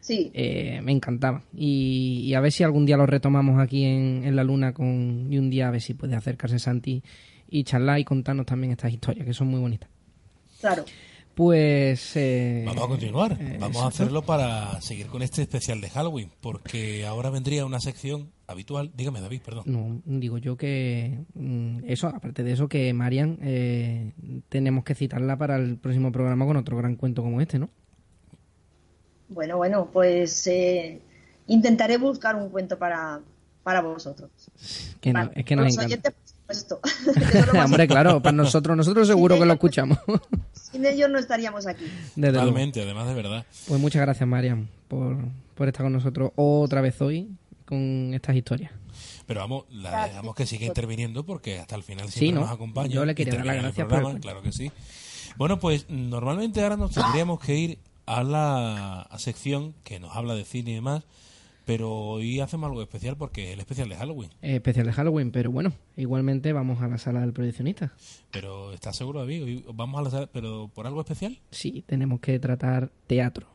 Sí, 0.00 0.30
Eh, 0.34 0.80
me 0.82 0.90
encantaba. 0.92 1.42
Y, 1.54 2.22
y 2.24 2.34
a 2.34 2.40
ver 2.40 2.50
si 2.50 2.64
algún 2.64 2.84
día 2.86 2.96
lo 2.96 3.06
retomamos 3.06 3.60
aquí 3.60 3.84
en, 3.84 4.22
en 4.24 4.34
la 4.34 4.42
luna 4.44 4.72
con, 4.72 5.28
y 5.32 5.38
un 5.38 5.48
día 5.50 5.68
a 5.68 5.70
ver 5.70 5.80
si 5.80 5.94
puede 5.94 6.16
acercarse 6.16 6.58
Santi 6.58 7.02
y 7.48 7.64
charlar 7.64 7.98
y 8.00 8.04
contarnos 8.04 8.46
también 8.46 8.72
estas 8.72 8.92
historias, 8.92 9.24
que 9.26 9.32
son 9.34 9.48
muy 9.48 9.60
bonitas. 9.60 9.88
claro. 10.60 10.84
Pues... 11.34 12.14
eh, 12.16 12.62
Vamos 12.66 12.84
a 12.84 12.88
continuar. 12.88 13.38
eh, 13.40 13.56
Vamos 13.58 13.82
a 13.82 13.86
hacerlo 13.86 14.20
para 14.22 14.78
seguir 14.82 15.06
con 15.06 15.22
este 15.22 15.40
especial 15.42 15.80
de 15.80 15.88
Halloween, 15.88 16.30
porque 16.42 17.06
ahora 17.06 17.30
vendría 17.30 17.64
una 17.64 17.80
sección 17.80 18.30
habitual. 18.52 18.90
Dígame, 18.94 19.20
David, 19.20 19.40
perdón. 19.44 19.64
No, 19.66 20.00
digo 20.04 20.38
yo 20.38 20.56
que 20.56 21.18
mm, 21.34 21.80
eso, 21.86 22.08
aparte 22.08 22.42
de 22.42 22.52
eso, 22.52 22.68
que 22.68 22.92
Marian 22.92 23.38
eh, 23.42 24.12
tenemos 24.48 24.84
que 24.84 24.94
citarla 24.94 25.36
para 25.36 25.56
el 25.56 25.76
próximo 25.76 26.12
programa 26.12 26.46
con 26.46 26.56
otro 26.56 26.76
gran 26.76 26.96
cuento 26.96 27.22
como 27.22 27.40
este, 27.40 27.58
¿no? 27.58 27.68
Bueno, 29.28 29.56
bueno, 29.56 29.88
pues 29.92 30.46
eh, 30.46 31.00
intentaré 31.46 31.96
buscar 31.96 32.36
un 32.36 32.50
cuento 32.50 32.78
para, 32.78 33.20
para 33.62 33.80
vosotros. 33.80 34.30
Que 35.00 35.12
no- 35.12 35.20
Vale, 35.20 35.32
es 35.34 35.44
que 35.44 35.56
nos 35.56 35.66
encanta. 35.72 35.86
oyentes, 35.86 36.14
Hombre, 37.64 37.88
claro, 37.88 38.20
para 38.20 38.36
nosotros, 38.36 38.76
nosotros 38.76 39.08
seguro 39.08 39.38
que 39.38 39.46
lo 39.46 39.54
escuchamos. 39.54 39.98
Sin 40.52 40.84
ellos 40.84 41.08
no 41.08 41.18
estaríamos 41.18 41.66
aquí. 41.66 41.84
Desde 42.14 42.32
luego. 42.32 42.48
Totalmente, 42.48 42.82
además 42.82 43.08
de 43.08 43.14
verdad. 43.14 43.46
Pues 43.66 43.80
muchas 43.80 44.02
gracias, 44.02 44.28
Marian, 44.28 44.68
por, 44.88 45.16
por 45.54 45.68
estar 45.68 45.84
con 45.84 45.94
nosotros 45.94 46.32
otra 46.36 46.82
vez 46.82 47.00
hoy 47.00 47.30
con 47.64 48.12
estas 48.14 48.36
historias. 48.36 48.72
Pero 49.26 49.40
vamos, 49.40 49.64
la 49.70 50.06
dejamos 50.06 50.34
que 50.34 50.46
siga 50.46 50.66
interviniendo 50.66 51.24
porque 51.24 51.58
hasta 51.58 51.76
el 51.76 51.82
final 51.82 52.08
Sí, 52.10 52.18
siempre 52.20 52.40
¿no? 52.40 52.46
nos 52.46 52.54
acompaña. 52.54 52.88
Yo 52.88 53.04
le 53.04 53.14
quería 53.14 53.36
dar 53.36 53.46
las 53.46 53.56
gracias 53.62 53.86
por 53.88 54.20
Claro 54.20 54.42
que 54.42 54.52
sí. 54.52 54.70
Bueno, 55.36 55.58
pues 55.58 55.88
normalmente 55.88 56.62
ahora 56.62 56.76
nos 56.76 56.92
tendríamos 56.92 57.40
que 57.40 57.56
ir 57.56 57.78
a 58.06 58.22
la 58.22 59.02
a 59.02 59.18
sección 59.18 59.74
que 59.84 60.00
nos 60.00 60.14
habla 60.14 60.34
de 60.34 60.44
cine 60.44 60.72
y 60.72 60.74
demás, 60.74 61.04
pero 61.64 61.90
hoy 61.90 62.40
hacemos 62.40 62.68
algo 62.68 62.82
especial 62.82 63.16
porque 63.16 63.48
es 63.48 63.54
el 63.54 63.60
especial 63.60 63.88
de 63.88 63.96
Halloween. 63.96 64.30
Eh, 64.42 64.56
especial 64.56 64.86
de 64.86 64.92
Halloween, 64.92 65.30
pero 65.30 65.50
bueno, 65.50 65.72
igualmente 65.96 66.52
vamos 66.52 66.82
a 66.82 66.88
la 66.88 66.98
sala 66.98 67.20
del 67.20 67.32
proyeccionista. 67.32 67.92
Pero 68.30 68.72
¿estás 68.72 68.96
seguro, 68.96 69.20
David? 69.20 69.44
Hoy 69.44 69.64
vamos 69.72 70.00
a 70.00 70.02
la 70.02 70.10
sala, 70.10 70.28
pero 70.32 70.68
por 70.74 70.86
algo 70.86 71.00
especial. 71.00 71.38
Sí, 71.50 71.84
tenemos 71.86 72.20
que 72.20 72.38
tratar 72.38 72.90
teatro. 73.06 73.46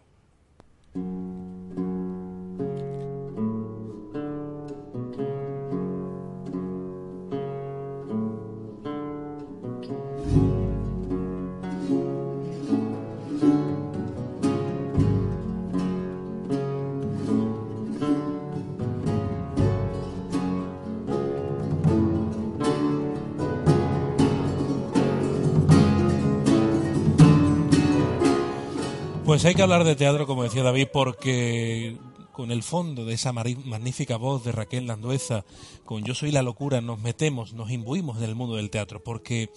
Pues 29.27 29.43
hay 29.43 29.55
que 29.55 29.61
hablar 29.61 29.83
de 29.83 29.97
teatro, 29.97 30.25
como 30.25 30.43
decía 30.43 30.63
David, 30.63 30.87
porque 30.93 31.97
con 32.31 32.49
el 32.49 32.63
fondo 32.63 33.03
de 33.03 33.15
esa 33.15 33.33
magnífica 33.33 34.15
voz 34.15 34.45
de 34.45 34.53
Raquel 34.53 34.87
Landueza, 34.87 35.43
con 35.83 36.05
Yo 36.05 36.15
soy 36.15 36.31
la 36.31 36.41
locura, 36.41 36.79
nos 36.79 37.01
metemos, 37.01 37.51
nos 37.51 37.69
imbuimos 37.69 38.19
en 38.19 38.23
el 38.23 38.35
mundo 38.35 38.55
del 38.55 38.69
teatro, 38.69 39.03
porque 39.03 39.49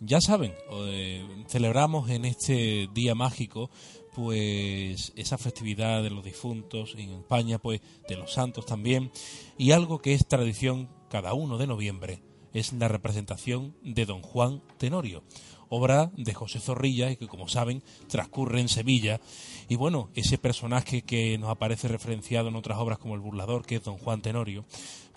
ya 0.00 0.20
saben, 0.20 0.54
eh, 0.72 1.24
celebramos 1.46 2.10
en 2.10 2.24
este 2.24 2.88
día 2.92 3.14
mágico 3.14 3.70
pues 4.12 5.12
esa 5.14 5.38
festividad 5.38 6.02
de 6.02 6.10
los 6.10 6.24
difuntos 6.24 6.96
en 6.98 7.10
España, 7.10 7.58
pues 7.58 7.80
de 8.08 8.16
los 8.16 8.32
santos 8.32 8.66
también, 8.66 9.12
y 9.56 9.70
algo 9.70 10.00
que 10.00 10.14
es 10.14 10.26
tradición 10.26 10.88
cada 11.08 11.32
uno 11.32 11.58
de 11.58 11.68
noviembre 11.68 12.22
es 12.54 12.72
la 12.72 12.88
representación 12.88 13.74
de 13.82 14.04
Don 14.04 14.20
Juan 14.20 14.62
Tenorio, 14.78 15.22
obra 15.74 16.10
de 16.16 16.34
José 16.34 16.60
Zorrilla 16.60 17.10
y 17.10 17.16
que 17.16 17.26
como 17.26 17.48
saben 17.48 17.82
transcurre 18.08 18.60
en 18.60 18.68
Sevilla. 18.68 19.20
Y 19.70 19.76
bueno, 19.76 20.10
ese 20.14 20.36
personaje 20.36 21.00
que 21.00 21.38
nos 21.38 21.48
aparece 21.48 21.88
referenciado 21.88 22.48
en 22.48 22.56
otras 22.56 22.78
obras 22.78 22.98
como 22.98 23.14
El 23.14 23.22
Burlador, 23.22 23.64
que 23.64 23.76
es 23.76 23.82
Don 23.82 23.96
Juan 23.96 24.20
Tenorio, 24.20 24.66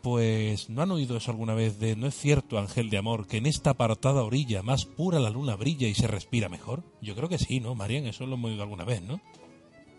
pues 0.01 0.69
¿no 0.69 0.81
han 0.81 0.91
oído 0.91 1.17
eso 1.17 1.31
alguna 1.31 1.55
vez 1.55 1.77
de 1.79 1.97
no 1.97 2.07
es 2.07 2.15
cierto, 2.15 2.57
ángel 2.57 2.89
de 2.89 2.97
amor, 2.97 3.27
que 3.27 3.37
en 3.37 3.47
esta 3.47 3.71
apartada 3.71 4.23
orilla 4.23 4.63
más 4.63 4.85
pura 4.85 5.19
la 5.19 5.29
luna 5.29 5.57
brilla 5.57 5.89
y 5.89 5.93
se 5.93 6.07
respira 6.07 6.47
mejor? 6.47 6.83
Yo 7.01 7.15
creo 7.15 7.27
que 7.27 7.37
sí, 7.37 7.59
¿no, 7.59 7.75
Marian? 7.75 8.05
Eso 8.05 8.25
lo 8.25 8.35
hemos 8.35 8.51
oído 8.51 8.63
alguna 8.63 8.85
vez, 8.85 9.01
¿no? 9.01 9.19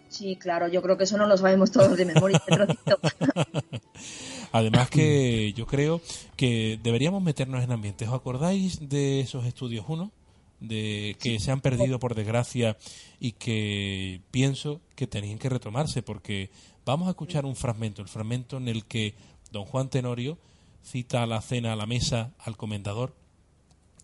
Sí, 0.09 0.37
claro, 0.37 0.69
yo 0.69 0.81
creo 0.81 0.97
que 0.97 1.05
eso 1.05 1.19
no 1.19 1.27
lo 1.27 1.37
sabemos 1.37 1.71
todos 1.71 1.99
de 1.99 2.07
memoria. 2.07 2.41
Además 4.53 4.89
que 4.89 5.53
yo 5.53 5.67
creo 5.67 6.01
que 6.35 6.79
deberíamos 6.83 7.23
meternos 7.23 7.63
en 7.63 7.73
ambientes. 7.73 8.09
¿Os 8.09 8.15
acordáis 8.15 8.89
de 8.89 9.21
esos 9.21 9.45
estudios 9.45 9.85
uno? 9.89 10.13
De 10.61 11.17
que 11.21 11.39
se 11.39 11.51
han 11.51 11.61
perdido 11.61 11.99
por 11.99 12.15
desgracia 12.15 12.77
y 13.21 13.33
que 13.33 14.21
pienso 14.31 14.81
que 14.95 15.07
tenían 15.07 15.39
que 15.39 15.49
retomarse 15.49 16.03
porque 16.03 16.51
vamos 16.85 17.09
a 17.09 17.11
escuchar 17.11 17.45
un 17.45 17.57
fragmento, 17.57 18.03
el 18.03 18.09
fragmento 18.09 18.57
en 18.57 18.69
el 18.69 18.85
que 18.87 19.15
don 19.51 19.65
Juan 19.65 19.91
Tenorio 19.91 20.39
cita 20.83 21.23
a 21.23 21.27
la 21.27 21.41
cena 21.41 21.73
a 21.73 21.77
la 21.77 21.87
mesa 21.87 22.33
al 22.39 22.57
comendador 22.57 23.15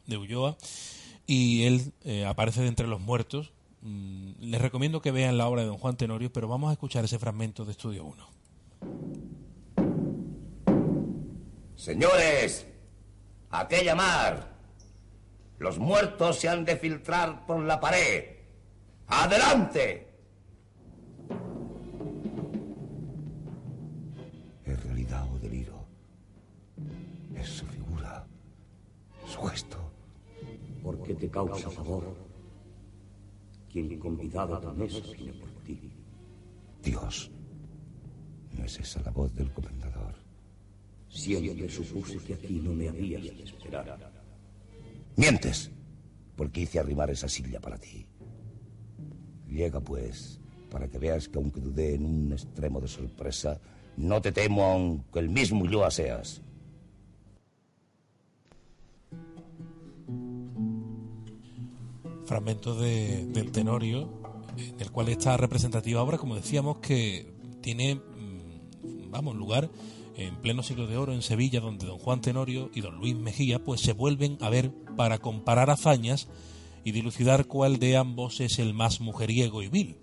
de 0.07 0.17
Ulloa 0.17 0.57
y 1.27 1.65
él 1.65 1.93
eh, 2.05 2.27
aparece 2.27 2.63
de 2.63 2.69
entre 2.69 2.87
los 2.87 3.01
muertos. 3.01 3.53
Mm, 3.83 4.33
les 4.41 4.61
recomiendo 4.61 5.01
que 5.01 5.11
vean 5.11 5.39
la 5.39 5.49
obra 5.49 5.63
de 5.63 5.69
don 5.69 5.79
Juan 5.79 5.97
Tenorio, 5.97 6.33
pero 6.33 6.49
vamos 6.49 6.71
a 6.71 6.73
escuchar 6.73 7.05
ese 7.05 7.19
fragmento 7.19 7.65
de 7.65 7.73
Estudio 7.73 8.05
1. 8.05 8.29
Señores, 11.77 12.67
¿a 13.51 13.67
qué 13.67 13.85
llamar? 13.85 14.52
Los 15.63 15.79
muertos 15.79 16.41
se 16.41 16.49
han 16.49 16.65
de 16.65 16.77
filtrar 16.77 17.47
por 17.47 17.63
la 17.63 17.79
pared. 17.79 18.25
¡Adelante! 19.07 20.09
gesto, 29.49 29.79
porque 30.83 31.15
te 31.15 31.29
causa 31.29 31.69
favor. 31.71 32.15
Quien 33.71 33.99
convidado 33.99 34.57
a 34.57 34.61
tu 34.61 34.73
mesa 34.73 35.01
viene 35.17 35.33
por 35.33 35.51
ti. 35.65 35.91
Dios, 36.83 37.31
¿no 38.57 38.65
es 38.65 38.79
esa 38.79 39.01
la 39.03 39.11
voz 39.11 39.35
del 39.35 39.51
comendador? 39.53 40.15
Siempre 41.09 41.69
supuse 41.69 42.19
que 42.19 42.35
aquí 42.35 42.61
no 42.61 42.73
me 42.73 42.89
habías 42.89 43.23
de 43.23 43.43
esperar. 43.43 44.22
Mientes, 45.17 45.71
porque 46.37 46.63
hice 46.63 46.79
arrimar 46.79 47.11
esa 47.11 47.29
silla 47.29 47.61
para 47.61 47.79
ti. 47.79 48.07
Llega 49.49 49.81
pues, 49.81 50.41
para 50.71 50.89
que 50.89 50.99
veas 50.99 51.29
que 51.29 51.39
aunque 51.39 51.61
dudé 51.61 51.95
en 51.95 52.05
un 52.07 52.33
extremo 52.33 52.81
de 52.81 52.89
sorpresa, 52.89 53.61
no 53.97 54.23
te 54.23 54.33
temo 54.33 54.65
aunque 54.65 55.19
el 55.19 55.29
mismo 55.29 55.67
yo 55.67 55.89
seas. 55.91 56.43
fragmento 62.33 62.75
de, 62.75 63.27
del 63.27 63.53
Tenorio, 63.53 64.09
en 64.57 64.81
el 64.81 64.91
cual 64.91 65.11
esta 65.11 65.37
representativa 65.37 66.03
obra, 66.03 66.17
como 66.17 66.35
decíamos, 66.35 66.79
que 66.79 67.31
tiene, 67.61 67.97
mm, 67.97 69.11
vamos, 69.11 69.37
lugar 69.37 69.69
en 70.17 70.37
pleno 70.37 70.63
siglo 70.63 70.87
de 70.87 70.97
oro 70.97 71.13
en 71.13 71.23
Sevilla, 71.23 71.61
donde 71.61 71.87
don 71.87 71.99
Juan 71.99 72.21
Tenorio 72.21 72.71
y 72.75 72.81
don 72.81 72.97
Luis 72.97 73.17
Mejía 73.17 73.63
pues 73.63 73.81
se 73.81 73.93
vuelven 73.93 74.39
a 74.41 74.51
ver 74.51 74.73
para 74.97 75.19
comparar 75.19 75.71
hazañas 75.71 76.29
y 76.85 76.93
dilucidar 76.93 77.47
cuál 77.47 77.79
de 77.79 77.97
ambos 77.97 78.41
es 78.41 78.59
el 78.59 78.75
más 78.75 79.01
mujeriego 79.01 79.63
y 79.63 79.69
vil, 79.69 79.97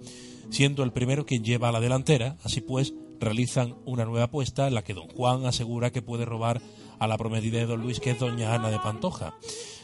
siendo 0.50 0.84
el 0.84 0.92
primero 0.92 1.26
quien 1.26 1.44
lleva 1.44 1.70
a 1.70 1.72
la 1.72 1.80
delantera, 1.80 2.38
así 2.44 2.62
pues 2.62 2.94
realizan 3.20 3.76
una 3.86 4.06
nueva 4.06 4.26
apuesta 4.26 4.68
en 4.68 4.76
la 4.76 4.84
que 4.84 4.94
don 4.94 5.08
Juan 5.10 5.46
asegura 5.46 5.92
que 5.92 6.02
puede 6.02 6.26
robar 6.26 6.62
a 7.00 7.08
la 7.08 7.18
prometida 7.18 7.60
de 7.60 7.66
don 7.66 7.82
Luis, 7.82 8.00
que 8.00 8.12
es 8.12 8.20
doña 8.20 8.54
Ana 8.54 8.70
de 8.70 8.80
Pantoja, 8.80 9.36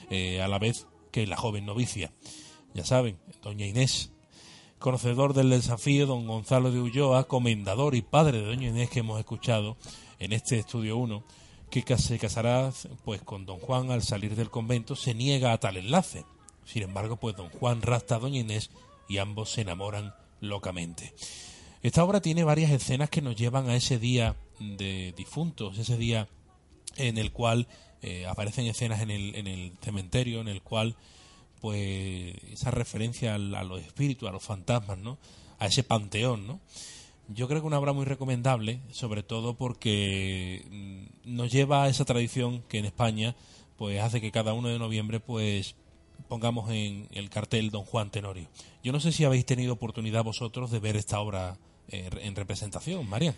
eh, 0.09 0.41
a 0.41 0.47
la 0.47 0.59
vez 0.59 0.87
que 1.11 1.27
la 1.27 1.37
joven 1.37 1.65
novicia. 1.65 2.11
Ya 2.73 2.85
saben, 2.85 3.17
doña 3.41 3.65
Inés, 3.65 4.11
conocedor 4.79 5.33
del 5.33 5.49
desafío, 5.49 6.05
don 6.05 6.27
Gonzalo 6.27 6.71
de 6.71 6.81
Ulloa, 6.81 7.25
comendador 7.25 7.95
y 7.95 8.01
padre 8.01 8.39
de 8.39 8.45
doña 8.45 8.69
Inés 8.69 8.89
que 8.89 8.99
hemos 8.99 9.19
escuchado 9.19 9.77
en 10.19 10.33
este 10.33 10.59
estudio 10.59 10.97
1, 10.97 11.23
que 11.69 11.97
se 11.97 12.19
casará 12.19 12.71
pues 13.03 13.21
con 13.21 13.45
don 13.45 13.59
Juan 13.59 13.91
al 13.91 14.01
salir 14.01 14.35
del 14.35 14.49
convento, 14.49 14.95
se 14.95 15.13
niega 15.13 15.51
a 15.51 15.59
tal 15.59 15.77
enlace. 15.77 16.25
Sin 16.65 16.83
embargo, 16.83 17.17
pues 17.17 17.35
don 17.35 17.49
Juan 17.49 17.81
rapta 17.81 18.15
a 18.15 18.19
doña 18.19 18.39
Inés 18.39 18.69
y 19.07 19.17
ambos 19.17 19.51
se 19.51 19.61
enamoran 19.61 20.13
locamente. 20.39 21.13
Esta 21.83 22.03
obra 22.03 22.21
tiene 22.21 22.43
varias 22.43 22.71
escenas 22.71 23.09
que 23.09 23.21
nos 23.21 23.35
llevan 23.35 23.69
a 23.69 23.75
ese 23.75 23.99
día 23.99 24.35
de 24.59 25.13
difuntos, 25.15 25.77
ese 25.77 25.97
día 25.97 26.27
en 26.97 27.17
el 27.17 27.31
cual 27.31 27.67
eh, 28.01 28.25
aparecen 28.25 28.65
escenas 28.65 29.01
en 29.01 29.11
el, 29.11 29.35
en 29.35 29.47
el 29.47 29.73
cementerio 29.81 30.41
en 30.41 30.47
el 30.47 30.61
cual 30.61 30.95
pues 31.61 32.35
esa 32.51 32.71
referencia 32.71 33.35
a, 33.35 33.37
los 33.37 33.81
espíritus, 33.81 34.29
a 34.29 34.31
los 34.31 34.43
fantasmas, 34.43 34.97
¿no? 34.97 35.17
A 35.57 35.67
ese 35.67 35.83
panteón, 35.83 36.45
¿no? 36.45 36.59
Yo 37.27 37.47
creo 37.47 37.61
que 37.61 37.67
una 37.67 37.79
obra 37.79 37.93
muy 37.93 38.05
recomendable, 38.05 38.81
sobre 38.91 39.23
todo 39.23 39.55
porque 39.55 40.65
mm, 40.69 41.35
nos 41.35 41.51
lleva 41.51 41.83
a 41.83 41.89
esa 41.89 42.05
tradición 42.05 42.61
que 42.67 42.77
en 42.77 42.85
España 42.85 43.35
pues 43.77 43.99
hace 44.01 44.21
que 44.21 44.31
cada 44.31 44.53
uno 44.53 44.69
de 44.69 44.79
noviembre 44.79 45.19
pues 45.19 45.75
pongamos 46.27 46.69
en 46.69 47.07
el 47.11 47.29
cartel 47.29 47.71
Don 47.71 47.83
Juan 47.83 48.09
Tenorio. 48.11 48.47
Yo 48.83 48.91
no 48.91 48.99
sé 48.99 49.11
si 49.11 49.25
habéis 49.25 49.45
tenido 49.45 49.73
oportunidad 49.73 50.23
vosotros 50.23 50.71
de 50.71 50.79
ver 50.79 50.95
esta 50.95 51.19
obra 51.19 51.57
eh, 51.89 52.09
en 52.21 52.35
representación, 52.35 53.07
María. 53.09 53.35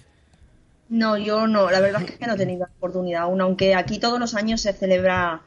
No, 0.90 1.18
yo 1.18 1.48
no, 1.48 1.70
la 1.70 1.80
verdad 1.80 2.04
es 2.04 2.18
que 2.18 2.28
no 2.28 2.34
he 2.34 2.38
tenido 2.38 2.68
oportunidad 2.78 3.24
aún, 3.24 3.42
aunque 3.42 3.76
aquí 3.76 4.00
todos 4.00 4.20
los 4.20 4.36
años 4.36 4.62
se 4.62 4.74
celebra 4.74 5.42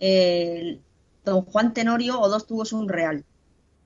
el 0.00 0.80
Don 1.24 1.42
Juan 1.42 1.72
Tenorio 1.74 2.20
o 2.20 2.28
dos 2.28 2.46
tubos 2.46 2.72
un 2.72 2.88
real. 2.88 3.24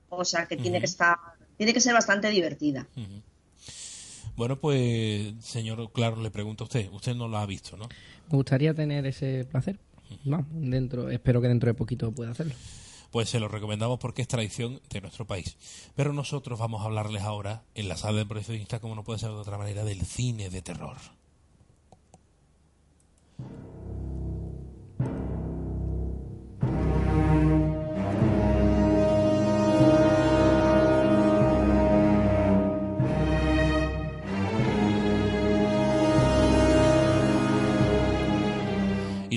O 0.09 0.25
sea 0.25 0.47
que 0.47 0.57
tiene 0.57 0.79
que 0.79 0.87
estar, 0.87 1.17
tiene 1.57 1.73
que 1.73 1.81
ser 1.81 1.93
bastante 1.93 2.29
divertida. 2.29 2.87
Bueno, 4.39 4.55
pues, 4.55 5.33
señor 5.41 5.91
Claro, 5.91 6.15
le 6.21 6.31
pregunto 6.31 6.63
a 6.63 6.67
usted, 6.67 6.89
usted 6.93 7.13
no 7.13 7.27
lo 7.27 7.37
ha 7.37 7.45
visto, 7.45 7.75
¿no? 7.75 7.89
Me 8.31 8.37
gustaría 8.37 8.73
tener 8.73 9.05
ese 9.05 9.43
placer. 9.43 9.77
Vamos, 10.23 10.47
dentro, 10.49 11.09
espero 11.09 11.41
que 11.41 11.49
dentro 11.49 11.67
de 11.67 11.73
poquito 11.73 12.13
pueda 12.13 12.31
hacerlo 12.31 12.55
pues 13.11 13.27
se 13.27 13.39
lo 13.39 13.47
recomendamos 13.47 13.97
porque 13.97 14.21
es 14.21 14.27
tradición 14.27 14.79
de 14.91 15.01
nuestro 15.01 15.25
país. 15.25 15.57
Pero 15.95 16.13
nosotros 16.13 16.59
vamos 16.59 16.81
a 16.81 16.85
hablarles 16.85 17.23
ahora, 17.23 17.63
en 17.73 17.89
la 17.89 17.97
sala 17.97 18.19
de 18.19 18.25
profesionista, 18.27 18.79
como 18.79 18.93
no 18.93 19.03
puede 19.03 19.17
ser 19.17 19.29
de 19.29 19.35
otra 19.35 19.57
manera, 19.57 19.83
del 19.83 20.05
cine 20.05 20.49
de 20.51 20.61
terror. 20.61 20.95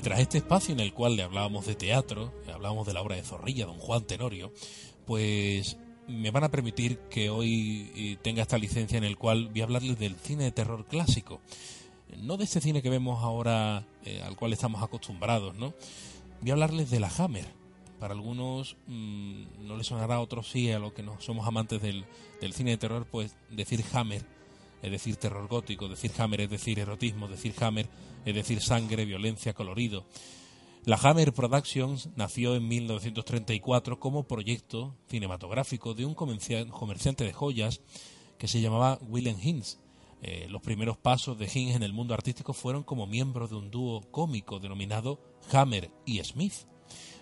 Tras 0.00 0.20
este 0.20 0.38
espacio 0.38 0.72
en 0.72 0.80
el 0.80 0.94
cual 0.94 1.16
le 1.16 1.22
hablábamos 1.22 1.66
de 1.66 1.74
teatro, 1.74 2.32
le 2.46 2.52
hablábamos 2.52 2.86
de 2.86 2.94
la 2.94 3.02
obra 3.02 3.16
de 3.16 3.22
Zorrilla, 3.22 3.66
don 3.66 3.78
Juan 3.78 4.04
Tenorio, 4.04 4.52
pues 5.06 5.76
me 6.08 6.30
van 6.30 6.44
a 6.44 6.50
permitir 6.50 6.98
que 7.10 7.30
hoy 7.30 7.90
eh, 7.94 8.16
tenga 8.22 8.42
esta 8.42 8.58
licencia 8.58 8.98
en 8.98 9.04
el 9.04 9.18
cual 9.18 9.48
voy 9.48 9.60
a 9.60 9.64
hablarles 9.64 9.98
del 9.98 10.16
cine 10.16 10.44
de 10.44 10.52
terror 10.52 10.86
clásico. 10.86 11.40
No 12.18 12.36
de 12.36 12.44
este 12.44 12.60
cine 12.60 12.82
que 12.82 12.90
vemos 12.90 13.22
ahora, 13.22 13.86
eh, 14.04 14.22
al 14.22 14.36
cual 14.36 14.52
estamos 14.52 14.82
acostumbrados, 14.82 15.54
¿no? 15.56 15.74
Voy 16.40 16.50
a 16.50 16.54
hablarles 16.54 16.90
de 16.90 17.00
la 17.00 17.10
Hammer. 17.18 17.46
Para 17.98 18.14
algunos 18.14 18.76
mm, 18.88 19.66
no 19.66 19.76
les 19.76 19.86
sonará, 19.86 20.16
a 20.16 20.20
otros 20.20 20.50
sí, 20.50 20.70
a 20.70 20.78
los 20.78 20.92
que 20.92 21.02
no 21.02 21.20
somos 21.20 21.46
amantes 21.46 21.80
del, 21.80 22.04
del 22.40 22.52
cine 22.52 22.72
de 22.72 22.78
terror, 22.78 23.06
pues 23.10 23.36
decir 23.50 23.84
Hammer 23.92 24.24
es 24.82 24.90
decir 24.90 25.16
terror 25.16 25.46
gótico, 25.48 25.88
decir 25.88 26.10
Hammer 26.18 26.42
es 26.42 26.50
decir 26.50 26.78
erotismo, 26.78 27.28
decir 27.28 27.54
Hammer 27.60 27.88
es 28.24 28.34
decir 28.34 28.60
sangre, 28.60 29.04
violencia, 29.04 29.54
colorido. 29.54 30.06
La 30.84 30.96
Hammer 30.96 31.32
Productions 31.32 32.08
nació 32.16 32.56
en 32.56 32.66
1934 32.66 34.00
como 34.00 34.24
proyecto 34.24 34.96
cinematográfico 35.08 35.94
de 35.94 36.04
un 36.04 36.14
comerciante 36.14 37.22
de 37.22 37.32
joyas 37.32 37.80
que 38.36 38.48
se 38.48 38.60
llamaba 38.60 38.98
William 39.08 39.36
Hinz. 39.40 39.78
Eh, 40.22 40.48
los 40.50 40.60
primeros 40.60 40.96
pasos 40.96 41.38
de 41.38 41.48
Hinz 41.52 41.76
en 41.76 41.84
el 41.84 41.92
mundo 41.92 42.14
artístico 42.14 42.52
fueron 42.52 42.82
como 42.82 43.06
miembro 43.06 43.46
de 43.46 43.54
un 43.54 43.70
dúo 43.70 44.00
cómico 44.10 44.58
denominado 44.58 45.20
Hammer 45.52 45.92
y 46.04 46.18
Smith, 46.24 46.54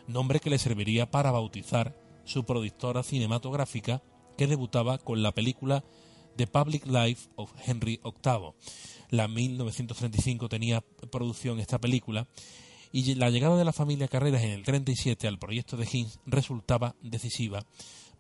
nombre 0.07 0.41
que 0.41 0.49
le 0.49 0.59
serviría 0.59 1.11
para 1.11 1.31
bautizar 1.31 1.95
su 2.25 2.45
productora 2.45 3.03
cinematográfica 3.03 4.03
que 4.39 4.47
debutaba 4.47 4.97
con 4.97 5.23
la 5.23 5.33
película 5.33 5.85
The 6.37 6.47
Public 6.47 6.87
Life 6.87 7.29
of 7.37 7.53
Henry 7.65 8.01
VIII. 8.03 8.53
La 9.11 9.29
1935 9.29 10.49
tenía 10.49 10.81
producción 11.11 11.61
esta 11.61 11.79
película 11.79 12.27
y 12.93 13.15
la 13.15 13.31
llegada 13.31 13.57
de 13.57 13.65
la 13.65 13.73
familia 13.73 14.09
Carreras 14.09 14.43
en 14.43 14.51
el 14.51 14.65
37 14.65 15.29
al 15.29 15.39
proyecto 15.39 15.77
de 15.77 15.89
Hinz 15.91 16.19
resultaba 16.27 16.97
decisiva, 17.03 17.65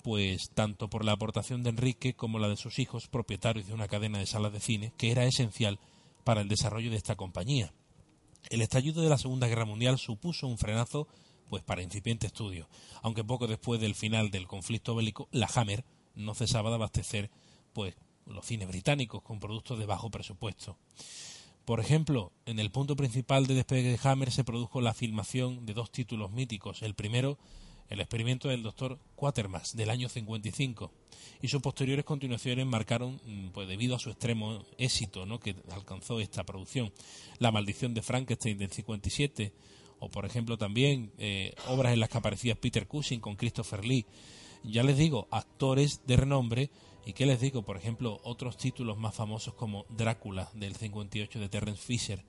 pues 0.02 0.50
tanto 0.54 0.88
por 0.88 1.04
la 1.04 1.12
aportación 1.12 1.62
de 1.62 1.70
Enrique 1.70 2.14
como 2.14 2.38
la 2.38 2.48
de 2.48 2.56
sus 2.56 2.78
hijos, 2.78 3.08
propietarios 3.08 3.66
de 3.66 3.74
una 3.74 3.88
cadena 3.88 4.18
de 4.18 4.26
salas 4.26 4.52
de 4.52 4.60
cine, 4.60 4.92
que 4.96 5.10
era 5.10 5.24
esencial 5.24 5.78
para 6.24 6.40
el 6.40 6.48
desarrollo 6.48 6.90
de 6.90 6.96
esta 6.96 7.16
compañía. 7.16 7.72
El 8.48 8.62
estallido 8.62 9.02
de 9.02 9.10
la 9.10 9.18
Segunda 9.18 9.48
Guerra 9.48 9.64
Mundial 9.64 9.98
supuso 9.98 10.46
un 10.46 10.58
frenazo 10.58 11.08
pues 11.48 11.64
para 11.64 11.82
incipiente 11.82 12.28
estudio, 12.28 12.68
aunque 13.02 13.24
poco 13.24 13.48
después 13.48 13.80
del 13.80 13.96
final 13.96 14.30
del 14.30 14.46
conflicto 14.46 14.94
bélico, 14.94 15.28
la 15.32 15.50
Hammer 15.52 15.84
no 16.14 16.34
cesaba 16.34 16.70
de 16.70 16.76
abastecer 16.76 17.30
pues 17.72 17.94
los 18.26 18.46
cines 18.46 18.68
británicos 18.68 19.22
con 19.22 19.40
productos 19.40 19.78
de 19.78 19.86
bajo 19.86 20.10
presupuesto. 20.10 20.76
Por 21.64 21.80
ejemplo, 21.80 22.32
en 22.46 22.58
el 22.58 22.70
punto 22.70 22.96
principal 22.96 23.46
de 23.46 23.54
despegue 23.54 23.90
de 23.90 24.00
Hammer 24.02 24.32
se 24.32 24.44
produjo 24.44 24.80
la 24.80 24.94
filmación 24.94 25.66
de 25.66 25.74
dos 25.74 25.92
títulos 25.92 26.32
míticos. 26.32 26.82
El 26.82 26.94
primero, 26.94 27.38
el 27.88 28.00
experimento 28.00 28.48
del 28.48 28.62
doctor 28.62 28.98
Quatermass, 29.14 29.76
del 29.76 29.90
año 29.90 30.08
55, 30.08 30.92
y 31.42 31.48
sus 31.48 31.62
posteriores 31.62 32.04
continuaciones 32.04 32.66
marcaron, 32.66 33.20
mm, 33.24 33.48
pues 33.50 33.68
debido 33.68 33.94
a 33.94 33.98
su 33.98 34.10
extremo 34.10 34.64
éxito 34.78 35.26
¿no? 35.26 35.38
que 35.38 35.54
alcanzó 35.70 36.20
esta 36.20 36.44
producción, 36.44 36.92
La 37.38 37.52
maldición 37.52 37.94
de 37.94 38.02
Frankenstein 38.02 38.58
del 38.58 38.70
57, 38.70 39.52
o 40.00 40.08
por 40.08 40.24
ejemplo 40.24 40.56
también 40.58 41.12
eh, 41.18 41.54
obras 41.68 41.92
en 41.92 42.00
las 42.00 42.08
que 42.08 42.18
aparecía 42.18 42.54
Peter 42.54 42.86
Cushing 42.86 43.20
con 43.20 43.36
Christopher 43.36 43.84
Lee. 43.84 44.06
Ya 44.62 44.82
les 44.82 44.98
digo, 44.98 45.26
actores 45.30 46.02
de 46.06 46.16
renombre 46.16 46.70
y 47.06 47.12
qué 47.12 47.26
les 47.26 47.40
digo, 47.40 47.62
por 47.62 47.76
ejemplo, 47.76 48.20
otros 48.24 48.56
títulos 48.56 48.98
más 48.98 49.14
famosos 49.14 49.54
como 49.54 49.86
Drácula 49.88 50.50
del 50.54 50.76
58 50.76 51.40
de 51.40 51.48
Terence 51.48 51.82
Fisher, 51.82 52.24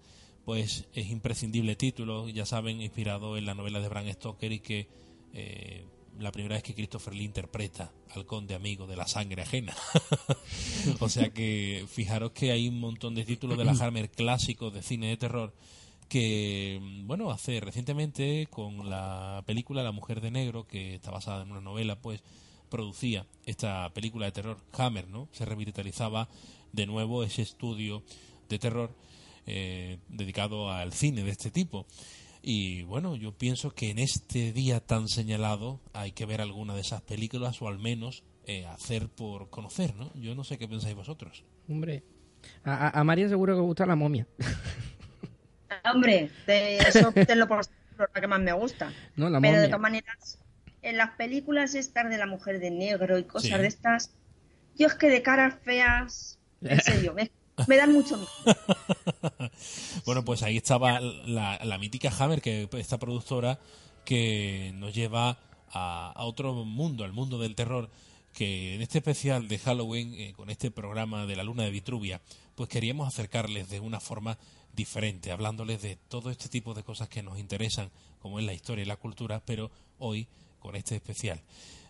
pues 0.45 0.87
es 0.93 1.09
imprescindible 1.09 1.75
título, 1.75 2.29
ya 2.29 2.45
saben, 2.45 2.81
inspirado 2.81 3.37
en 3.37 3.45
la 3.45 3.53
novela 3.53 3.79
de 3.79 3.89
Bram 3.89 4.11
Stoker 4.11 4.51
y 4.51 4.59
que 4.59 4.87
eh, 5.33 5.85
la 6.19 6.31
primera 6.31 6.55
vez 6.55 6.63
que 6.63 6.73
Christopher 6.73 7.13
Lee 7.13 7.25
interpreta 7.25 7.91
al 8.15 8.25
conde 8.25 8.55
amigo 8.55 8.87
de 8.87 8.95
la 8.95 9.07
sangre 9.07 9.41
ajena. 9.41 9.75
o 10.99 11.09
sea 11.09 11.29
que 11.29 11.85
fijaros 11.87 12.31
que 12.31 12.51
hay 12.51 12.67
un 12.67 12.79
montón 12.79 13.15
de 13.15 13.25
títulos 13.25 13.57
de 13.57 13.65
la 13.65 13.73
Hammer 13.73 14.09
clásicos 14.09 14.73
de 14.73 14.81
cine 14.81 15.07
de 15.07 15.17
terror 15.17 15.53
que, 16.11 16.77
bueno, 17.05 17.31
hace 17.31 17.61
recientemente 17.61 18.45
con 18.49 18.89
la 18.89 19.43
película 19.45 19.81
La 19.81 19.93
mujer 19.93 20.19
de 20.19 20.29
negro, 20.29 20.67
que 20.67 20.95
está 20.95 21.09
basada 21.09 21.41
en 21.41 21.51
una 21.51 21.61
novela, 21.61 22.01
pues 22.01 22.21
producía 22.67 23.25
esta 23.45 23.89
película 23.93 24.25
de 24.25 24.33
terror, 24.33 24.57
Hammer, 24.73 25.07
¿no? 25.07 25.29
Se 25.31 25.45
revitalizaba 25.45 26.27
de 26.73 26.85
nuevo 26.85 27.23
ese 27.23 27.43
estudio 27.43 28.03
de 28.49 28.59
terror 28.59 28.93
eh, 29.45 29.99
dedicado 30.09 30.69
al 30.69 30.91
cine 30.91 31.23
de 31.23 31.31
este 31.31 31.49
tipo. 31.49 31.85
Y 32.41 32.83
bueno, 32.83 33.15
yo 33.15 33.31
pienso 33.31 33.71
que 33.71 33.89
en 33.89 33.97
este 33.97 34.51
día 34.51 34.81
tan 34.81 35.07
señalado 35.07 35.79
hay 35.93 36.11
que 36.11 36.25
ver 36.25 36.41
alguna 36.41 36.75
de 36.75 36.81
esas 36.81 37.01
películas 37.03 37.61
o 37.61 37.69
al 37.69 37.79
menos 37.79 38.25
eh, 38.47 38.65
hacer 38.65 39.07
por 39.07 39.49
conocer, 39.49 39.95
¿no? 39.95 40.11
Yo 40.15 40.35
no 40.35 40.43
sé 40.43 40.57
qué 40.57 40.67
pensáis 40.67 40.93
vosotros. 40.93 41.45
Hombre, 41.69 42.03
a, 42.65 43.01
María 43.05 43.29
seguro 43.29 43.55
que 43.55 43.61
gusta 43.61 43.85
la 43.85 43.95
momia. 43.95 44.27
Hombre, 45.83 46.29
eso 46.47 47.11
tenlo 47.11 47.47
por 47.47 47.65
la 48.13 48.21
que 48.21 48.27
más 48.27 48.39
me 48.39 48.53
gusta. 48.53 48.91
No, 49.15 49.29
la 49.29 49.39
Pero 49.41 49.59
de 49.59 49.67
todas 49.67 49.81
maneras, 49.81 50.39
en 50.81 50.97
las 50.97 51.11
películas 51.11 51.75
estas 51.75 52.09
de 52.09 52.17
la 52.17 52.25
mujer 52.25 52.59
de 52.59 52.71
negro 52.71 53.17
y 53.17 53.23
cosas 53.23 53.61
de 53.61 53.67
estas, 53.67 54.11
yo 54.77 54.87
es 54.87 54.95
que 54.95 55.09
de 55.09 55.21
caras 55.21 55.55
feas, 55.63 56.39
en 56.61 56.81
serio, 56.81 57.13
me, 57.13 57.77
dan 57.77 57.91
mucho 57.91 58.17
miedo. 58.17 58.31
bueno, 60.05 60.25
pues 60.25 60.43
ahí 60.43 60.57
estaba 60.57 60.99
la, 60.99 61.77
mítica 61.79 62.11
Hammer, 62.17 62.41
que 62.41 62.67
esta 62.73 62.97
productora 62.97 63.59
que 64.05 64.71
nos 64.75 64.93
lleva 64.93 65.37
a, 65.71 66.13
otro 66.17 66.53
mundo, 66.65 67.03
al 67.03 67.13
mundo 67.13 67.37
del 67.39 67.55
terror, 67.55 67.89
que 68.33 68.75
en 68.75 68.81
este 68.81 68.99
especial 68.99 69.47
de 69.47 69.59
Halloween, 69.59 70.13
eh, 70.15 70.33
con 70.33 70.49
este 70.49 70.71
programa 70.71 71.25
de 71.25 71.35
la 71.35 71.43
luna 71.43 71.63
de 71.63 71.69
Vitruvia, 71.69 72.21
pues 72.55 72.69
queríamos 72.69 73.07
acercarles 73.07 73.69
de 73.69 73.79
una 73.79 73.99
forma 73.99 74.37
diferente, 74.75 75.31
hablándoles 75.31 75.81
de 75.81 75.97
todo 76.07 76.29
este 76.29 76.49
tipo 76.49 76.73
de 76.73 76.83
cosas 76.83 77.09
que 77.09 77.23
nos 77.23 77.39
interesan, 77.39 77.89
como 78.19 78.39
es 78.39 78.45
la 78.45 78.53
historia 78.53 78.83
y 78.83 78.87
la 78.87 78.97
cultura, 78.97 79.41
pero 79.45 79.71
hoy 79.99 80.27
con 80.59 80.75
este 80.75 80.95
especial. 80.95 81.41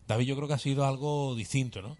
David, 0.07 0.25
yo 0.25 0.35
creo 0.35 0.47
que 0.47 0.53
ha 0.55 0.59
sido 0.59 0.85
algo 0.85 1.35
distinto, 1.35 1.81
¿no? 1.81 1.97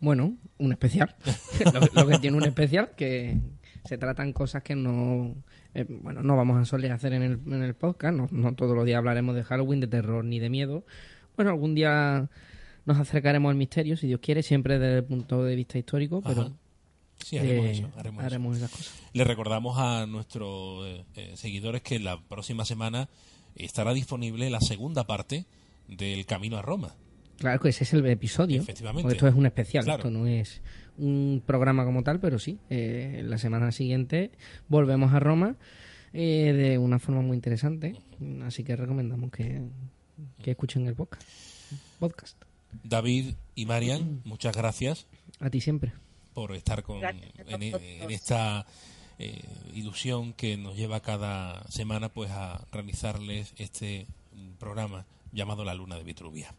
Bueno, 0.00 0.36
un 0.58 0.72
especial. 0.72 1.14
lo, 1.94 2.06
que 2.06 2.18
tiene 2.18 2.36
un 2.36 2.44
especial, 2.44 2.90
que 2.96 3.38
se 3.84 3.98
tratan 3.98 4.32
cosas 4.32 4.62
que 4.62 4.74
no, 4.74 5.34
eh, 5.74 5.86
bueno, 5.88 6.22
no 6.22 6.36
vamos 6.36 6.60
a 6.60 6.64
soler 6.64 6.92
hacer 6.92 7.12
en 7.12 7.22
el, 7.22 7.40
en 7.46 7.62
el 7.62 7.74
podcast. 7.74 8.14
No, 8.14 8.28
no, 8.30 8.54
todos 8.54 8.76
los 8.76 8.84
días 8.84 8.98
hablaremos 8.98 9.34
de 9.34 9.44
Halloween, 9.44 9.80
de 9.80 9.86
terror 9.86 10.24
ni 10.24 10.38
de 10.38 10.50
miedo. 10.50 10.84
Bueno, 11.36 11.50
algún 11.50 11.74
día 11.74 12.28
nos 12.84 12.98
acercaremos 12.98 13.50
al 13.50 13.56
misterio, 13.56 13.96
si 13.96 14.06
Dios 14.06 14.20
quiere, 14.20 14.42
siempre 14.42 14.78
desde 14.78 14.98
el 14.98 15.04
punto 15.04 15.44
de 15.44 15.54
vista 15.54 15.78
histórico, 15.78 16.20
pero 16.20 16.52
Sí, 17.24 17.38
haremos, 17.38 17.66
eso, 17.66 17.90
haremos, 17.96 18.56
esas 18.56 18.70
cosas. 18.70 19.02
Le 19.12 19.24
recordamos 19.24 19.78
a 19.78 20.06
nuestros 20.06 20.86
eh, 20.86 21.04
eh, 21.14 21.32
seguidores 21.36 21.82
que 21.82 21.98
la 21.98 22.20
próxima 22.20 22.64
semana 22.64 23.08
estará 23.54 23.92
disponible 23.94 24.50
la 24.50 24.60
segunda 24.60 25.04
parte 25.04 25.46
del 25.88 26.26
Camino 26.26 26.56
a 26.56 26.62
Roma. 26.62 26.94
Claro 27.38 27.60
que 27.60 27.70
ese 27.70 27.84
es 27.84 27.92
el 27.92 28.06
episodio. 28.06 28.60
Efectivamente. 28.60 29.12
esto 29.12 29.26
es 29.26 29.34
un 29.34 29.46
especial, 29.46 29.88
esto 29.88 30.10
no 30.10 30.26
es 30.26 30.62
un 30.98 31.42
programa 31.44 31.84
como 31.84 32.02
tal, 32.02 32.20
pero 32.20 32.38
sí. 32.38 32.58
Eh, 32.70 33.22
la 33.24 33.38
semana 33.38 33.72
siguiente 33.72 34.30
volvemos 34.68 35.12
a 35.12 35.20
Roma 35.20 35.56
eh, 36.12 36.52
de 36.52 36.78
una 36.78 36.98
forma 36.98 37.22
muy 37.22 37.36
interesante. 37.36 37.96
Así 38.44 38.62
que 38.64 38.76
recomendamos 38.76 39.30
que, 39.30 39.62
escuchen 40.44 40.86
el 40.86 40.94
podcast. 40.94 41.22
podcast. 41.98 42.40
David 42.84 43.34
y 43.54 43.66
Marian, 43.66 44.22
muchas 44.24 44.56
gracias. 44.56 45.06
A 45.40 45.50
ti 45.50 45.60
siempre. 45.60 45.92
Por 46.34 46.54
estar 46.54 46.82
con, 46.82 47.02
en, 47.04 48.10
esta 48.10 48.66
eh, 49.18 49.44
ilusión 49.74 50.32
que 50.32 50.56
nos 50.56 50.76
lleva 50.76 51.00
cada 51.00 51.62
semana 51.68 52.08
pues 52.08 52.30
a 52.30 52.64
realizarles 52.72 53.52
este 53.58 54.06
programa 54.58 55.06
llamado 55.32 55.64
La 55.64 55.74
Luna 55.74 55.96
de 55.96 56.04
Vitruvia. 56.04 56.54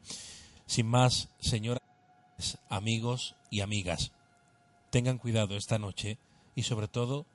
Sin 0.65 0.87
más, 0.87 1.29
señoras, 1.39 1.81
amigos 2.69 3.35
y 3.49 3.61
amigas, 3.61 4.11
tengan 4.89 5.17
cuidado 5.17 5.55
esta 5.57 5.79
noche 5.79 6.17
y 6.55 6.63
sobre 6.63 6.87
todo, 6.87 7.25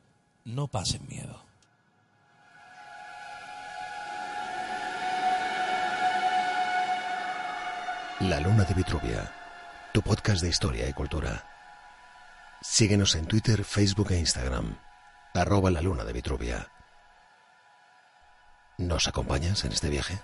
no 0.44 0.68
pasen 0.68 1.06
miedo. 1.08 1.42
La 8.20 8.40
Luna 8.40 8.64
de 8.64 8.74
Vitruvia, 8.74 9.32
tu 9.92 10.02
podcast 10.02 10.42
de 10.42 10.48
historia 10.48 10.88
y 10.88 10.92
cultura. 10.92 11.57
Síguenos 12.60 13.14
en 13.14 13.26
Twitter, 13.26 13.64
Facebook 13.64 14.10
e 14.10 14.18
Instagram. 14.18 14.78
Arroba 15.34 15.70
la 15.70 15.80
Luna 15.80 16.04
de 16.04 16.12
Vitruvia. 16.12 16.68
¿Nos 18.78 19.06
acompañas 19.06 19.64
en 19.64 19.72
este 19.72 19.88
viaje? 19.88 20.18